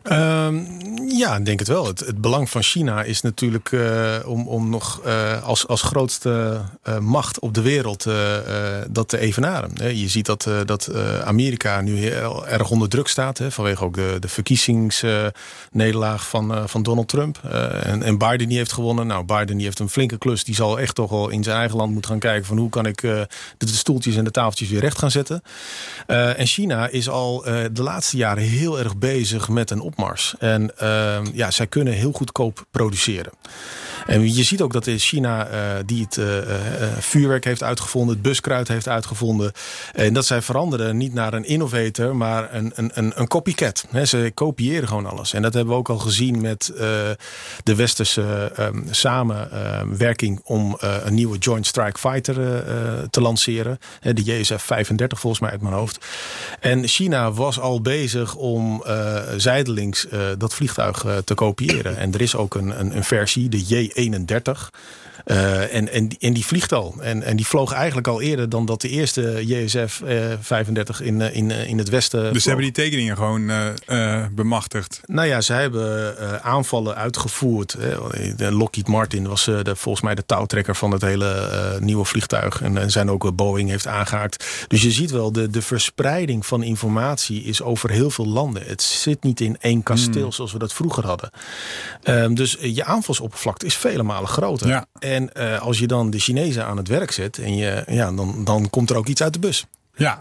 Um, 0.03 0.67
ja, 1.09 1.37
ik 1.37 1.45
denk 1.45 1.59
het 1.59 1.69
wel. 1.69 1.87
Het, 1.87 2.01
het, 2.01 2.21
belang 2.21 2.51
van 2.51 2.63
China 2.63 3.03
is 3.03 3.21
natuurlijk 3.21 3.71
uh, 3.71 4.17
om, 4.25 4.49
om 4.49 4.71
nog 4.71 5.01
uh, 5.07 5.43
als, 5.43 5.67
als 5.67 5.83
grootste 5.83 6.61
uh, 6.89 6.99
macht 6.99 7.39
op 7.39 7.55
de 7.55 7.63
wereld 7.63 8.07
dat 8.91 9.09
te 9.09 9.19
evenaren. 9.19 9.99
Je 9.99 10.09
ziet 10.09 10.27
dat, 10.27 10.49
dat 10.65 10.95
Amerika 11.25 11.81
nu 11.81 11.97
heel 11.97 12.47
erg 12.47 12.71
onder 12.71 12.89
druk 12.89 13.09
staat. 13.09 13.41
Vanwege 13.49 13.85
ook 13.85 13.95
de, 13.95 14.17
de 14.21 14.29
verkiezingsnederlaag 14.29 16.29
van, 16.29 16.69
van 16.69 16.83
Donald 16.83 17.09
Trump. 17.09 17.39
en, 17.83 18.03
en 18.03 18.19
Biden 18.19 18.49
die 18.49 18.57
heeft 18.57 18.73
gewonnen. 18.73 19.07
Nou, 19.07 19.25
Biden 19.25 19.57
die 19.57 19.65
heeft 19.65 19.79
een 19.79 19.89
flinke 19.89 20.19
klus. 20.19 20.45
Die 20.45 20.55
zal 20.55 20.81
echt 20.81 20.95
toch 20.95 21.11
wel 21.11 21.29
in 21.29 21.43
zijn 21.43 21.57
eigen 21.57 21.77
land 21.77 21.93
moeten 21.93 22.11
gaan 22.11 22.21
kijken 22.21 22.47
van 22.47 22.59
hoe 22.59 22.69
kan 22.69 22.87
ik 22.87 23.01
de, 23.01 23.27
de, 23.59 23.67
stoeltjes 23.67 24.17
en 24.17 24.25
de 24.25 24.31
tafeltjes 24.31 24.69
weer 24.69 24.81
recht 24.81 24.99
gaan 24.99 25.11
zetten. 25.11 25.43
en 26.07 26.47
China 26.47 26.89
is 26.89 27.09
al 27.09 27.45
de 27.73 27.83
laatste 27.83 28.17
jaren 28.17 28.43
heel 28.43 28.79
erg 28.79 28.97
bezig 28.97 29.49
met 29.49 29.71
een 29.71 29.81
opmars. 29.91 30.35
En 30.39 30.71
uh, 30.83 31.19
ja, 31.33 31.51
zij 31.51 31.67
kunnen 31.67 31.93
heel 31.93 32.13
goedkoop 32.13 32.67
produceren. 32.71 33.33
En 34.11 34.35
je 34.35 34.43
ziet 34.43 34.61
ook 34.61 34.73
dat 34.73 34.87
in 34.87 34.99
China 34.99 35.51
uh, 35.51 35.57
die 35.87 36.03
het 36.03 36.17
uh, 36.17 36.27
vuurwerk 36.99 37.45
heeft 37.45 37.63
uitgevonden, 37.63 38.15
het 38.15 38.23
buskruid 38.23 38.69
heeft 38.69 38.89
uitgevonden. 38.89 39.53
En 39.93 40.13
dat 40.13 40.27
zij 40.27 40.43
veranderen 40.43 40.97
niet 40.97 41.15
naar 41.15 41.35
een 41.35 41.45
innovator, 41.45 42.17
maar 42.17 42.55
een, 42.55 42.73
een, 42.75 43.13
een 43.15 43.29
copycat. 43.29 43.85
He, 43.91 44.05
ze 44.05 44.31
kopiëren 44.35 44.89
gewoon 44.89 45.07
alles. 45.07 45.33
En 45.33 45.43
dat 45.43 45.55
hebben 45.55 45.73
we 45.73 45.79
ook 45.79 45.89
al 45.89 45.99
gezien 45.99 46.41
met 46.41 46.73
de 47.63 47.75
westerse 47.75 48.53
um, 48.59 48.87
samenwerking 48.91 50.41
om 50.45 50.77
een 50.81 51.15
nieuwe 51.15 51.39
Joint 51.39 51.67
Strike 51.67 51.99
Fighter 51.99 52.65
te 53.11 53.21
lanceren. 53.21 53.79
de 54.01 54.23
JSF 54.23 54.63
35 54.63 55.21
volgens 55.21 55.43
mij 55.43 55.51
uit 55.51 55.61
mijn 55.61 55.75
hoofd. 55.75 56.07
En 56.61 56.89
China 56.89 57.33
was 57.33 57.61
al 57.61 57.81
bezig 57.81 58.35
om 58.35 58.85
zijdelings 59.37 60.07
dat 60.39 60.55
vliegtuig 60.55 61.07
te 61.25 61.35
kopiëren. 61.35 61.97
En 61.97 62.15
er 62.15 62.21
is 62.21 62.37
ook 62.37 62.55
een, 62.55 62.81
een, 62.81 62.97
een 62.97 63.05
versie, 63.05 63.49
de 63.49 63.67
31. 64.09 64.71
Uh, 65.27 65.75
en, 65.75 65.93
en, 65.93 66.09
en 66.19 66.33
die 66.33 66.47
vliegt 66.47 66.73
al. 66.73 66.95
En, 67.01 67.23
en 67.23 67.37
die 67.37 67.47
vloog 67.47 67.73
eigenlijk 67.73 68.07
al 68.07 68.21
eerder 68.21 68.49
dan 68.49 68.67
dat 68.67 68.81
de 68.81 68.89
eerste 68.89 69.47
JSF 69.47 70.03
uh, 70.05 70.25
35 70.41 71.01
in, 71.01 71.21
uh, 71.21 71.37
in, 71.37 71.51
in 71.51 71.79
het 71.79 71.89
westen. 71.89 72.33
Dus 72.33 72.43
ze 72.43 72.49
hebben 72.49 72.67
die 72.67 72.85
tekeningen 72.85 73.17
gewoon 73.17 73.51
uh, 73.89 74.25
bemachtigd? 74.33 75.01
Nou 75.05 75.29
ja, 75.29 75.41
ze 75.41 75.53
hebben 75.53 76.43
aanvallen 76.43 76.97
uitgevoerd. 76.97 77.77
De 78.37 78.53
Lockheed 78.53 78.89
Martin 78.89 79.29
was 79.29 79.45
de, 79.45 79.77
volgens 79.77 80.05
mij 80.05 80.15
de 80.15 80.27
touwtrekker 80.27 80.77
van 80.77 80.91
het 80.91 81.03
hele 81.03 81.79
nieuwe 81.81 82.05
vliegtuig. 82.05 82.63
En, 82.63 82.77
en 82.77 82.91
zijn 82.91 83.11
ook 83.11 83.35
Boeing 83.35 83.71
heeft 83.71 83.87
aangehaakt. 83.87 84.45
Dus 84.69 84.83
je 84.83 84.91
ziet 84.91 85.11
wel, 85.11 85.33
de, 85.33 85.51
de 85.51 85.63
verspreiding 85.63 86.47
van 86.47 86.63
informatie 86.63 87.43
is 87.43 87.63
over 87.63 87.91
heel 87.91 88.11
veel 88.11 88.27
landen. 88.27 88.63
Het 88.67 88.83
zit 88.83 89.23
niet 89.23 89.41
in 89.41 89.57
één 89.61 89.83
kasteel 89.83 90.23
hmm. 90.23 90.33
zoals 90.33 90.53
we 90.53 90.59
dat 90.59 90.73
vroeger 90.73 91.07
hadden. 91.07 91.31
Um, 92.05 92.35
dus 92.35 92.57
je 92.61 92.85
aanvalsoppervlakte 92.85 93.67
is 93.67 93.77
vele 93.77 94.03
malen 94.03 94.29
groter. 94.29 94.69
Ja. 94.69 94.87
En 95.11 95.31
uh, 95.37 95.61
als 95.61 95.79
je 95.79 95.87
dan 95.87 96.11
de 96.11 96.19
Chinezen 96.19 96.67
aan 96.67 96.77
het 96.77 96.89
werk 96.89 97.11
zet, 97.11 97.39
en 97.39 97.57
je, 97.57 97.85
ja, 97.87 98.13
dan, 98.13 98.45
dan 98.45 98.71
komt 98.71 98.91
er 98.91 98.97
ook 98.97 99.07
iets 99.07 99.23
uit 99.23 99.33
de 99.33 99.39
bus. 99.39 99.67
Ja, 99.95 100.19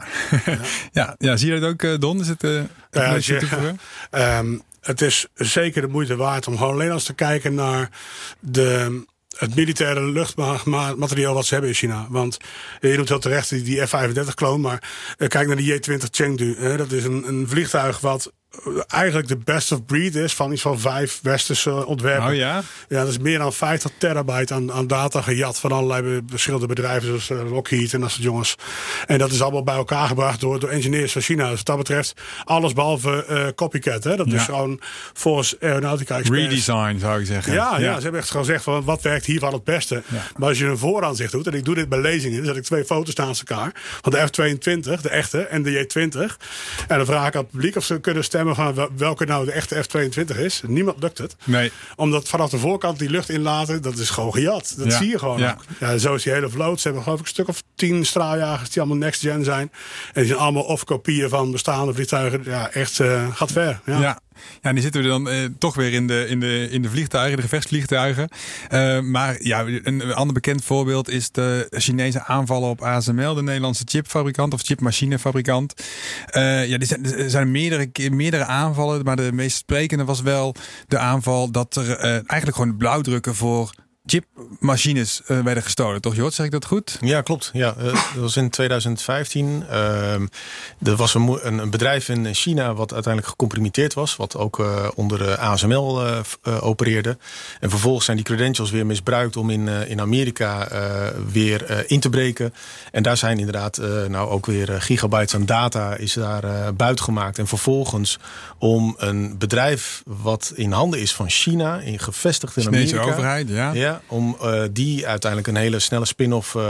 ja. 0.91 1.15
ja, 1.17 1.37
zie 1.37 1.53
je 1.53 1.59
dat 1.59 1.69
ook, 1.69 1.81
uh, 1.81 1.97
Don? 1.99 2.19
Is 2.19 2.27
het, 2.27 2.43
uh, 2.43 2.61
ja, 2.91 3.15
je, 3.19 3.73
um, 4.11 4.61
het 4.81 5.01
is 5.01 5.27
zeker 5.35 5.81
de 5.81 5.87
moeite 5.87 6.15
waard 6.15 6.47
om 6.47 6.57
gewoon 6.57 6.73
alleen 6.73 6.91
eens 6.91 7.03
te 7.03 7.13
kijken 7.13 7.53
naar 7.53 7.89
de, 8.39 9.01
het 9.37 9.55
militaire 9.55 10.01
luchtmateriaal 10.01 11.33
wat 11.33 11.45
ze 11.45 11.53
hebben 11.53 11.71
in 11.71 11.77
China. 11.77 12.07
Want 12.09 12.37
je 12.79 12.95
noemt 12.95 13.09
heel 13.09 13.19
terecht 13.19 13.49
die, 13.49 13.87
F-35-kloon, 13.87 14.61
maar 14.61 14.83
kijk 15.17 15.47
naar 15.47 15.55
de 15.55 15.63
J-20 15.63 16.09
Chengdu. 16.11 16.55
Hè, 16.57 16.77
dat 16.77 16.91
is 16.91 17.03
een, 17.03 17.27
een 17.27 17.47
vliegtuig 17.47 17.99
wat 17.99 18.31
eigenlijk 18.87 19.27
de 19.27 19.37
best 19.37 19.71
of 19.71 19.85
breed 19.85 20.15
is 20.15 20.33
van 20.33 20.51
iets 20.51 20.61
van 20.61 20.79
vijf 20.79 21.19
westerse 21.21 21.85
ontwerpen. 21.85 22.29
Oh 22.29 22.35
ja? 22.35 22.61
Ja, 22.87 22.99
dat 22.99 23.07
is 23.07 23.17
meer 23.17 23.37
dan 23.37 23.53
50 23.53 23.91
terabyte 23.97 24.53
aan, 24.53 24.71
aan 24.71 24.87
data 24.87 25.21
gejat 25.21 25.59
van 25.59 25.71
allerlei 25.71 26.21
verschillende 26.27 26.67
bedrijven 26.67 27.07
zoals 27.07 27.29
uh, 27.29 27.51
Lockheed 27.51 27.93
en 27.93 28.01
dat 28.01 28.11
soort 28.11 28.23
jongens. 28.23 28.55
En 29.07 29.17
dat 29.17 29.31
is 29.31 29.41
allemaal 29.41 29.63
bij 29.63 29.75
elkaar 29.75 30.07
gebracht 30.07 30.39
door, 30.39 30.59
door 30.59 30.69
engineers 30.69 31.11
van 31.11 31.21
China. 31.21 31.49
Dus 31.49 31.57
wat 31.57 31.65
dat 31.65 31.77
betreft 31.77 32.13
alles 32.43 32.73
behalve 32.73 33.25
uh, 33.29 33.47
copycat. 33.55 34.03
Hè? 34.03 34.15
Dat 34.15 34.33
is 34.33 34.43
gewoon 34.43 34.79
volgens 35.13 35.59
Aeronautica. 35.59 36.17
Redesign 36.17 36.97
zou 36.99 37.19
ik 37.19 37.25
zeggen. 37.25 37.53
Ja, 37.53 37.79
ja, 37.79 37.95
ze 37.95 38.01
hebben 38.01 38.21
echt 38.21 38.29
gewoon 38.29 38.45
gezegd 38.45 38.63
van 38.63 38.83
wat 38.83 39.01
werkt 39.01 39.25
hiervan 39.25 39.53
het 39.53 39.63
beste. 39.63 40.03
Maar 40.37 40.49
als 40.49 40.57
je 40.57 40.65
een 40.65 40.77
vooraanzicht 40.77 41.31
doet, 41.31 41.47
en 41.47 41.53
ik 41.53 41.65
doe 41.65 41.75
dit 41.75 41.89
bij 41.89 42.01
lezingen, 42.01 42.37
dan 42.37 42.45
zet 42.45 42.55
ik 42.55 42.63
twee 42.63 42.85
foto's 42.85 43.15
naast 43.15 43.43
elkaar. 43.47 43.71
Van 44.01 44.11
de 44.11 44.17
F-22, 44.17 45.01
de 45.01 45.09
echte, 45.09 45.41
en 45.41 45.63
de 45.63 45.71
J-20. 45.71 46.19
En 46.87 46.97
dan 46.97 47.05
vraag 47.05 47.27
ik 47.27 47.35
aan 47.35 47.41
het 47.41 47.51
publiek 47.51 47.75
of 47.75 47.83
ze 47.83 47.99
kunnen 47.99 48.23
stemmen 48.23 48.38
stemmen 48.39 48.75
van 48.75 48.89
welke 48.97 49.25
nou 49.25 49.45
de 49.45 49.51
echte 49.51 49.83
F-22 49.83 50.39
is. 50.39 50.61
Niemand 50.67 51.01
lukt 51.01 51.17
het. 51.17 51.35
Nee. 51.43 51.71
Omdat 51.95 52.29
vanaf 52.29 52.49
de 52.49 52.57
voorkant 52.57 52.99
die 52.99 53.09
lucht 53.09 53.29
inlaten, 53.29 53.81
dat 53.81 53.97
is 53.97 54.09
gewoon 54.09 54.33
gejat. 54.33 54.73
Dat 54.77 54.93
zie 54.93 55.09
je 55.09 55.19
gewoon. 55.19 55.39
Ja. 55.39 55.57
ja. 55.79 55.97
zo 55.97 56.13
is 56.13 56.23
die 56.23 56.33
hele 56.33 56.49
vloot. 56.49 56.79
Ze 56.79 56.87
hebben 56.87 57.03
geloof 57.03 57.19
ik 57.19 57.25
een 57.25 57.31
stuk 57.31 57.47
of 57.47 57.63
tien 57.75 58.05
straaljagers 58.05 58.69
die 58.69 58.81
allemaal 58.81 58.99
next 58.99 59.21
gen 59.21 59.43
zijn. 59.43 59.71
En 60.13 60.21
die 60.21 60.25
zijn 60.25 60.39
allemaal 60.39 60.63
of 60.63 60.83
kopieën 60.83 61.29
van 61.29 61.51
bestaande 61.51 61.93
vliegtuigen. 61.93 62.41
Ja, 62.43 62.71
echt 62.71 62.99
uh, 62.99 63.35
gaat 63.35 63.51
ver. 63.51 63.79
ja. 63.85 63.99
ja. 63.99 64.19
Ja, 64.61 64.73
die 64.73 64.81
zitten 64.81 65.01
we 65.01 65.07
dan 65.07 65.29
eh, 65.29 65.37
toch 65.57 65.75
weer 65.75 65.93
in 65.93 66.07
de, 66.07 66.25
in, 66.29 66.39
de, 66.39 66.67
in 66.71 66.81
de 66.81 66.89
vliegtuigen, 66.89 67.35
de 67.35 67.41
gevechtsvliegtuigen. 67.41 68.29
Uh, 68.73 68.99
maar 68.99 69.43
ja, 69.43 69.65
een, 69.83 70.13
ander 70.13 70.33
bekend 70.33 70.63
voorbeeld 70.63 71.09
is 71.09 71.31
de 71.31 71.67
Chinese 71.69 72.23
aanvallen 72.23 72.69
op 72.69 72.81
ASML, 72.81 73.33
de 73.33 73.43
Nederlandse 73.43 73.83
chipfabrikant 73.85 74.53
of 74.53 74.61
chipmachinefabrikant. 74.61 75.73
Uh, 76.35 76.67
ja, 76.67 76.77
er 76.77 77.29
zijn 77.29 77.51
meerdere, 77.51 77.89
meerdere 78.11 78.45
aanvallen, 78.45 79.03
maar 79.03 79.15
de 79.15 79.31
meest 79.33 79.57
sprekende 79.57 80.03
was 80.03 80.21
wel 80.21 80.55
de 80.87 80.97
aanval 80.97 81.51
dat 81.51 81.75
er 81.75 81.97
eigenlijk 81.99 82.55
gewoon 82.55 82.77
blauwdrukken 82.77 83.35
voor 83.35 83.71
chipmachines 84.09 85.21
uh, 85.27 85.39
werden 85.39 85.63
gestolen, 85.63 86.01
toch 86.01 86.15
Jort? 86.15 86.33
Zeg 86.33 86.45
ik 86.45 86.51
dat 86.51 86.65
goed? 86.65 86.97
Ja, 87.01 87.21
klopt. 87.21 87.49
Ja, 87.53 87.75
uh, 87.77 87.83
dat 87.83 88.21
was 88.21 88.37
in 88.37 88.49
2015. 88.49 89.63
Uh, 89.69 90.13
er 90.83 90.95
was 90.95 91.13
een, 91.13 91.39
een, 91.41 91.69
bedrijf 91.69 92.09
in 92.09 92.33
China 92.33 92.73
wat 92.73 92.93
uiteindelijk 92.93 93.31
gecompromitteerd 93.31 93.93
was. 93.93 94.15
Wat 94.15 94.37
ook 94.37 94.59
uh, 94.59 94.87
onder 94.95 95.37
ASML 95.37 96.01
opereerde. 96.43 97.17
En 97.59 97.69
vervolgens 97.69 98.05
zijn 98.05 98.17
die 98.17 98.25
credentials 98.25 98.71
weer 98.71 98.85
misbruikt 98.85 99.37
om 99.37 99.49
in, 99.49 99.67
in 99.67 100.01
Amerika 100.01 100.67
weer 101.31 101.89
in 101.89 101.99
te 101.99 102.09
breken. 102.09 102.53
En 102.91 103.03
daar 103.03 103.17
zijn 103.17 103.37
inderdaad 103.37 103.77
nou 104.07 104.29
ook 104.29 104.45
weer 104.45 104.81
gigabytes 104.81 105.35
aan 105.35 105.45
data 105.45 105.95
is 105.95 106.13
daar 106.13 106.73
buiten 106.73 107.05
gemaakt. 107.05 107.37
En 107.39 107.47
vervolgens 107.47 108.19
om 108.57 108.95
een 108.97 109.37
bedrijf 109.37 110.03
wat 110.05 110.51
in 110.55 110.71
handen 110.71 110.99
is 110.99 111.13
van 111.13 111.29
China, 111.29 111.79
in 111.79 111.99
gevestigd 111.99 112.57
in 112.57 112.63
Chinese 112.63 112.95
Amerika. 112.95 113.13
overheid, 113.13 113.49
ja. 113.49 113.73
ja 113.73 113.98
om 114.07 114.37
uh, 114.41 114.61
die 114.71 115.07
uiteindelijk 115.07 115.51
een 115.51 115.61
hele 115.61 115.79
snelle 115.79 116.05
spin-off 116.05 116.53
uh, 116.53 116.61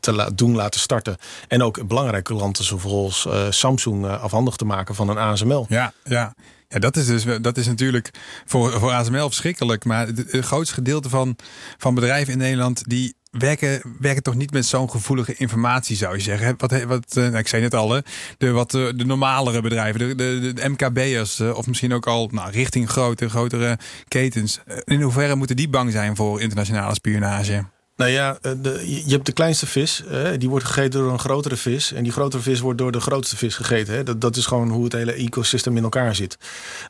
te 0.00 0.12
la 0.12 0.30
doen 0.34 0.54
laten 0.54 0.80
starten. 0.80 1.16
En 1.48 1.62
ook 1.62 1.86
belangrijke 1.86 2.34
klanten 2.34 2.64
zoals 2.64 3.28
Samsung 3.50 4.06
afhandig 4.06 4.56
te 4.56 4.64
maken 4.64 4.94
van 4.94 5.08
een 5.08 5.18
ASML. 5.18 5.66
Ja, 5.68 5.92
ja. 6.04 6.34
Ja, 6.72 6.78
dat 6.78 6.96
is 6.96 7.06
dus 7.06 7.24
dat 7.42 7.56
is 7.56 7.66
natuurlijk 7.66 8.10
voor, 8.44 8.72
voor 8.72 8.92
ASML 8.92 9.26
verschrikkelijk. 9.26 9.84
Maar 9.84 10.06
het, 10.06 10.32
het 10.32 10.44
grootste 10.44 10.74
gedeelte 10.74 11.08
van, 11.08 11.36
van 11.78 11.94
bedrijven 11.94 12.32
in 12.32 12.38
Nederland 12.38 12.82
die 12.86 13.14
werken, 13.30 13.82
werken 14.00 14.22
toch 14.22 14.34
niet 14.34 14.52
met 14.52 14.66
zo'n 14.66 14.90
gevoelige 14.90 15.34
informatie, 15.34 15.96
zou 15.96 16.14
je 16.16 16.22
zeggen. 16.22 16.54
Wat, 16.56 16.82
wat, 16.82 17.14
nou, 17.14 17.36
ik 17.36 17.48
zei 17.48 17.62
net 17.62 17.74
al, 17.74 18.02
de, 18.38 18.50
wat, 18.50 18.70
de 18.70 19.04
normalere 19.06 19.60
bedrijven, 19.60 20.00
de, 20.00 20.14
de, 20.14 20.52
de 20.52 20.68
MKB'ers, 20.68 21.40
of 21.40 21.66
misschien 21.66 21.92
ook 21.92 22.06
al 22.06 22.28
nou, 22.32 22.50
richting 22.50 22.90
grote, 22.90 23.28
grotere 23.28 23.78
ketens. 24.08 24.60
In 24.84 25.00
hoeverre 25.00 25.34
moeten 25.34 25.56
die 25.56 25.68
bang 25.68 25.92
zijn 25.92 26.16
voor 26.16 26.40
internationale 26.40 26.94
spionage? 26.94 27.64
Nou 28.00 28.12
ja, 28.12 28.38
eh, 28.42 28.52
de, 28.62 29.02
je 29.06 29.12
hebt 29.12 29.26
de 29.26 29.32
kleinste 29.32 29.66
vis. 29.66 30.02
die 30.38 30.48
wordt 30.48 30.64
gegeten 30.64 31.00
door 31.00 31.12
een 31.12 31.18
grotere 31.18 31.56
vis. 31.56 31.92
En 31.92 32.02
die 32.02 32.12
grotere 32.12 32.42
vis 32.42 32.60
wordt 32.60 32.78
door 32.78 32.92
de 32.92 33.00
grootste 33.00 33.36
vis 33.36 33.54
gegeten. 33.54 33.94
Hè. 33.94 34.02
Dat, 34.02 34.20
dat 34.20 34.36
is 34.36 34.46
gewoon 34.46 34.68
hoe 34.68 34.84
het 34.84 34.92
hele 34.92 35.12
ecosysteem 35.12 35.76
in 35.76 35.82
elkaar 35.82 36.14
zit. 36.14 36.38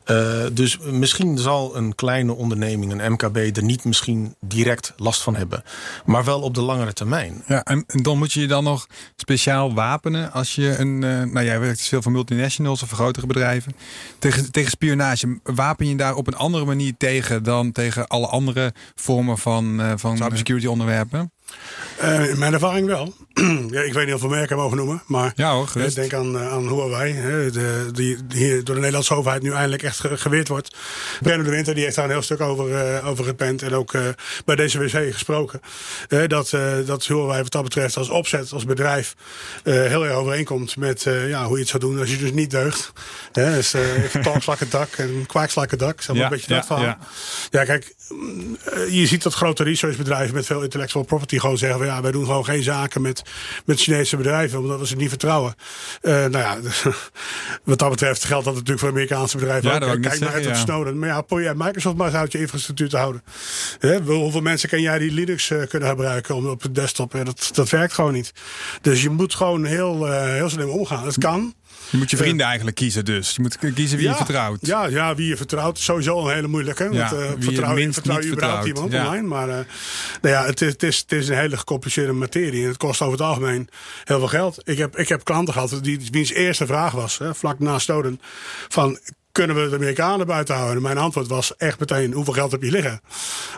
Uh, 0.07 0.43
dus 0.53 0.77
misschien 0.77 1.37
zal 1.37 1.75
een 1.75 1.95
kleine 1.95 2.33
onderneming, 2.33 2.91
een 2.91 3.11
MKB, 3.11 3.35
er 3.57 3.63
niet 3.63 3.83
misschien 3.83 4.35
direct 4.39 4.93
last 4.97 5.21
van 5.21 5.35
hebben. 5.35 5.63
Maar 6.05 6.23
wel 6.23 6.41
op 6.41 6.53
de 6.53 6.61
langere 6.61 6.93
termijn. 6.93 7.43
Ja, 7.47 7.63
en, 7.63 7.83
dan 7.87 8.17
moet 8.17 8.33
je 8.33 8.41
je 8.41 8.47
dan 8.47 8.63
nog 8.63 8.87
speciaal 9.15 9.73
wapenen 9.73 10.31
als 10.31 10.55
je 10.55 10.77
een. 10.77 11.01
Uh, 11.01 11.23
nou, 11.23 11.45
jij 11.45 11.59
werkt 11.59 11.77
dus 11.77 11.87
veel 11.87 12.01
voor 12.01 12.11
multinationals 12.11 12.83
of 12.83 12.89
voor 12.89 12.97
grotere 12.97 13.27
bedrijven. 13.27 13.75
Tegen, 14.19 14.51
tegen 14.51 14.71
spionage. 14.71 15.39
Wapen 15.43 15.87
je 15.87 15.95
daar 15.95 16.15
op 16.15 16.27
een 16.27 16.35
andere 16.35 16.65
manier 16.65 16.93
tegen 16.97 17.43
dan 17.43 17.71
tegen 17.71 18.07
alle 18.07 18.27
andere 18.27 18.73
vormen 18.95 19.37
van, 19.37 19.81
uh, 19.81 19.91
van 19.95 20.17
cybersecurity 20.17 20.67
onderwerpen? 20.67 21.00
hebben. 21.01 21.31
Uh, 22.03 22.29
in 22.29 22.39
mijn 22.39 22.53
ervaring 22.53 22.87
wel. 22.87 23.13
ja, 23.71 23.81
ik 23.81 23.93
weet 23.93 24.05
niet 24.05 24.15
of 24.15 24.21
we 24.21 24.27
merken 24.27 24.57
mogen 24.57 24.77
noemen. 24.77 25.03
Maar 25.05 25.33
ja, 25.35 25.51
hoor, 25.51 25.71
uh, 25.77 25.87
denk 25.93 26.13
aan, 26.13 26.35
uh, 26.35 26.51
aan 26.51 26.67
Huawei. 26.67 27.13
Hè, 27.13 27.51
de, 27.51 27.89
die, 27.93 28.27
die 28.27 28.63
door 28.63 28.75
de 28.75 28.79
Nederlandse 28.79 29.13
overheid 29.13 29.41
nu 29.41 29.51
eindelijk 29.51 29.83
echt 29.83 30.01
geweerd 30.13 30.47
wordt. 30.47 30.75
Brenno 31.21 31.43
de 31.43 31.49
Winter 31.49 31.73
die 31.73 31.83
heeft 31.83 31.95
daar 31.95 32.05
een 32.05 32.11
heel 32.11 32.21
stuk 32.21 32.41
over, 32.41 33.03
over 33.03 33.25
gepend. 33.25 33.61
En 33.61 33.73
ook 33.73 33.91
bij 34.45 34.55
deze 34.55 34.79
wc 34.79 35.13
gesproken. 35.13 35.61
dat, 36.27 36.57
dat 36.85 37.05
Huawei 37.05 37.41
wat 37.41 37.51
dat 37.51 37.63
betreft 37.63 37.97
als 37.97 38.09
opzet, 38.09 38.51
als 38.51 38.65
bedrijf... 38.65 39.15
heel 39.63 40.05
erg 40.05 40.15
overeenkomt 40.15 40.77
met 40.77 41.03
ja, 41.27 41.45
hoe 41.45 41.55
je 41.55 41.61
het 41.61 41.69
zou 41.69 41.83
doen 41.83 41.99
als 41.99 42.09
je 42.09 42.17
dus 42.17 42.31
niet 42.31 42.51
deugt. 42.51 42.91
Hè, 43.31 43.53
dus 43.53 43.73
talkslakken 44.23 44.69
dak 44.69 44.93
en 44.93 45.25
kwaakslakken 45.27 45.77
dak. 45.77 46.01
Zeg 46.01 46.15
maar 46.15 46.23
een 46.23 46.31
beetje 46.31 46.53
dat 46.53 46.65
van. 46.65 46.81
Ja. 46.81 46.97
ja, 47.49 47.63
kijk, 47.63 47.93
je 48.89 49.05
ziet 49.05 49.23
dat 49.23 49.33
grote 49.33 49.63
researchbedrijven 49.63 50.35
met 50.35 50.45
veel 50.45 50.61
intellectual 50.61 51.03
property 51.03 51.37
gewoon 51.41 51.57
zeggen: 51.57 51.77
van, 51.77 51.87
ja, 51.87 52.01
wij 52.01 52.11
doen 52.11 52.25
gewoon 52.25 52.45
geen 52.45 52.63
zaken 52.63 53.01
met, 53.01 53.21
met 53.65 53.79
Chinese 53.79 54.17
bedrijven, 54.17 54.59
omdat 54.59 54.79
we 54.79 54.87
ze 54.87 54.95
niet 54.95 55.09
vertrouwen. 55.09 55.55
Uh, 56.01 56.13
nou 56.13 56.37
ja, 56.37 56.57
wat 57.63 57.79
dat 57.79 57.89
betreft 57.89 58.23
geldt 58.23 58.45
dat 58.45 58.53
natuurlijk 58.53 58.79
voor 58.79 58.89
Amerikaanse 58.89 59.37
bedrijven. 59.37 59.69
Ja, 59.69 59.91
ook. 59.91 60.01
Kijk 60.01 60.19
naar 60.19 60.35
Edward 60.35 60.55
ja. 60.55 60.63
Snowden. 60.63 60.99
Maar 60.99 61.09
ja, 61.09 61.21
probeer 61.21 61.57
Microsoft 61.57 61.97
maar 61.97 62.07
eens 62.07 62.15
uit 62.15 62.31
je 62.31 62.39
infrastructuur 62.39 62.89
te 62.89 62.97
houden. 62.97 63.23
hoeveel 64.05 64.41
mensen 64.41 64.69
ken 64.69 64.81
jij 64.81 64.99
die 64.99 65.11
Linux 65.11 65.49
uh, 65.49 65.67
kunnen 65.67 65.89
gebruiken 65.89 66.35
om, 66.35 66.47
op 66.47 66.61
de 66.61 66.71
desktop? 66.71 67.11
dat, 67.25 67.49
dat 67.53 67.69
werkt 67.69 67.93
gewoon 67.93 68.13
niet. 68.13 68.33
Dus 68.81 69.01
je 69.01 69.09
moet 69.09 69.35
gewoon 69.35 69.65
heel, 69.65 70.07
uh, 70.07 70.23
heel 70.23 70.49
slim 70.49 70.69
omgaan. 70.69 71.05
Het 71.05 71.17
kan. 71.17 71.53
Je 71.91 71.97
moet 71.97 72.09
je 72.11 72.17
vrienden 72.17 72.45
eigenlijk 72.45 72.75
kiezen 72.75 73.05
dus. 73.05 73.35
Je 73.35 73.41
moet 73.41 73.57
kiezen 73.73 73.97
wie 73.97 74.07
je 74.07 74.15
vertrouwt. 74.15 74.59
Ja, 74.61 74.87
ja, 74.87 75.15
wie 75.15 75.27
je 75.27 75.37
vertrouwt. 75.37 75.79
Sowieso 75.79 76.27
een 76.27 76.33
hele 76.33 76.47
moeilijke. 76.47 76.89
Ja, 76.91 77.09
want, 77.09 77.21
uh, 77.21 77.29
vertrouw, 77.39 77.77
je, 77.77 77.93
vertrouw 77.93 78.19
je 78.19 78.31
überhaupt 78.31 78.65
iemand 78.65 78.93
online? 78.93 79.27
Maar 79.27 79.47
uh, 79.47 79.53
nou 80.21 80.35
ja, 80.35 80.45
het 80.45 80.61
is, 80.61 80.71
het, 80.71 80.83
is, 80.83 80.97
het 80.97 81.11
is 81.11 81.27
een 81.27 81.37
hele 81.37 81.57
gecompliceerde 81.57 82.11
materie. 82.11 82.61
En 82.61 82.67
het 82.67 82.77
kost 82.77 83.01
over 83.01 83.17
het 83.17 83.27
algemeen 83.27 83.69
heel 84.03 84.19
veel 84.19 84.27
geld. 84.27 84.61
Ik 84.63 84.77
heb, 84.77 84.97
ik 84.97 85.09
heb 85.09 85.23
klanten 85.23 85.53
gehad 85.53 85.79
die, 85.81 86.07
wiens 86.11 86.31
eerste 86.31 86.65
vraag 86.65 86.91
was, 86.91 87.17
hè, 87.17 87.35
vlak 87.35 87.59
na 87.59 87.79
Stoden, 87.79 88.21
van 88.69 88.99
kunnen 89.31 89.63
we 89.63 89.69
de 89.69 89.75
Amerikanen 89.75 90.27
buiten 90.27 90.55
houden? 90.55 90.75
En 90.75 90.81
mijn 90.81 90.97
antwoord 90.97 91.27
was 91.27 91.55
echt 91.57 91.79
meteen, 91.79 92.13
hoeveel 92.13 92.33
geld 92.33 92.51
heb 92.51 92.63
je 92.63 92.71
liggen? 92.71 93.01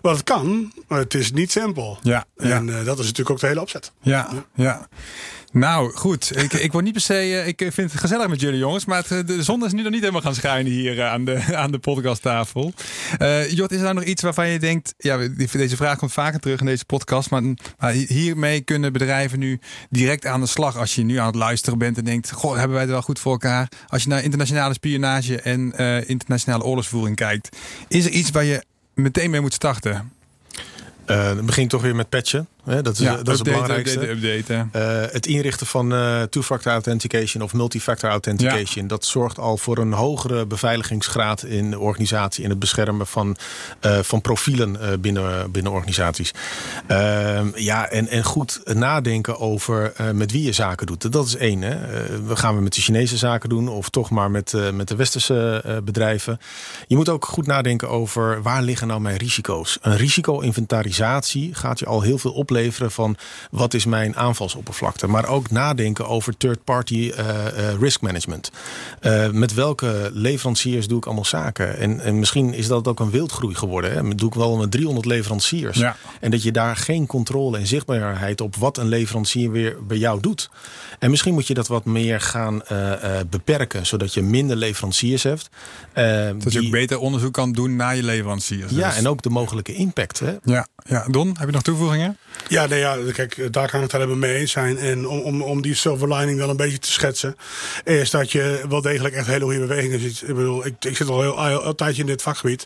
Want 0.02 0.18
het 0.18 0.26
kan, 0.26 0.74
maar 0.88 1.00
het 1.00 1.14
is 1.14 1.32
niet 1.32 1.52
simpel. 1.52 1.98
Ja, 2.02 2.26
en 2.38 2.68
uh, 2.68 2.86
dat 2.86 3.00
is 3.00 3.06
natuurlijk 3.06 3.30
ook 3.30 3.40
de 3.40 3.48
hele 3.48 3.62
opzet. 3.62 3.92
ja. 4.02 4.30
ja. 4.56 4.88
Nou, 5.54 5.92
goed. 5.92 6.38
Ik, 6.38 6.54
ik 6.54 6.72
word 6.72 6.84
niet 6.84 6.94
per 6.94 7.02
se. 7.02 7.14
Eh, 7.14 7.48
ik 7.48 7.58
vind 7.58 7.92
het 7.92 8.00
gezellig 8.00 8.28
met 8.28 8.42
jullie 8.42 8.60
jongens. 8.60 8.86
Maar 8.86 9.04
het, 9.08 9.28
de 9.28 9.44
zon 9.44 9.66
is 9.66 9.72
nu 9.72 9.82
nog 9.82 9.92
niet 9.92 10.00
helemaal 10.00 10.22
gaan 10.22 10.36
schijnen 10.36 10.72
hier 10.72 11.00
eh, 11.00 11.12
aan 11.12 11.26
de, 11.26 11.44
aan 11.56 11.72
de 11.72 11.80
podcasttafel. 11.80 12.74
Jot, 13.50 13.72
is 13.72 13.78
er 13.78 13.84
nou 13.84 13.94
nog 13.94 14.04
iets 14.04 14.22
waarvan 14.22 14.50
je 14.50 14.60
denkt. 14.60 14.94
Ja, 14.98 15.18
deze 15.52 15.76
vraag 15.76 15.98
komt 15.98 16.14
vaker 16.14 16.40
terug 16.40 16.60
in 16.60 16.66
deze 16.66 16.86
podcast. 16.86 17.30
Maar, 17.30 17.42
maar, 17.78 17.92
hiermee 17.92 18.62
kunnen 18.62 18.94
bedrijven 18.94 19.40
nu 19.40 19.60
direct 19.90 20.26
aan 20.26 20.42
de 20.42 20.48
slag. 20.48 20.78
Als 20.78 20.96
je 20.96 21.04
nu 21.04 21.18
aan 21.18 21.26
het 21.26 21.36
luisteren 21.36 21.78
bent 21.80 21.98
en 21.98 22.06
denkt: 22.06 22.32
Goh, 22.32 22.52
hebben 22.52 22.72
wij 22.72 22.82
het 22.82 22.92
wel 22.92 23.02
goed 23.02 23.20
voor 23.20 23.32
elkaar? 23.32 23.68
Als 23.88 24.04
je 24.04 24.10
naar 24.10 24.24
internationale 24.24 24.74
spionage 24.74 25.42
en 25.42 25.63
uh, 25.78 26.10
internationale 26.10 26.64
oorlogsvoering 26.64 27.16
kijkt. 27.16 27.58
Is 27.88 28.06
er 28.06 28.12
iets 28.12 28.32
waar 28.32 28.44
je 28.44 28.64
meteen 28.94 29.30
mee 29.30 29.42
moet 29.42 29.54
starten? 29.54 30.12
Uh, 31.08 31.36
dan 31.36 31.46
begin 31.46 31.68
toch 31.68 31.82
weer 31.82 31.96
met 31.96 32.10
patchen. 32.10 32.48
Dat 32.64 33.00
is, 33.00 33.06
dat 33.06 33.28
is 33.28 33.40
het 33.40 33.44
belangrijkste. 33.44 34.10
Update, 34.10 34.54
uh, 34.54 35.12
het 35.12 35.26
inrichten 35.26 35.68
van 35.68 35.94
uh, 35.94 36.22
two-factor 36.22 36.72
authentication 36.72 37.44
of 37.44 37.54
multi-factor 37.54 38.10
authentication. 38.10 38.88
Dat 38.88 39.06
zorgt 39.06 39.40
al 39.40 39.58
voor 39.58 39.78
een 39.78 39.94
hogere 39.94 40.46
beveiligingsgraad 40.46 41.44
in 41.44 41.72
de 41.72 41.80
organisatie. 41.80 42.44
In 42.44 42.50
het 42.50 42.60
beschermen 42.60 43.08
van, 43.08 43.36
van 43.82 44.22
profielen 44.22 45.02
binnen, 45.02 45.52
binnen 45.52 45.72
organisaties. 45.72 46.32
Ehm, 46.88 47.48
ja, 47.56 47.90
en, 47.90 48.08
en 48.08 48.24
goed 48.24 48.62
nadenken 48.74 49.40
over 49.40 49.94
met 50.14 50.32
wie 50.32 50.44
je 50.44 50.52
zaken 50.52 50.88
doet. 50.88 51.12
Dat 51.12 51.26
is 51.26 51.36
één. 51.36 51.62
Hè. 51.62 51.78
we 52.24 52.36
gaan 52.36 52.56
we 52.56 52.62
met 52.62 52.74
de 52.74 52.82
Chinese 52.82 53.18
zaken 53.18 53.50
doen 53.50 53.68
of 53.68 53.90
toch 53.90 54.10
maar 54.10 54.32
met, 54.32 54.54
met 54.74 54.88
de 54.88 54.96
westerse 54.96 55.64
bedrijven. 55.84 56.40
Je 56.88 56.96
moet 56.96 57.10
ook 57.10 57.26
goed 57.26 57.48
nadenken 57.48 57.90
over 57.90 58.42
waar 58.42 58.62
liggen 58.62 58.88
nou 58.88 59.02
mijn 59.02 59.18
risico's. 59.18 59.78
Een 59.82 59.98
risico-inventarisatie 59.98 61.54
gaat 61.54 61.80
je 61.80 61.86
al 61.86 62.02
heel 62.02 62.18
veel 62.18 62.32
opleveren 62.32 62.53
van 62.92 63.18
wat 63.52 63.74
is 63.74 63.86
mijn 63.86 64.16
aanvalsoppervlakte. 64.16 65.08
Maar 65.08 65.28
ook 65.28 65.52
nadenken 65.52 66.08
over 66.08 66.38
third-party 66.38 66.94
uh, 66.94 67.28
uh, 67.28 67.80
risk 67.80 68.02
management. 68.02 68.52
Uh, 69.02 69.30
met 69.30 69.54
welke 69.54 70.10
leveranciers 70.14 70.88
doe 70.88 70.98
ik 70.98 71.06
allemaal 71.06 71.26
zaken? 71.26 71.78
En, 71.78 72.00
en 72.00 72.20
misschien 72.20 72.54
is 72.54 72.68
dat 72.68 72.88
ook 72.88 73.00
een 73.00 73.10
wildgroei 73.10 73.56
geworden. 73.56 73.92
Hè? 73.92 74.16
Doe 74.16 74.28
ik 74.28 74.34
wel 74.34 74.58
met 74.58 74.72
300 74.72 75.06
leveranciers. 75.06 75.78
Ja. 75.78 75.96
En 76.20 76.32
dat 76.32 76.44
je 76.44 76.52
daar 76.52 76.76
geen 76.76 77.08
controle 77.08 77.58
en 77.58 77.68
zichtbaarheid 77.68 78.42
op 78.42 78.56
wat 78.56 78.78
een 78.78 78.88
leverancier 78.88 79.52
weer 79.52 79.78
bij 79.86 79.98
jou 79.98 80.20
doet. 80.20 80.50
En 81.00 81.10
misschien 81.10 81.34
moet 81.34 81.48
je 81.48 81.54
dat 81.54 81.68
wat 81.68 81.86
meer 81.86 82.22
gaan 82.22 82.62
beperken, 83.30 83.86
zodat 83.86 84.14
je 84.14 84.22
minder 84.22 84.56
leveranciers 84.56 85.24
hebt. 85.24 85.50
dat 86.44 86.54
je 86.54 86.62
ook 86.62 86.72
beter 86.72 87.00
onderzoek 87.00 87.34
kan 87.34 87.52
doen 87.52 87.76
naar 87.76 87.96
je 87.96 88.04
leveranciers. 88.04 88.72
Ja, 88.72 88.88
dus- 88.88 88.98
en 88.98 89.08
ook 89.08 89.22
de 89.22 89.30
mogelijke 89.30 89.74
impact. 89.74 90.20
Hè? 90.20 90.36
Ja. 90.44 90.68
Ja, 90.86 91.06
Don, 91.10 91.28
heb 91.28 91.48
je 91.48 91.54
nog 91.54 91.62
toevoegingen? 91.62 92.18
Ja, 92.48 92.66
nee, 92.66 92.80
ja 92.80 92.98
kijk, 93.14 93.54
daar 93.54 93.70
kan 93.70 93.76
ik 93.80 93.84
het 93.84 93.92
helemaal 93.92 94.16
mee 94.16 94.36
eens 94.36 94.52
zijn. 94.52 94.78
En 94.78 95.08
om, 95.08 95.20
om, 95.20 95.42
om 95.42 95.62
die 95.62 95.76
silver 95.76 96.14
lining 96.14 96.38
wel 96.38 96.50
een 96.50 96.58
beetje 96.58 96.80
te 96.80 96.92
schetsen, 96.92 97.36
is 97.84 98.10
dat 98.10 98.32
je 98.32 98.66
wel 98.70 98.82
degelijk 98.82 99.16
echt 99.16 99.28
hele 99.28 99.44
goede 99.44 99.60
bewegingen 99.60 100.00
ziet. 100.00 100.22
Ik 100.22 100.36
bedoel, 100.36 100.66
ik, 100.66 100.86
ik 100.86 100.98
zit 100.98 101.08
al 101.10 101.22
heel, 101.22 101.38
al 101.38 101.66
een 101.66 101.76
tijdje 101.76 102.02
in 102.02 102.08
dit 102.08 102.22
vakgebied. 102.22 102.66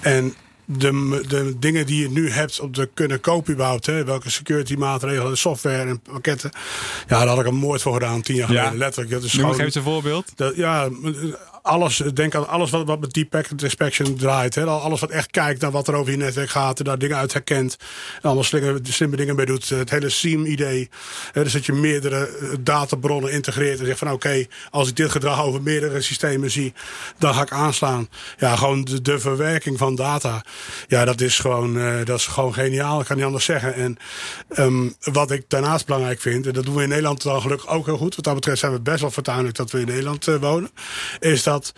En 0.00 0.34
de, 0.64 1.24
de 1.28 1.58
dingen 1.58 1.86
die 1.86 2.02
je 2.02 2.10
nu 2.10 2.30
hebt 2.30 2.60
om 2.60 2.72
te 2.72 2.88
kunnen 2.94 3.20
kopen 3.20 3.52
überhaupt. 3.52 3.86
Hè, 3.86 4.04
welke 4.04 4.30
security 4.30 4.74
maatregelen, 4.74 5.38
software 5.38 5.88
en 5.88 6.00
pakketten. 6.00 6.50
Ja, 7.08 7.18
daar 7.18 7.28
had 7.28 7.40
ik 7.40 7.46
een 7.46 7.54
moord 7.54 7.82
voor 7.82 7.92
gedaan 7.92 8.22
tien 8.22 8.36
jaar 8.36 8.46
geleden. 8.46 8.78
Letterlijk. 8.78 9.12
Dat 9.12 9.22
is 9.22 9.32
nu 9.32 9.44
geef 9.44 9.58
eens 9.58 9.74
een 9.74 9.82
voorbeeld. 9.82 10.32
Dat, 10.34 10.56
ja, 10.56 10.88
alles, 11.68 12.02
denk 12.14 12.34
aan 12.34 12.48
alles 12.48 12.70
wat, 12.70 12.86
wat 12.86 13.00
met 13.00 13.12
deep 13.12 13.30
packet 13.30 13.62
inspection 13.62 14.16
draait. 14.16 14.54
Hè. 14.54 14.64
Alles 14.64 15.00
wat 15.00 15.10
echt 15.10 15.30
kijkt 15.30 15.60
naar 15.60 15.70
wat 15.70 15.88
er 15.88 15.94
over 15.94 16.12
je 16.12 16.18
netwerk 16.18 16.50
gaat. 16.50 16.78
En 16.78 16.84
daar 16.84 16.98
dingen 16.98 17.16
uit 17.16 17.32
herkent. 17.32 17.76
En 18.14 18.22
allemaal 18.22 18.44
slimme, 18.44 18.80
slimme 18.82 19.16
dingen 19.16 19.36
mee 19.36 19.46
doet. 19.46 19.68
Het 19.68 19.90
hele 19.90 20.08
SIEM-idee. 20.08 20.88
Dus 21.32 21.52
dat 21.52 21.66
je 21.66 21.72
meerdere 21.72 22.26
eh, 22.26 22.48
databronnen 22.60 23.32
integreert. 23.32 23.80
En 23.80 23.86
zegt 23.86 23.98
van 23.98 24.12
oké, 24.12 24.46
als 24.70 24.88
ik 24.88 24.96
dit 24.96 25.10
gedrag 25.10 25.42
over 25.42 25.62
meerdere 25.62 26.00
systemen 26.00 26.50
zie. 26.50 26.72
Dan 27.18 27.34
ga 27.34 27.42
ik 27.42 27.52
aanslaan. 27.52 28.08
Ja, 28.38 28.56
gewoon 28.56 28.88
de, 29.02 29.18
verwerking 29.18 29.78
van 29.78 29.94
data. 29.94 30.44
Ja, 30.86 31.04
dat 31.04 31.20
is 31.20 31.38
gewoon, 31.38 31.76
uh, 31.76 32.04
dat 32.04 32.18
is 32.18 32.26
gewoon 32.26 32.54
geniaal. 32.54 33.00
Ik 33.00 33.06
kan 33.06 33.16
niet 33.16 33.26
anders 33.26 33.44
zeggen. 33.44 33.74
En 33.74 33.96
um, 34.58 34.94
wat 35.00 35.30
ik 35.30 35.44
daarnaast 35.48 35.86
belangrijk 35.86 36.20
vind. 36.20 36.46
En 36.46 36.52
dat 36.52 36.64
doen 36.64 36.74
we 36.74 36.82
in 36.82 36.88
Nederland 36.88 37.22
dan 37.22 37.40
gelukkig 37.40 37.68
ook 37.68 37.86
heel 37.86 37.96
goed. 37.96 38.14
Wat 38.14 38.24
dat 38.24 38.34
betreft 38.34 38.58
zijn 38.58 38.72
we 38.72 38.80
best 38.80 39.00
wel 39.00 39.10
vertuinlijk 39.10 39.56
dat 39.56 39.70
we 39.70 39.80
in 39.80 39.86
Nederland 39.86 40.26
uh, 40.26 40.36
wonen. 40.36 40.70
Is 41.18 41.42
dat 41.42 41.57
dat 41.58 41.72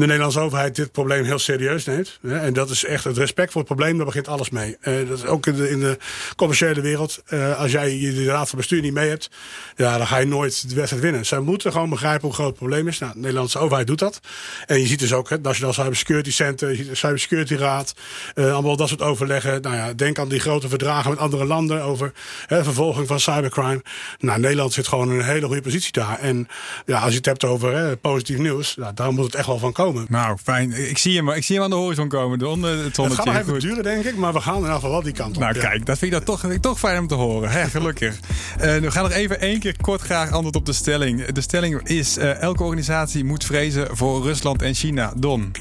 de 0.00 0.06
Nederlandse 0.06 0.40
overheid 0.40 0.76
dit 0.76 0.92
probleem 0.92 1.24
heel 1.24 1.38
serieus 1.38 1.84
neemt. 1.84 2.18
En 2.22 2.52
dat 2.52 2.70
is 2.70 2.84
echt 2.84 3.04
het 3.04 3.18
respect 3.18 3.52
voor 3.52 3.60
het 3.60 3.70
probleem, 3.70 3.96
daar 3.96 4.06
begint 4.06 4.28
alles 4.28 4.50
mee. 4.50 4.76
Uh, 4.80 5.08
dat 5.08 5.18
is 5.18 5.24
ook 5.24 5.46
in 5.46 5.54
de, 5.54 5.70
in 5.70 5.80
de 5.80 5.98
commerciële 6.36 6.80
wereld. 6.80 7.22
Uh, 7.28 7.58
als 7.58 7.72
jij 7.72 7.88
de 7.88 8.24
raad 8.24 8.48
van 8.48 8.58
bestuur 8.58 8.80
niet 8.80 8.92
mee 8.92 9.08
hebt, 9.08 9.30
ja, 9.76 9.96
dan 9.96 10.06
ga 10.06 10.16
je 10.16 10.26
nooit 10.26 10.68
de 10.68 10.74
wedstrijd 10.74 11.02
winnen. 11.02 11.26
Zij 11.26 11.40
moeten 11.40 11.72
gewoon 11.72 11.90
begrijpen 11.90 12.26
hoe 12.26 12.34
groot 12.34 12.46
het 12.46 12.56
probleem 12.56 12.88
is. 12.88 12.98
Nou, 12.98 13.12
de 13.12 13.18
Nederlandse 13.18 13.58
overheid 13.58 13.86
doet 13.86 13.98
dat. 13.98 14.20
En 14.66 14.80
je 14.80 14.86
ziet 14.86 14.98
dus 14.98 15.12
ook 15.12 15.28
het 15.28 15.42
Nationaal 15.42 15.72
Cybersecurity 15.72 16.30
Center, 16.30 16.76
je 16.76 16.84
de 16.84 16.94
Cybersecurity 16.94 17.54
Raad, 17.54 17.94
uh, 18.34 18.52
allemaal 18.52 18.76
dat 18.76 18.88
soort 18.88 19.02
overleggen. 19.02 19.62
Nou 19.62 19.76
ja, 19.76 19.92
denk 19.92 20.18
aan 20.18 20.28
die 20.28 20.40
grote 20.40 20.68
verdragen 20.68 21.10
met 21.10 21.18
andere 21.18 21.44
landen 21.44 21.82
over 21.82 22.12
hè, 22.46 22.64
vervolging 22.64 23.06
van 23.06 23.20
cybercrime. 23.20 23.82
Nou, 24.18 24.40
Nederland 24.40 24.72
zit 24.72 24.88
gewoon 24.88 25.10
in 25.10 25.18
een 25.18 25.24
hele 25.24 25.46
goede 25.46 25.62
positie 25.62 25.92
daar. 25.92 26.18
En 26.18 26.48
ja, 26.86 27.00
als 27.00 27.10
je 27.10 27.16
het 27.16 27.26
hebt 27.26 27.44
over 27.44 27.74
hè, 27.74 27.96
positief 27.96 28.38
nieuws, 28.38 28.76
nou, 28.76 28.94
daar 28.94 29.12
moet 29.12 29.24
het 29.24 29.34
echt 29.34 29.46
wel 29.46 29.58
van 29.58 29.72
komen. 29.72 29.83
Nou, 30.08 30.36
fijn. 30.42 30.88
Ik 30.88 30.98
zie 30.98 31.16
hem, 31.16 31.30
ik 31.30 31.44
zie 31.44 31.54
hem 31.54 31.64
aan 31.64 31.70
de 31.70 31.76
horizon 31.76 32.08
komen. 32.08 32.38
De 32.38 32.48
onder, 32.48 32.84
het, 32.84 32.96
het 32.96 33.14
gaat 33.14 33.24
nog 33.24 33.36
even 33.36 33.60
duren, 33.60 33.82
denk 33.82 34.04
ik. 34.04 34.16
Maar 34.16 34.32
we 34.32 34.40
gaan 34.40 34.54
in 34.54 34.60
ieder 34.60 34.74
geval 34.74 34.90
wel 34.90 35.02
die 35.02 35.12
kant 35.12 35.36
op. 35.36 35.42
Nou, 35.42 35.58
kijk, 35.58 35.86
dat 35.86 35.98
vind 35.98 36.12
ik 36.12 36.24
dan 36.24 36.36
toch, 36.36 36.52
toch 36.60 36.78
fijn 36.78 36.98
om 36.98 37.06
te 37.06 37.14
horen. 37.14 37.50
Hè, 37.50 37.64
gelukkig. 37.68 38.14
uh, 38.14 38.76
we 38.76 38.90
gaan 38.90 39.02
nog 39.02 39.12
even 39.12 39.40
één 39.40 39.58
keer 39.58 39.76
kort 39.80 40.00
graag 40.00 40.30
antwoord 40.30 40.56
op 40.56 40.66
de 40.66 40.72
stelling. 40.72 41.24
De 41.26 41.40
stelling 41.40 41.88
is: 41.88 42.18
uh, 42.18 42.40
elke 42.40 42.62
organisatie 42.62 43.24
moet 43.24 43.44
vrezen 43.44 43.96
voor 43.96 44.22
Rusland 44.22 44.62
en 44.62 44.74
China. 44.74 45.12
Don. 45.16 45.52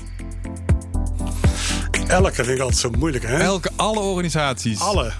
Elke 2.07 2.33
vind 2.33 2.47
ik 2.47 2.59
altijd 2.59 2.79
zo 2.79 2.89
moeilijk, 2.97 3.23
hè? 3.23 3.37
Elke, 3.37 3.69
alle 3.75 3.99
organisaties. 3.99 4.79
Alle. 4.79 5.11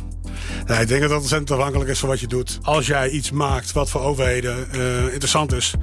Ja, 0.67 0.79
ik 0.79 0.87
denk 0.87 1.01
dat 1.01 1.09
dat 1.09 1.19
ontzettend 1.19 1.51
afhankelijk 1.51 1.89
is 1.89 1.99
van 1.99 2.09
wat 2.09 2.19
je 2.19 2.27
doet. 2.27 2.59
Als 2.61 2.87
jij 2.87 3.09
iets 3.09 3.31
maakt 3.31 3.71
wat 3.71 3.89
voor 3.89 4.01
overheden 4.01 4.67
uh, 4.75 5.03
interessant 5.03 5.53
is, 5.53 5.73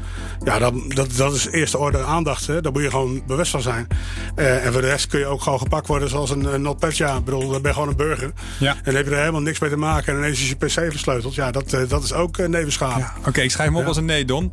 ja, 0.45 0.59
dan, 0.59 0.89
dat, 0.89 1.17
dat 1.17 1.35
is 1.35 1.47
eerste 1.47 1.79
orde 1.79 1.99
aandacht. 1.99 2.47
Hè. 2.47 2.61
Daar 2.61 2.73
moet 2.73 2.83
je 2.83 2.91
gewoon 2.91 3.23
bewust 3.27 3.51
van 3.51 3.63
zijn. 3.63 3.87
Uh, 4.37 4.65
en 4.67 4.73
voor 4.73 4.81
de 4.81 4.87
rest 4.87 5.07
kun 5.07 5.19
je 5.19 5.27
ook 5.27 5.43
gewoon 5.43 5.59
gepakt 5.59 5.87
worden 5.87 6.09
zoals 6.09 6.31
een, 6.31 6.55
een 6.55 6.63
NotPetya. 6.63 7.17
Ik 7.17 7.25
bedoel, 7.25 7.49
dan 7.51 7.63
ben 7.63 7.71
je 7.71 7.73
gewoon 7.73 7.89
een 7.89 7.97
burger. 7.97 8.33
Ja. 8.59 8.75
En 8.75 8.81
dan 8.85 8.95
heb 8.95 9.05
je 9.05 9.11
er 9.11 9.19
helemaal 9.19 9.41
niks 9.41 9.59
mee 9.59 9.71
te 9.71 9.77
maken. 9.77 10.13
En 10.13 10.19
ineens 10.19 10.41
is 10.41 10.49
je 10.49 10.57
PC 10.57 10.71
versleuteld. 10.71 11.35
Ja, 11.35 11.51
dat, 11.51 11.73
uh, 11.73 11.89
dat 11.89 12.03
is 12.03 12.13
ook 12.13 12.39
uh, 12.39 12.49
nevenschade. 12.49 12.99
Ja. 12.99 13.13
Oké, 13.27 13.41
ik 13.41 13.51
schrijf 13.51 13.69
hem 13.69 13.79
op 13.79 13.87
als 13.87 13.97
een 13.97 14.05
nee, 14.05 14.25
Don. 14.25 14.53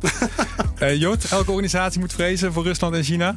Jort, 0.94 1.24
elke 1.30 1.50
organisatie 1.50 2.00
moet 2.00 2.12
vrezen 2.12 2.52
voor 2.52 2.64
Rusland 2.64 2.94
en 2.94 3.04
China? 3.04 3.34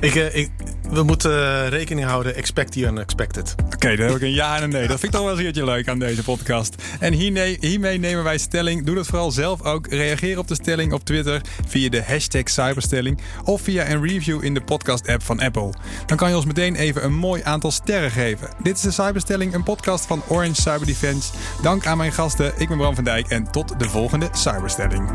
Ik, 0.00 0.14
ik, 0.14 0.50
we 0.90 1.02
moeten 1.02 1.68
rekening 1.68 2.06
houden, 2.06 2.34
expect 2.34 2.72
the 2.72 2.80
unexpected. 2.80 3.54
Oké, 3.74 3.96
dan 3.96 4.06
heb 4.06 4.16
ik 4.16 4.22
een 4.22 4.32
ja 4.32 4.56
en 4.56 4.62
een 4.62 4.70
nee. 4.70 4.86
Dat 4.86 5.00
vind 5.00 5.02
ik 5.02 5.10
toch 5.10 5.28
wel 5.28 5.38
eens 5.38 5.56
een 5.56 5.64
leuk 5.64 5.88
aan 5.88 5.98
deze 5.98 6.22
podcast. 6.22 6.74
En 7.00 7.12
hiermee, 7.12 7.56
hiermee 7.60 7.98
nemen 7.98 8.24
wij 8.24 8.38
stelling. 8.38 8.84
Doe 8.84 8.94
dat 8.94 9.06
vooral 9.06 9.30
zelf 9.30 9.62
ook. 9.62 9.86
Reageer 9.86 10.38
op 10.38 10.48
de 10.48 10.54
stelling 10.54 10.92
op 10.92 11.04
Twitter 11.04 11.40
via 11.66 11.88
de 11.88 12.02
hashtag 12.02 12.48
cyberstelling 12.48 13.20
of 13.44 13.60
via 13.60 13.90
een 13.90 14.06
review 14.06 14.44
in 14.44 14.54
de 14.54 14.60
podcast-app 14.60 15.22
van 15.22 15.40
Apple. 15.40 15.72
Dan 16.06 16.16
kan 16.16 16.28
je 16.28 16.36
ons 16.36 16.44
meteen 16.44 16.74
even 16.74 17.04
een 17.04 17.14
mooi 17.14 17.42
aantal 17.44 17.70
sterren 17.70 18.10
geven. 18.10 18.48
Dit 18.62 18.76
is 18.76 18.82
de 18.82 18.90
Cyberstelling, 18.90 19.54
een 19.54 19.62
podcast 19.62 20.06
van 20.06 20.22
Orange 20.28 20.60
Cyber 20.60 20.86
Defense. 20.86 21.32
Dank 21.62 21.86
aan 21.86 21.96
mijn 21.96 22.12
gasten. 22.12 22.52
Ik 22.56 22.68
ben 22.68 22.76
Bram 22.76 22.94
van 22.94 23.04
Dijk 23.04 23.28
en 23.28 23.50
tot 23.50 23.78
de 23.78 23.88
volgende 23.88 24.28
Cyberstelling. 24.32 25.10